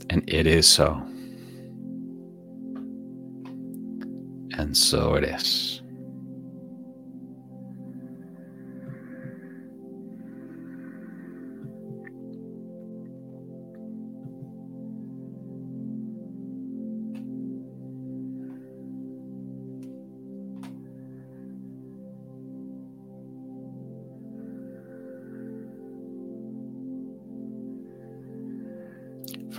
And 0.10 0.22
it 0.28 0.46
is 0.46 0.68
so. 0.68 1.02
And 4.58 4.76
so 4.76 5.14
it 5.16 5.24
is. 5.24 5.79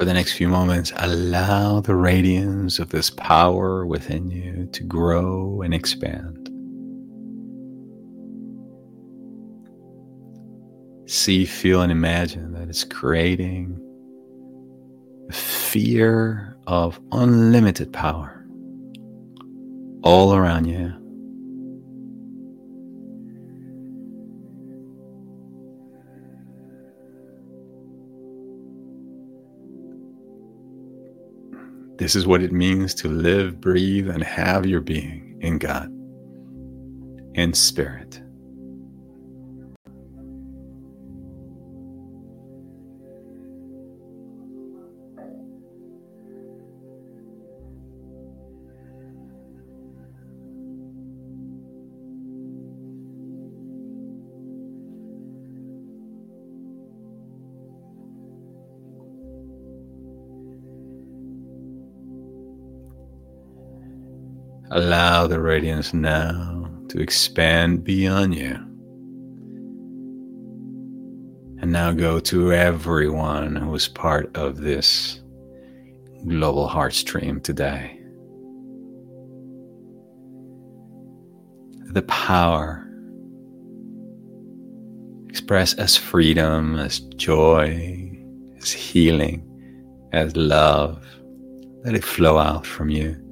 For 0.01 0.07
the 0.07 0.15
next 0.15 0.33
few 0.33 0.49
moments, 0.49 0.95
allow 0.97 1.81
the 1.83 1.95
radiance 1.95 2.79
of 2.79 2.89
this 2.89 3.11
power 3.11 3.85
within 3.85 4.31
you 4.31 4.67
to 4.73 4.83
grow 4.83 5.61
and 5.61 5.75
expand. 5.75 6.49
See, 11.07 11.45
feel, 11.45 11.83
and 11.83 11.93
imagine 11.93 12.55
that 12.55 12.71
it's 12.71 12.83
creating 12.83 13.79
a 15.29 15.35
fear 15.35 16.57
of 16.67 16.99
unlimited 17.13 17.93
power 17.93 18.47
all 20.03 20.35
around 20.35 20.65
you 20.65 20.95
This 32.01 32.17
is 32.17 32.27
what 32.27 32.43
it 32.43 32.51
means 32.51 32.95
to 32.95 33.09
live, 33.09 33.61
breathe, 33.61 34.09
and 34.09 34.25
have 34.25 34.65
your 34.65 34.81
being 34.81 35.37
in 35.43 35.59
God, 35.59 35.93
in 37.35 37.53
spirit. 37.53 38.23
Allow 64.81 65.27
the 65.27 65.39
radiance 65.39 65.93
now 65.93 66.67
to 66.89 67.01
expand 67.01 67.85
beyond 67.85 68.35
you. 68.35 68.55
And 71.61 71.71
now 71.71 71.93
go 71.93 72.19
to 72.21 72.55
everyone 72.55 73.57
who 73.57 73.75
is 73.75 73.89
part 73.89 74.35
of 74.35 74.63
this 74.63 75.21
global 76.27 76.67
Heartstream 76.67 77.43
today. 77.43 78.01
The 81.93 82.01
power 82.01 82.89
express 85.29 85.75
as 85.75 85.95
freedom, 85.95 86.77
as 86.77 87.01
joy, 87.01 88.19
as 88.57 88.73
healing, 88.73 89.47
as 90.15 90.35
love. 90.37 91.05
Let 91.85 91.95
it 91.95 92.03
flow 92.03 92.39
out 92.39 92.65
from 92.65 92.89
you 92.89 93.30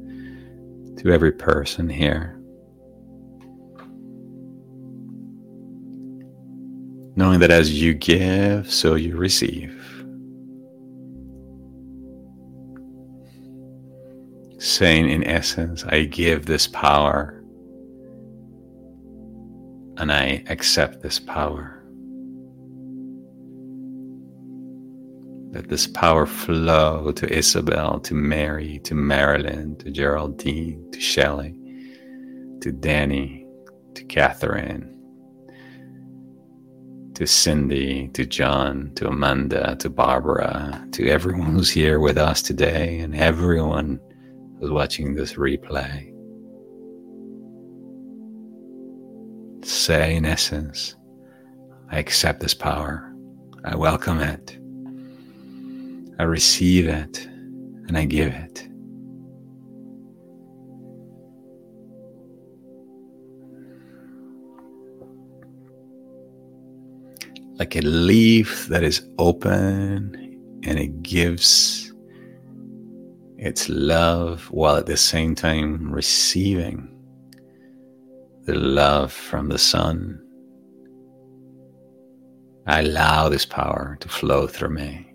to 0.98 1.12
every 1.12 1.32
person 1.32 1.88
here. 1.88 2.34
Knowing 7.16 7.40
that 7.40 7.50
as 7.50 7.80
you 7.80 7.94
give, 7.94 8.70
so 8.70 8.94
you 8.94 9.16
receive. 9.16 9.74
Saying 14.58 15.08
in 15.08 15.24
essence, 15.24 15.84
I 15.84 16.04
give 16.04 16.46
this 16.46 16.66
power 16.66 17.42
and 19.96 20.12
I 20.12 20.44
accept 20.48 21.02
this 21.02 21.18
power. 21.18 21.77
Let 25.58 25.70
this 25.70 25.88
power 25.88 26.24
flow 26.24 27.10
to 27.10 27.36
Isabel, 27.36 27.98
to 28.02 28.14
Mary, 28.14 28.78
to 28.84 28.94
Marilyn, 28.94 29.74
to 29.78 29.90
Geraldine, 29.90 30.88
to 30.92 31.00
Shelley, 31.00 31.52
to 32.60 32.70
Danny, 32.70 33.44
to 33.94 34.04
Catherine, 34.04 34.96
to 37.14 37.26
Cindy, 37.26 38.06
to 38.10 38.24
John, 38.24 38.92
to 38.94 39.08
Amanda, 39.08 39.74
to 39.80 39.90
Barbara, 39.90 40.86
to 40.92 41.08
everyone 41.08 41.54
who's 41.54 41.70
here 41.70 41.98
with 41.98 42.18
us 42.18 42.40
today 42.40 43.00
and 43.00 43.16
everyone 43.16 43.98
who's 44.60 44.70
watching 44.70 45.16
this 45.16 45.32
replay. 45.32 46.14
Say, 49.64 50.14
in 50.14 50.24
essence, 50.24 50.94
I 51.90 51.98
accept 51.98 52.38
this 52.38 52.54
power, 52.54 53.12
I 53.64 53.74
welcome 53.74 54.20
it. 54.20 54.56
I 56.18 56.24
receive 56.24 56.88
it 56.88 57.26
and 57.26 57.96
I 57.96 58.04
give 58.04 58.32
it. 58.32 58.68
Like 67.58 67.76
a 67.76 67.80
leaf 67.80 68.66
that 68.66 68.82
is 68.82 69.08
open 69.18 70.60
and 70.64 70.78
it 70.78 71.02
gives 71.02 71.92
its 73.36 73.68
love 73.68 74.50
while 74.50 74.76
at 74.76 74.86
the 74.86 74.96
same 74.96 75.34
time 75.34 75.92
receiving 75.92 76.88
the 78.44 78.54
love 78.54 79.12
from 79.12 79.48
the 79.48 79.58
sun. 79.58 80.20
I 82.66 82.80
allow 82.80 83.28
this 83.28 83.46
power 83.46 83.96
to 84.00 84.08
flow 84.08 84.46
through 84.46 84.70
me. 84.70 85.07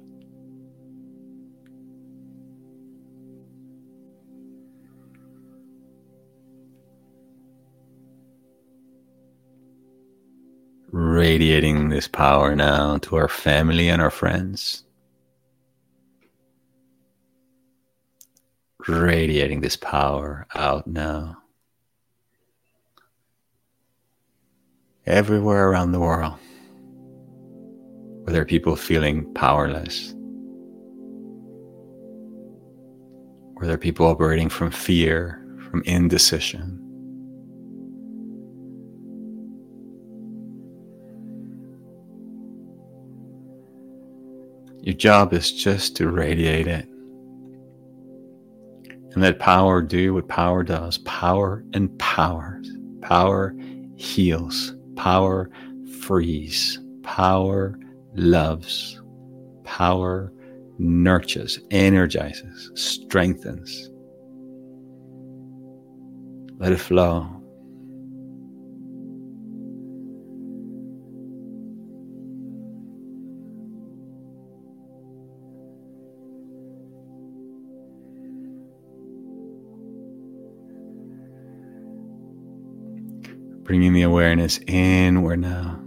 Radiating 10.94 11.90
this 11.90 12.08
power 12.08 12.56
now 12.56 13.00
to 13.00 13.16
our 13.16 13.28
family 13.28 13.90
and 13.90 14.00
our 14.00 14.12
friends. 14.12 14.84
Radiating 18.88 19.62
this 19.62 19.76
power 19.76 20.46
out 20.54 20.86
now. 20.86 21.38
Everywhere 25.08 25.68
around 25.70 25.94
the 25.94 26.00
world, 26.00 26.36
where 28.24 28.34
there 28.34 28.44
are 28.44 28.46
people 28.46 28.76
feeling 28.76 29.34
powerless, 29.34 30.14
where 33.56 33.66
there 33.66 33.74
are 33.74 33.80
people 33.80 34.06
operating 34.06 34.48
from 34.48 34.70
fear, 34.70 35.44
from 35.72 35.82
indecision. 35.86 36.83
Your 44.84 44.96
job 44.96 45.34
is 45.34 45.52
just 45.52 45.96
to 45.96 46.10
radiate 46.10 46.68
it. 46.68 46.86
And 49.14 49.22
let 49.22 49.40
power 49.40 49.82
do 49.82 50.14
what 50.14 50.28
power 50.28 50.62
does. 50.62 50.98
Power 51.00 51.64
empowers. 51.74 52.70
Power 53.02 53.56
heals. 53.96 54.76
Power 54.98 55.50
frees. 56.02 56.80
Power 57.02 57.80
loves. 58.14 59.02
Power 59.64 60.34
nurtures, 60.80 61.60
energizes, 61.72 62.72
strengthens. 62.76 63.90
Let 66.58 66.74
it 66.74 66.80
flow. 66.80 67.43
Bringing 83.74 83.94
the 83.94 84.04
awareness 84.04 84.60
inward 84.68 85.40
now. 85.40 85.80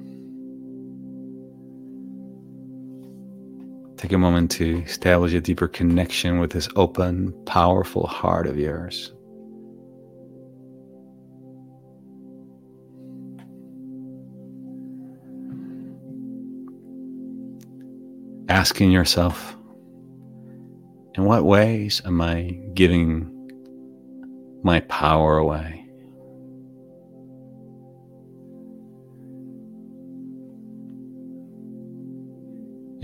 Take 3.97 4.11
a 4.11 4.19
moment 4.19 4.51
to 4.51 4.83
establish 4.83 5.33
a 5.35 5.41
deeper 5.41 5.69
connection 5.69 6.41
with 6.41 6.51
this 6.51 6.69
open, 6.75 7.33
powerful 7.45 8.09
heart 8.09 8.49
of 8.49 8.59
yours. 8.59 9.13
Asking 18.49 18.91
yourself, 18.91 19.57
in 21.15 21.25
what 21.25 21.45
ways 21.45 22.03
am 22.05 22.21
I 22.21 22.59
giving 22.75 23.31
my 24.65 24.81
power 24.81 25.39
away? 25.39 25.86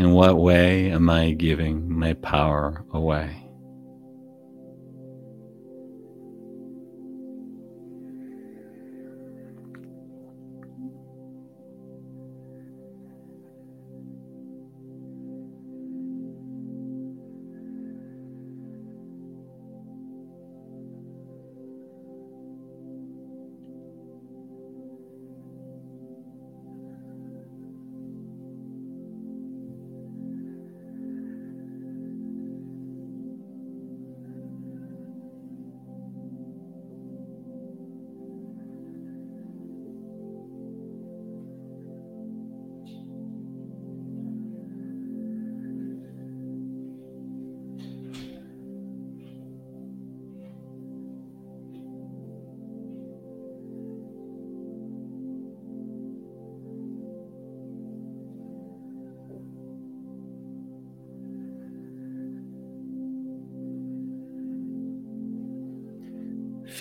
In 0.03 0.11
what 0.11 0.37
way 0.37 0.91
am 0.91 1.09
I 1.09 1.31
giving 1.31 1.89
my 1.89 2.15
power 2.15 2.85
away? 2.93 3.37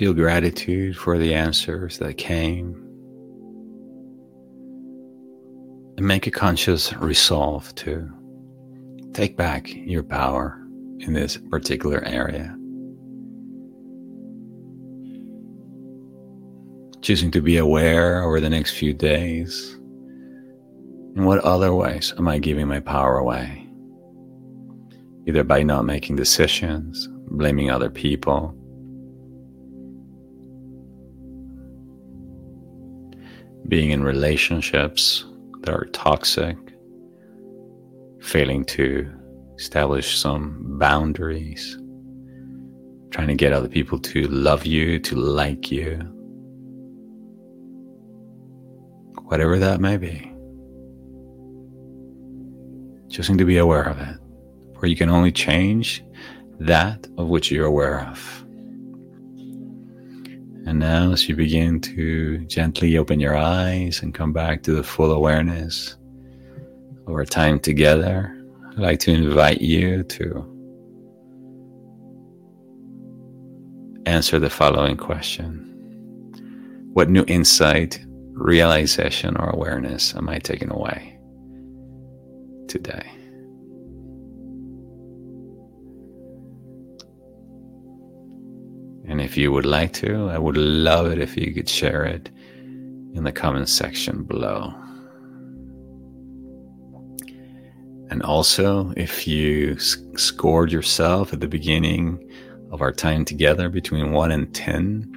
Feel 0.02 0.16
gratitude 0.16 0.98
for 0.98 1.20
the 1.20 1.36
answers 1.36 2.00
that 2.00 2.18
came. 2.18 2.74
And 5.96 6.08
make 6.08 6.26
a 6.26 6.32
conscious 6.32 6.92
resolve 6.94 7.76
to 7.76 8.10
take 9.14 9.38
back 9.38 9.68
your 9.72 10.02
power 10.02 10.60
in 11.02 11.14
this 11.14 11.38
particular 11.38 12.04
area. 12.04 12.58
Choosing 17.04 17.30
to 17.30 17.42
be 17.44 17.58
aware 17.58 18.24
over 18.24 18.40
the 18.40 18.50
next 18.50 18.72
few 18.72 18.96
days 18.96 19.78
In 21.16 21.26
what 21.26 21.44
other 21.44 21.76
ways 21.76 22.12
am 22.18 22.28
I 22.28 22.40
giving 22.40 22.68
my 22.68 22.80
power 22.80 23.20
away? 23.20 23.70
Either 25.28 25.44
by 25.44 25.62
not 25.62 25.86
making 25.86 26.16
decisions, 26.16 27.08
blaming 27.28 27.70
other 27.70 27.92
people, 27.92 28.58
being 33.72 33.92
in 33.92 34.04
relationships 34.04 35.24
that 35.62 35.74
are 35.74 35.86
toxic, 35.94 36.58
failing 38.20 38.66
to 38.66 39.10
establish 39.58 40.18
some 40.18 40.78
boundaries, 40.78 41.80
trying 43.12 43.30
to 43.30 43.34
get 43.34 43.54
other 43.54 43.70
people 43.70 43.98
to 43.98 44.24
love 44.28 44.66
you, 44.66 45.00
to 45.00 45.16
like 45.16 45.72
you, 45.72 45.94
whatever 49.30 49.58
that 49.58 49.80
may 49.80 49.96
be. 49.96 50.30
Choosing 53.10 53.38
to 53.38 53.46
be 53.46 53.58
aware 53.58 53.84
of 53.84 53.98
it, 54.02 54.18
for 54.78 54.86
you 54.86 54.98
can 54.98 55.10
only 55.10 55.32
change 55.32 56.04
that 56.60 57.08
of 57.18 57.30
which 57.30 57.50
you're 57.50 57.68
aware 57.68 58.02
of. 58.02 58.41
And 60.66 60.80
now, 60.80 61.12
as 61.12 61.28
you 61.28 61.36
begin 61.36 61.82
to 61.82 62.38
gently 62.46 62.98
open 62.98 63.20
your 63.20 63.36
eyes 63.36 64.02
and 64.02 64.14
come 64.14 64.32
back 64.32 64.62
to 64.64 64.74
the 64.74 64.84
full 64.84 65.12
awareness 65.12 65.98
of 67.08 67.14
our 67.14 67.26
time 67.26 67.60
together, 67.60 68.38
I'd 68.70 68.78
like 68.78 69.00
to 69.02 69.12
invite 69.12 69.62
you 69.62 70.04
to 70.04 70.52
answer 74.06 74.40
the 74.40 74.50
following 74.50 74.98
question 74.98 75.68
What 76.94 77.10
new 77.10 77.26
insight, 77.28 78.00
realization, 78.34 79.36
or 79.38 79.50
awareness 79.50 80.16
am 80.16 80.30
I 80.30 80.38
taking 80.38 80.72
away 80.72 81.18
today? 82.68 83.21
And 89.22 89.30
if 89.30 89.38
you 89.38 89.52
would 89.52 89.68
like 89.68 89.94
to, 89.94 90.30
I 90.30 90.40
would 90.40 90.58
love 90.58 91.06
it 91.06 91.20
if 91.20 91.38
you 91.38 91.54
could 91.54 91.70
share 91.70 92.06
it 92.06 92.32
in 93.14 93.24
the 93.24 93.32
comment 93.32 93.70
section 93.70 94.24
below. 94.24 94.74
And 98.10 98.24
also, 98.24 98.92
if 98.98 99.28
you 99.28 99.78
scored 99.78 100.72
yourself 100.72 101.34
at 101.34 101.40
the 101.40 101.48
beginning 101.48 102.32
of 102.72 102.82
our 102.82 102.92
time 102.92 103.24
together 103.24 103.70
between 103.70 104.12
1 104.12 104.32
and 104.32 104.52
10, 104.56 105.14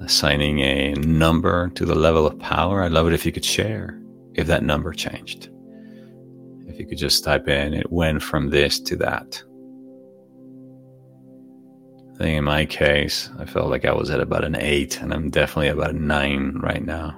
assigning 0.00 0.60
a 0.60 0.92
number 0.92 1.70
to 1.70 1.84
the 1.84 1.96
level 1.96 2.24
of 2.24 2.38
power, 2.38 2.84
I'd 2.84 2.92
love 2.92 3.08
it 3.08 3.14
if 3.14 3.26
you 3.26 3.32
could 3.32 3.44
share 3.44 4.00
if 4.34 4.46
that 4.46 4.62
number 4.62 4.92
changed. 4.92 5.48
If 6.68 6.78
you 6.78 6.86
could 6.86 6.98
just 6.98 7.24
type 7.24 7.48
in, 7.48 7.74
it 7.74 7.90
went 7.90 8.22
from 8.22 8.48
this 8.48 8.78
to 8.78 8.94
that. 8.98 9.42
I 12.16 12.18
think 12.18 12.38
in 12.38 12.44
my 12.44 12.64
case, 12.64 13.28
I 13.38 13.44
felt 13.44 13.68
like 13.68 13.84
I 13.84 13.92
was 13.92 14.08
at 14.08 14.20
about 14.20 14.42
an 14.42 14.56
eight, 14.56 15.02
and 15.02 15.12
I'm 15.12 15.28
definitely 15.28 15.68
about 15.68 15.90
a 15.90 15.98
nine 15.98 16.58
right 16.62 16.82
now. 16.82 17.10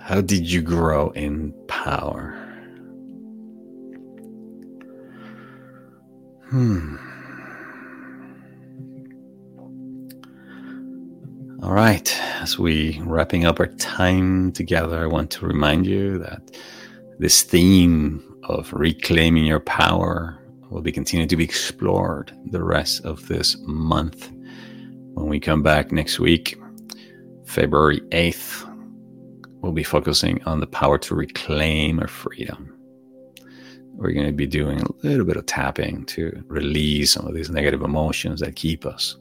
How 0.00 0.20
did 0.20 0.50
you 0.50 0.62
grow 0.62 1.10
in 1.10 1.54
power? 1.68 2.32
Hmm. 6.50 6.96
All 11.62 11.72
right, 11.72 12.20
as 12.40 12.58
we 12.58 13.00
wrapping 13.04 13.44
up 13.44 13.60
our 13.60 13.68
time 13.68 14.50
together, 14.50 15.04
I 15.04 15.06
want 15.06 15.30
to 15.30 15.46
remind 15.46 15.86
you 15.86 16.18
that 16.18 16.50
this 17.20 17.44
theme 17.44 18.24
of 18.42 18.72
reclaiming 18.72 19.44
your 19.44 19.60
power 19.60 20.40
will 20.74 20.82
be 20.82 20.90
continuing 20.90 21.28
to 21.28 21.36
be 21.36 21.44
explored 21.44 22.36
the 22.46 22.62
rest 22.62 23.04
of 23.04 23.28
this 23.28 23.56
month. 23.60 24.32
When 25.14 25.28
we 25.28 25.38
come 25.38 25.62
back 25.62 25.92
next 25.92 26.18
week, 26.18 26.60
February 27.46 28.00
8th, 28.10 28.68
we'll 29.60 29.70
be 29.70 29.84
focusing 29.84 30.42
on 30.42 30.58
the 30.58 30.66
power 30.66 30.98
to 30.98 31.14
reclaim 31.14 32.00
our 32.00 32.08
freedom. 32.08 32.76
We're 33.92 34.10
going 34.10 34.26
to 34.26 34.32
be 34.32 34.48
doing 34.48 34.80
a 34.80 35.06
little 35.06 35.24
bit 35.24 35.36
of 35.36 35.46
tapping 35.46 36.06
to 36.06 36.42
release 36.48 37.12
some 37.12 37.28
of 37.28 37.34
these 37.34 37.50
negative 37.50 37.82
emotions 37.82 38.40
that 38.40 38.56
keep 38.56 38.84
us 38.84 39.16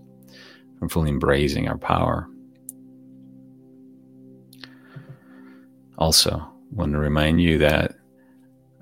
from 0.79 0.89
fully 0.89 1.11
embracing 1.11 1.67
our 1.67 1.77
power. 1.77 2.27
Also, 5.99 6.51
want 6.71 6.93
to 6.93 6.97
remind 6.97 7.39
you 7.39 7.59
that 7.59 7.93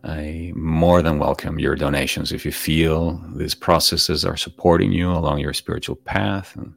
I 0.04 0.52
more 0.56 1.02
than 1.02 1.20
welcome 1.20 1.60
your 1.60 1.76
donations 1.76 2.32
if 2.32 2.46
you 2.46 2.52
feel 2.52 3.24
these 3.36 3.54
processes 3.54 4.26
are 4.26 4.38
supporting 4.38 4.92
you 4.92 5.12
along 5.12 5.40
your 5.40 5.54
spiritual 5.54 5.96
path 5.96 6.56
and, 6.56 6.74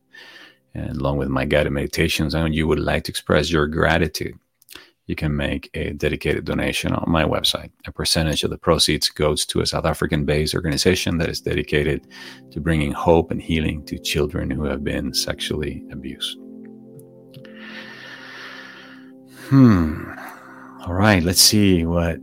and 0.74 0.96
along 0.98 1.16
with 1.16 1.28
my 1.28 1.46
guided 1.46 1.72
meditations 1.72 2.34
and 2.34 2.54
you 2.54 2.68
would 2.68 2.78
like 2.78 3.04
to 3.04 3.12
express 3.12 3.50
your 3.50 3.66
gratitude 3.66 4.38
you 5.06 5.14
can 5.14 5.36
make 5.36 5.70
a 5.74 5.92
dedicated 5.92 6.44
donation 6.44 6.92
on 6.92 7.10
my 7.10 7.24
website. 7.24 7.70
A 7.86 7.92
percentage 7.92 8.42
of 8.42 8.50
the 8.50 8.56
proceeds 8.56 9.10
goes 9.10 9.44
to 9.46 9.60
a 9.60 9.66
South 9.66 9.84
African 9.84 10.24
based 10.24 10.54
organization 10.54 11.18
that 11.18 11.28
is 11.28 11.40
dedicated 11.40 12.06
to 12.52 12.60
bringing 12.60 12.92
hope 12.92 13.30
and 13.30 13.40
healing 13.40 13.84
to 13.86 13.98
children 13.98 14.50
who 14.50 14.64
have 14.64 14.82
been 14.82 15.12
sexually 15.12 15.84
abused. 15.92 16.38
Hmm. 19.48 20.10
All 20.86 20.94
right, 20.94 21.22
let's 21.22 21.40
see 21.40 21.84
what 21.84 22.18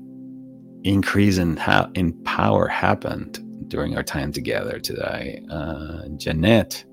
increase 0.83 1.37
in 1.37 1.57
ha- 1.57 1.89
in 1.95 2.13
power 2.23 2.67
happened 2.67 3.39
during 3.67 3.95
our 3.95 4.03
time 4.03 4.31
together 4.31 4.79
today. 4.79 5.43
Uh, 5.49 6.07
Jeanette, 6.17 6.83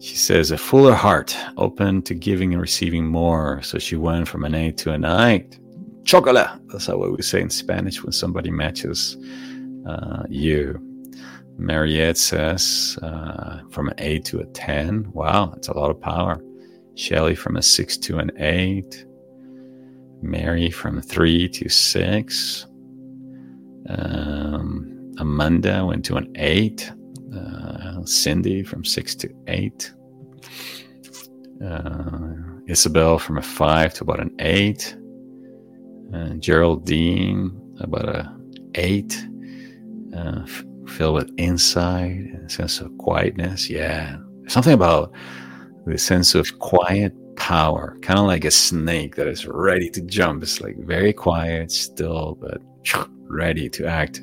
she 0.00 0.16
says, 0.16 0.50
a 0.50 0.58
fuller 0.58 0.94
heart, 0.94 1.36
open 1.56 2.02
to 2.02 2.14
giving 2.14 2.52
and 2.52 2.60
receiving 2.60 3.06
more. 3.06 3.62
So 3.62 3.78
she 3.78 3.96
went 3.96 4.28
from 4.28 4.44
an 4.44 4.54
eight 4.54 4.76
to 4.78 4.92
a 4.92 4.98
nine. 4.98 5.50
Chocolate. 6.04 6.46
That's 6.66 6.86
how 6.86 6.98
we 6.98 7.22
say 7.22 7.40
in 7.40 7.50
Spanish 7.50 8.02
when 8.02 8.12
somebody 8.12 8.50
matches 8.50 9.16
uh, 9.88 10.24
you. 10.28 10.78
Mariette 11.56 12.18
says, 12.18 12.98
uh, 13.02 13.60
from 13.70 13.88
an 13.88 13.94
eight 13.98 14.24
to 14.26 14.40
a 14.40 14.46
10. 14.46 15.10
Wow, 15.12 15.46
that's 15.46 15.68
a 15.68 15.72
lot 15.72 15.90
of 15.90 16.00
power. 16.00 16.42
Shelly 16.96 17.34
from 17.34 17.56
a 17.56 17.62
six 17.62 17.96
to 17.98 18.18
an 18.18 18.30
eight. 18.38 19.06
Mary 20.24 20.70
from 20.70 21.00
three 21.00 21.48
to 21.50 21.68
six. 21.68 22.66
Um, 23.88 25.12
Amanda 25.18 25.84
went 25.86 26.04
to 26.06 26.16
an 26.16 26.32
eight. 26.36 26.90
Uh, 27.34 28.04
Cindy 28.04 28.62
from 28.62 28.84
six 28.84 29.14
to 29.16 29.28
eight. 29.48 29.92
Uh, 31.64 32.34
Isabel 32.66 33.18
from 33.18 33.38
a 33.38 33.42
five 33.42 33.94
to 33.94 34.04
about 34.04 34.20
an 34.20 34.34
eight. 34.38 34.96
Uh, 36.12 36.30
Geraldine 36.38 37.60
about 37.80 38.08
a 38.08 38.36
eight. 38.74 39.26
Uh, 40.16 40.46
filled 40.86 41.14
with 41.14 41.30
insight 41.38 42.12
and 42.12 42.50
sense 42.50 42.80
of 42.80 42.96
quietness. 42.98 43.68
Yeah, 43.68 44.16
something 44.46 44.72
about 44.72 45.12
the 45.86 45.98
sense 45.98 46.34
of 46.34 46.58
quiet 46.60 47.12
power, 47.36 47.96
kind 48.02 48.18
of 48.18 48.26
like 48.26 48.44
a 48.44 48.50
snake 48.50 49.16
that 49.16 49.26
is 49.26 49.46
ready 49.46 49.90
to 49.90 50.00
jump. 50.02 50.42
It's 50.42 50.60
like 50.60 50.76
very 50.78 51.12
quiet, 51.12 51.72
still, 51.72 52.36
but 52.40 52.60
ready 53.28 53.68
to 53.70 53.86
act 53.86 54.20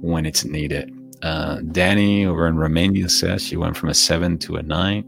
when 0.00 0.26
it's 0.26 0.44
needed. 0.44 0.92
Uh, 1.22 1.60
Danny 1.72 2.26
over 2.26 2.46
in 2.46 2.56
Romania 2.56 3.08
says 3.08 3.42
she 3.42 3.56
went 3.56 3.76
from 3.76 3.88
a 3.88 3.94
seven 3.94 4.38
to 4.38 4.56
a 4.56 4.62
nine, 4.62 5.04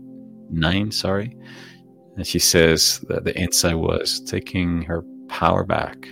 nine, 0.50 0.90
sorry. 0.90 1.36
And 2.16 2.26
she 2.26 2.38
says 2.38 3.00
that 3.08 3.24
the 3.24 3.38
insight 3.38 3.78
was 3.78 4.20
taking 4.20 4.82
her 4.82 5.04
power 5.28 5.64
back. 5.64 6.08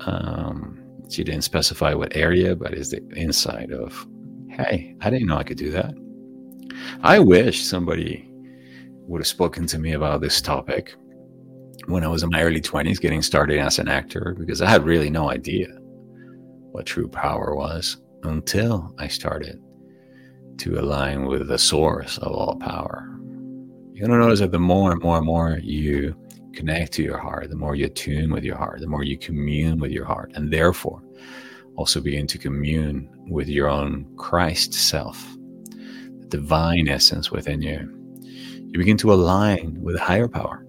Um, 0.00 0.78
she 1.08 1.24
didn't 1.24 1.42
specify 1.42 1.94
what 1.94 2.16
area, 2.16 2.54
but 2.56 2.74
is 2.74 2.90
the 2.90 3.06
inside 3.16 3.72
of, 3.72 4.06
hey, 4.50 4.94
I 5.00 5.10
didn't 5.10 5.28
know 5.28 5.38
I 5.38 5.44
could 5.44 5.56
do 5.56 5.70
that. 5.70 5.94
I 7.02 7.18
wish 7.18 7.64
somebody 7.64 8.30
would 9.06 9.20
have 9.20 9.26
spoken 9.26 9.66
to 9.68 9.78
me 9.78 9.92
about 9.92 10.20
this 10.20 10.40
topic 10.40 10.94
when 11.86 12.02
I 12.02 12.08
was 12.08 12.22
in 12.22 12.30
my 12.30 12.42
early 12.42 12.60
20s, 12.60 13.00
getting 13.00 13.22
started 13.22 13.58
as 13.58 13.78
an 13.78 13.88
actor, 13.88 14.34
because 14.38 14.60
I 14.60 14.68
had 14.68 14.84
really 14.84 15.10
no 15.10 15.30
idea 15.30 15.68
what 16.72 16.86
true 16.86 17.08
power 17.08 17.54
was 17.54 17.98
until 18.24 18.94
I 18.98 19.08
started 19.08 19.60
to 20.58 20.80
align 20.80 21.26
with 21.26 21.46
the 21.48 21.58
source 21.58 22.18
of 22.18 22.32
all 22.32 22.56
power. 22.56 23.08
You're 23.92 24.08
going 24.08 24.18
to 24.18 24.24
notice 24.24 24.40
that 24.40 24.50
the 24.50 24.58
more 24.58 24.92
and 24.92 25.00
more 25.00 25.18
and 25.18 25.26
more 25.26 25.58
you 25.62 26.16
connect 26.52 26.92
to 26.94 27.02
your 27.02 27.18
heart, 27.18 27.50
the 27.50 27.56
more 27.56 27.76
you 27.76 27.88
tune 27.88 28.32
with 28.32 28.42
your 28.42 28.56
heart, 28.56 28.80
the 28.80 28.86
more 28.86 29.04
you 29.04 29.16
commune 29.16 29.78
with 29.78 29.90
your 29.90 30.06
heart, 30.06 30.32
and 30.34 30.52
therefore 30.52 31.02
also 31.76 32.00
begin 32.00 32.26
to 32.26 32.38
commune 32.38 33.08
with 33.28 33.48
your 33.48 33.68
own 33.68 34.06
Christ 34.16 34.72
self, 34.72 35.24
the 36.18 36.26
divine 36.28 36.88
essence 36.88 37.30
within 37.30 37.62
you 37.62 37.95
you 38.76 38.80
begin 38.80 38.98
to 38.98 39.10
align 39.10 39.74
with 39.80 39.98
higher 39.98 40.28
power. 40.28 40.62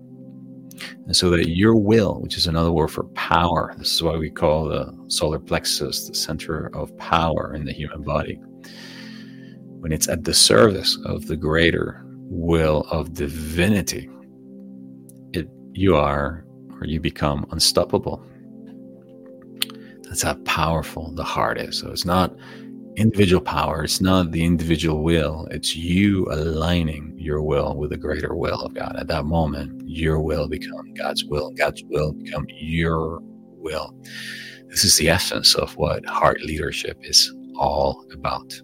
And 1.08 1.14
so 1.14 1.30
that 1.32 1.50
your 1.50 1.76
will, 1.76 2.22
which 2.22 2.38
is 2.38 2.48
another 2.48 2.72
word 2.72 2.90
for 2.90 3.04
power, 3.16 3.76
this 3.78 3.92
is 3.96 4.02
why 4.02 4.16
we 4.16 4.30
call 4.30 4.70
the 4.70 4.98
solar 5.10 5.40
plexus 5.40 6.08
the 6.08 6.16
center 6.16 6.74
of 6.74 6.98
power 6.98 7.54
in 7.54 7.66
the 7.66 7.74
human 7.74 8.04
body, 8.04 8.36
when 9.82 9.92
it's 9.92 10.08
at 10.08 10.24
the 10.24 10.34
service 10.34 10.98
of 11.04 11.28
the 11.28 11.36
greater 11.36 12.02
will 12.30 12.88
of 12.92 13.14
divinity, 13.14 14.10
it 15.34 15.50
you 15.74 15.98
are 15.98 16.46
or 16.80 16.86
you 16.86 17.02
become 17.02 17.46
unstoppable. 17.52 18.26
That's 20.04 20.22
how 20.22 20.36
powerful 20.46 21.12
the 21.12 21.26
heart 21.26 21.60
is. 21.60 21.80
So 21.80 21.92
it's 21.92 22.06
not 22.06 22.34
individual 22.96 23.42
power, 23.42 23.84
it's 23.84 24.00
not 24.00 24.32
the 24.32 24.46
individual 24.46 25.04
will, 25.04 25.46
it's 25.52 25.76
you 25.76 26.26
aligning 26.32 27.07
your 27.28 27.44
will 27.44 27.76
with 27.76 27.92
the 27.92 27.98
greater 27.98 28.34
will 28.36 28.62
of 28.62 28.74
God. 28.74 28.96
At 28.98 29.08
that 29.10 29.26
moment, 29.26 29.84
your 29.86 30.20
will 30.22 30.48
become 30.48 30.94
God's 30.94 31.26
will, 31.26 31.52
God's 31.52 31.84
will 31.90 32.14
become 32.14 32.46
your 32.50 33.20
will. 33.22 33.94
This 34.70 34.84
is 34.86 34.98
the 34.98 35.10
essence 35.10 35.54
of 35.54 35.76
what 35.76 36.06
heart 36.06 36.42
leadership 36.42 36.98
is 37.02 37.32
all 37.56 38.06
about. 38.14 38.60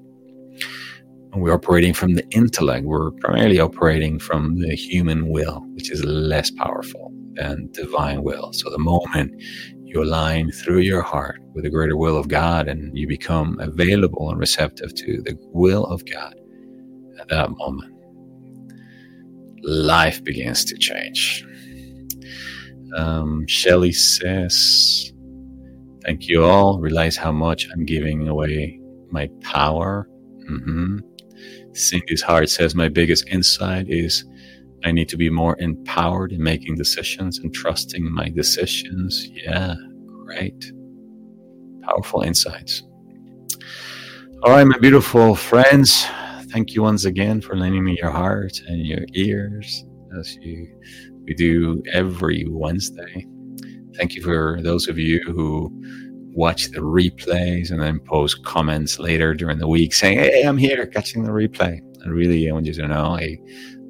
We're 1.35 1.53
operating 1.53 1.93
from 1.93 2.13
the 2.13 2.27
intellect, 2.29 2.85
we're 2.85 3.11
primarily 3.11 3.59
operating 3.59 4.19
from 4.19 4.59
the 4.59 4.75
human 4.75 5.29
will, 5.29 5.61
which 5.73 5.91
is 5.91 6.03
less 6.05 6.51
powerful 6.51 7.11
than 7.33 7.69
divine 7.71 8.23
will. 8.23 8.53
So 8.53 8.69
the 8.69 8.77
moment 8.77 9.33
you 9.83 10.03
align 10.03 10.51
through 10.51 10.79
your 10.79 11.01
heart 11.01 11.39
with 11.53 11.63
the 11.63 11.69
greater 11.69 11.97
will 11.97 12.17
of 12.17 12.27
God 12.27 12.67
and 12.67 12.95
you 12.97 13.07
become 13.07 13.57
available 13.59 14.29
and 14.29 14.39
receptive 14.39 14.93
to 14.95 15.21
the 15.23 15.35
will 15.51 15.85
of 15.85 16.05
God 16.05 16.35
at 17.19 17.27
that 17.29 17.49
moment, 17.51 17.92
life 19.63 20.23
begins 20.23 20.65
to 20.65 20.77
change. 20.77 21.45
Um, 22.95 23.45
Shelley 23.47 23.91
says, 23.91 25.11
Thank 26.05 26.27
you 26.27 26.43
all. 26.43 26.79
Realize 26.79 27.15
how 27.15 27.31
much 27.31 27.67
I'm 27.71 27.85
giving 27.85 28.27
away 28.27 28.79
my 29.09 29.29
power. 29.41 30.07
Mm-hmm. 30.49 30.97
Cindy's 31.73 32.21
heart 32.21 32.49
says, 32.49 32.75
My 32.75 32.89
biggest 32.89 33.27
insight 33.29 33.87
is 33.89 34.25
I 34.83 34.91
need 34.91 35.07
to 35.09 35.17
be 35.17 35.29
more 35.29 35.57
empowered 35.59 36.33
in 36.33 36.43
making 36.43 36.75
decisions 36.75 37.39
and 37.39 37.53
trusting 37.53 38.11
my 38.11 38.29
decisions. 38.29 39.29
Yeah, 39.31 39.75
great. 40.25 40.71
Powerful 41.83 42.21
insights. 42.21 42.83
All 44.43 44.51
right, 44.51 44.65
my 44.65 44.77
beautiful 44.77 45.35
friends. 45.35 46.05
Thank 46.53 46.75
you 46.75 46.83
once 46.83 47.03
again 47.05 47.41
for 47.41 47.55
lending 47.55 47.83
me 47.83 47.97
your 47.99 48.11
heart 48.11 48.61
and 48.67 48.85
your 48.85 49.05
ears 49.15 49.83
as 50.19 50.35
you 50.35 50.67
we 51.23 51.33
do 51.33 51.81
every 51.91 52.45
Wednesday. 52.47 53.25
Thank 53.95 54.13
you 54.13 54.21
for 54.21 54.59
those 54.61 54.87
of 54.87 54.99
you 54.99 55.19
who 55.25 55.71
watch 56.35 56.69
the 56.69 56.81
replays 56.81 57.71
and 57.71 57.81
then 57.81 57.99
post 58.01 58.45
comments 58.45 58.99
later 58.99 59.33
during 59.33 59.57
the 59.57 59.67
week 59.67 59.95
saying, 59.95 60.19
Hey, 60.19 60.43
I'm 60.43 60.59
here 60.59 60.85
catching 60.85 61.23
the 61.23 61.31
replay. 61.31 61.79
I 62.05 62.09
really 62.09 62.51
want 62.51 62.67
you 62.67 62.73
to 62.73 62.87
know 62.87 63.15
I 63.15 63.35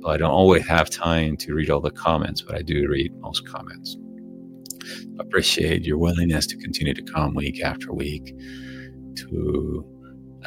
I 0.08 0.16
don't 0.16 0.32
always 0.32 0.66
have 0.66 0.90
time 0.90 1.36
to 1.38 1.54
read 1.54 1.70
all 1.70 1.82
the 1.82 1.92
comments, 1.92 2.42
but 2.44 2.56
I 2.56 2.62
do 2.62 2.88
read 2.88 3.14
most 3.20 3.46
comments. 3.46 3.98
Appreciate 5.20 5.84
your 5.84 5.98
willingness 5.98 6.48
to 6.48 6.56
continue 6.56 6.94
to 6.94 7.04
come 7.04 7.34
week 7.34 7.62
after 7.62 7.92
week, 7.92 8.34
to 9.18 9.86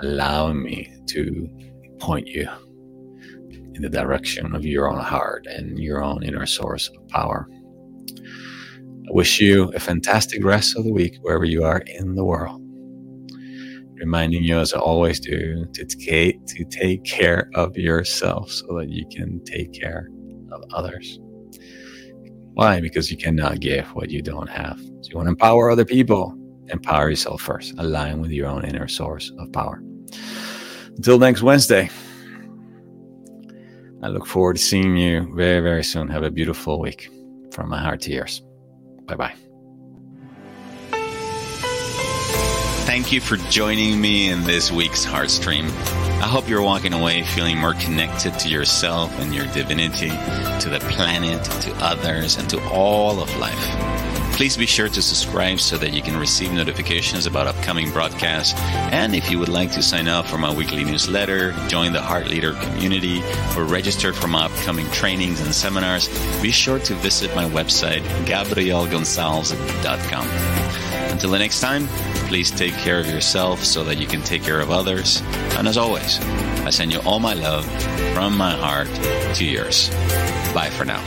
allow 0.01 0.55
me 0.55 0.91
to 1.09 1.49
point 1.99 2.27
you 2.29 2.49
in 3.75 3.83
the 3.83 3.89
direction 3.89 4.55
of 4.55 4.65
your 4.65 4.89
own 4.89 5.01
heart 5.01 5.47
and 5.47 5.79
your 5.79 6.03
own 6.03 6.23
inner 6.23 6.47
source 6.47 6.89
of 6.89 7.09
power. 7.09 7.49
I 8.09 9.13
wish 9.13 9.41
you 9.41 9.71
a 9.75 9.81
fantastic 9.81 10.45
rest 10.45 10.77
of 10.77 10.85
the 10.85 10.93
week 10.93 11.17
wherever 11.21 11.45
you 11.45 11.65
are 11.65 11.79
in 11.87 12.15
the 12.15 12.25
world 12.25 12.67
reminding 13.99 14.43
you 14.43 14.59
as 14.59 14.73
I 14.73 14.79
always 14.79 15.21
do 15.21 15.67
to 15.73 15.85
take, 15.85 16.45
to 16.47 16.65
take 16.65 17.05
care 17.05 17.51
of 17.55 17.77
yourself 17.77 18.51
so 18.51 18.67
that 18.79 18.91
you 18.91 19.07
can 19.09 19.43
take 19.45 19.73
care 19.73 20.09
of 20.53 20.63
others. 20.73 21.19
Why? 22.55 22.81
Because 22.81 23.11
you 23.11 23.17
cannot 23.17 23.61
give 23.61 23.87
what 23.89 24.11
you 24.11 24.23
don't 24.23 24.49
have. 24.49 24.79
So 24.79 25.11
you 25.11 25.17
want 25.17 25.27
to 25.27 25.31
empower 25.31 25.71
other 25.71 25.85
people. 25.85 26.35
Empower 26.69 27.11
yourself 27.11 27.43
first. 27.43 27.75
Align 27.79 28.21
with 28.21 28.31
your 28.31 28.49
own 28.49 28.65
inner 28.65 28.89
source 28.89 29.31
of 29.39 29.53
power. 29.53 29.83
Until 30.97 31.19
next 31.19 31.43
Wednesday, 31.43 31.91
I 34.03 34.09
look 34.09 34.27
forward 34.27 34.57
to 34.57 34.63
seeing 34.63 34.97
you 34.97 35.33
very, 35.35 35.61
very 35.61 35.85
soon. 35.85 36.09
Have 36.09 36.23
a 36.23 36.31
beautiful 36.31 36.81
week. 36.81 37.11
From 37.53 37.69
my 37.71 37.81
heart 37.81 38.03
to 38.03 38.13
yours. 38.13 38.43
Bye 39.07 39.15
bye. 39.15 39.35
Thank 42.87 43.13
you 43.13 43.21
for 43.21 43.37
joining 43.51 44.01
me 44.01 44.31
in 44.31 44.45
this 44.45 44.71
week's 44.71 45.05
Heartstream. 45.05 45.65
I 46.23 46.29
hope 46.29 46.49
you're 46.49 46.63
walking 46.63 46.93
away 46.93 47.25
feeling 47.25 47.59
more 47.59 47.75
connected 47.75 48.39
to 48.39 48.49
yourself 48.49 49.13
and 49.21 49.35
your 49.35 49.47
divinity, 49.49 50.11
to 50.11 50.69
the 50.71 50.79
planet, 50.91 51.45
to 51.63 51.75
others, 51.77 52.39
and 52.39 52.49
to 52.51 52.63
all 52.69 53.21
of 53.21 53.37
life. 53.39 53.96
Please 54.37 54.57
be 54.59 54.67
sure 54.67 54.91
to 54.91 55.01
subscribe 55.01 55.59
so 55.59 55.79
that 55.79 55.95
you 55.95 56.03
can 56.03 56.15
receive 56.15 56.53
notifications 56.53 57.25
about 57.25 57.47
upcoming 57.47 57.91
broadcasts. 57.91 58.53
And 58.93 59.15
if 59.15 59.31
you 59.31 59.39
would 59.39 59.49
like 59.49 59.73
to 59.73 59.83
sign 59.83 60.09
up 60.09 60.27
for 60.27 60.37
my 60.37 60.53
weekly 60.53 60.85
newsletter, 60.85 61.53
join 61.69 61.95
the 61.95 62.03
Heart 62.03 62.29
Leader 62.29 62.53
community, 62.53 63.23
or 63.57 63.65
register 63.65 64.13
for 64.13 64.29
my 64.29 64.45
upcoming 64.45 64.85
trainings 64.91 65.41
and 65.41 65.55
seminars, 65.55 66.11
be 66.43 66.51
sure 66.51 66.79
to 66.81 66.95
visit 66.97 67.35
my 67.35 67.47
website, 67.47 68.03
gabrielgonzalez.com. 68.27 70.29
Until 71.11 71.31
the 71.31 71.39
next 71.39 71.61
time, 71.61 71.87
please 72.29 72.51
take 72.51 72.75
care 72.75 73.01
of 73.01 73.07
yourself 73.07 73.65
so 73.65 73.85
that 73.85 73.97
you 73.97 74.07
can 74.07 74.21
take 74.21 74.43
care 74.43 74.61
of 74.61 74.71
others. 74.71 75.23
And 75.57 75.67
as 75.67 75.79
always, 75.79 76.21
I 76.61 76.69
send 76.69 76.93
you 76.93 77.01
all 77.07 77.21
my 77.21 77.33
love 77.33 77.65
from 78.13 78.37
my 78.37 78.55
heart 78.55 78.89
to 79.37 79.47
yours. 79.47 79.89
Bye 80.53 80.69
for 80.69 80.85
now. 80.85 81.01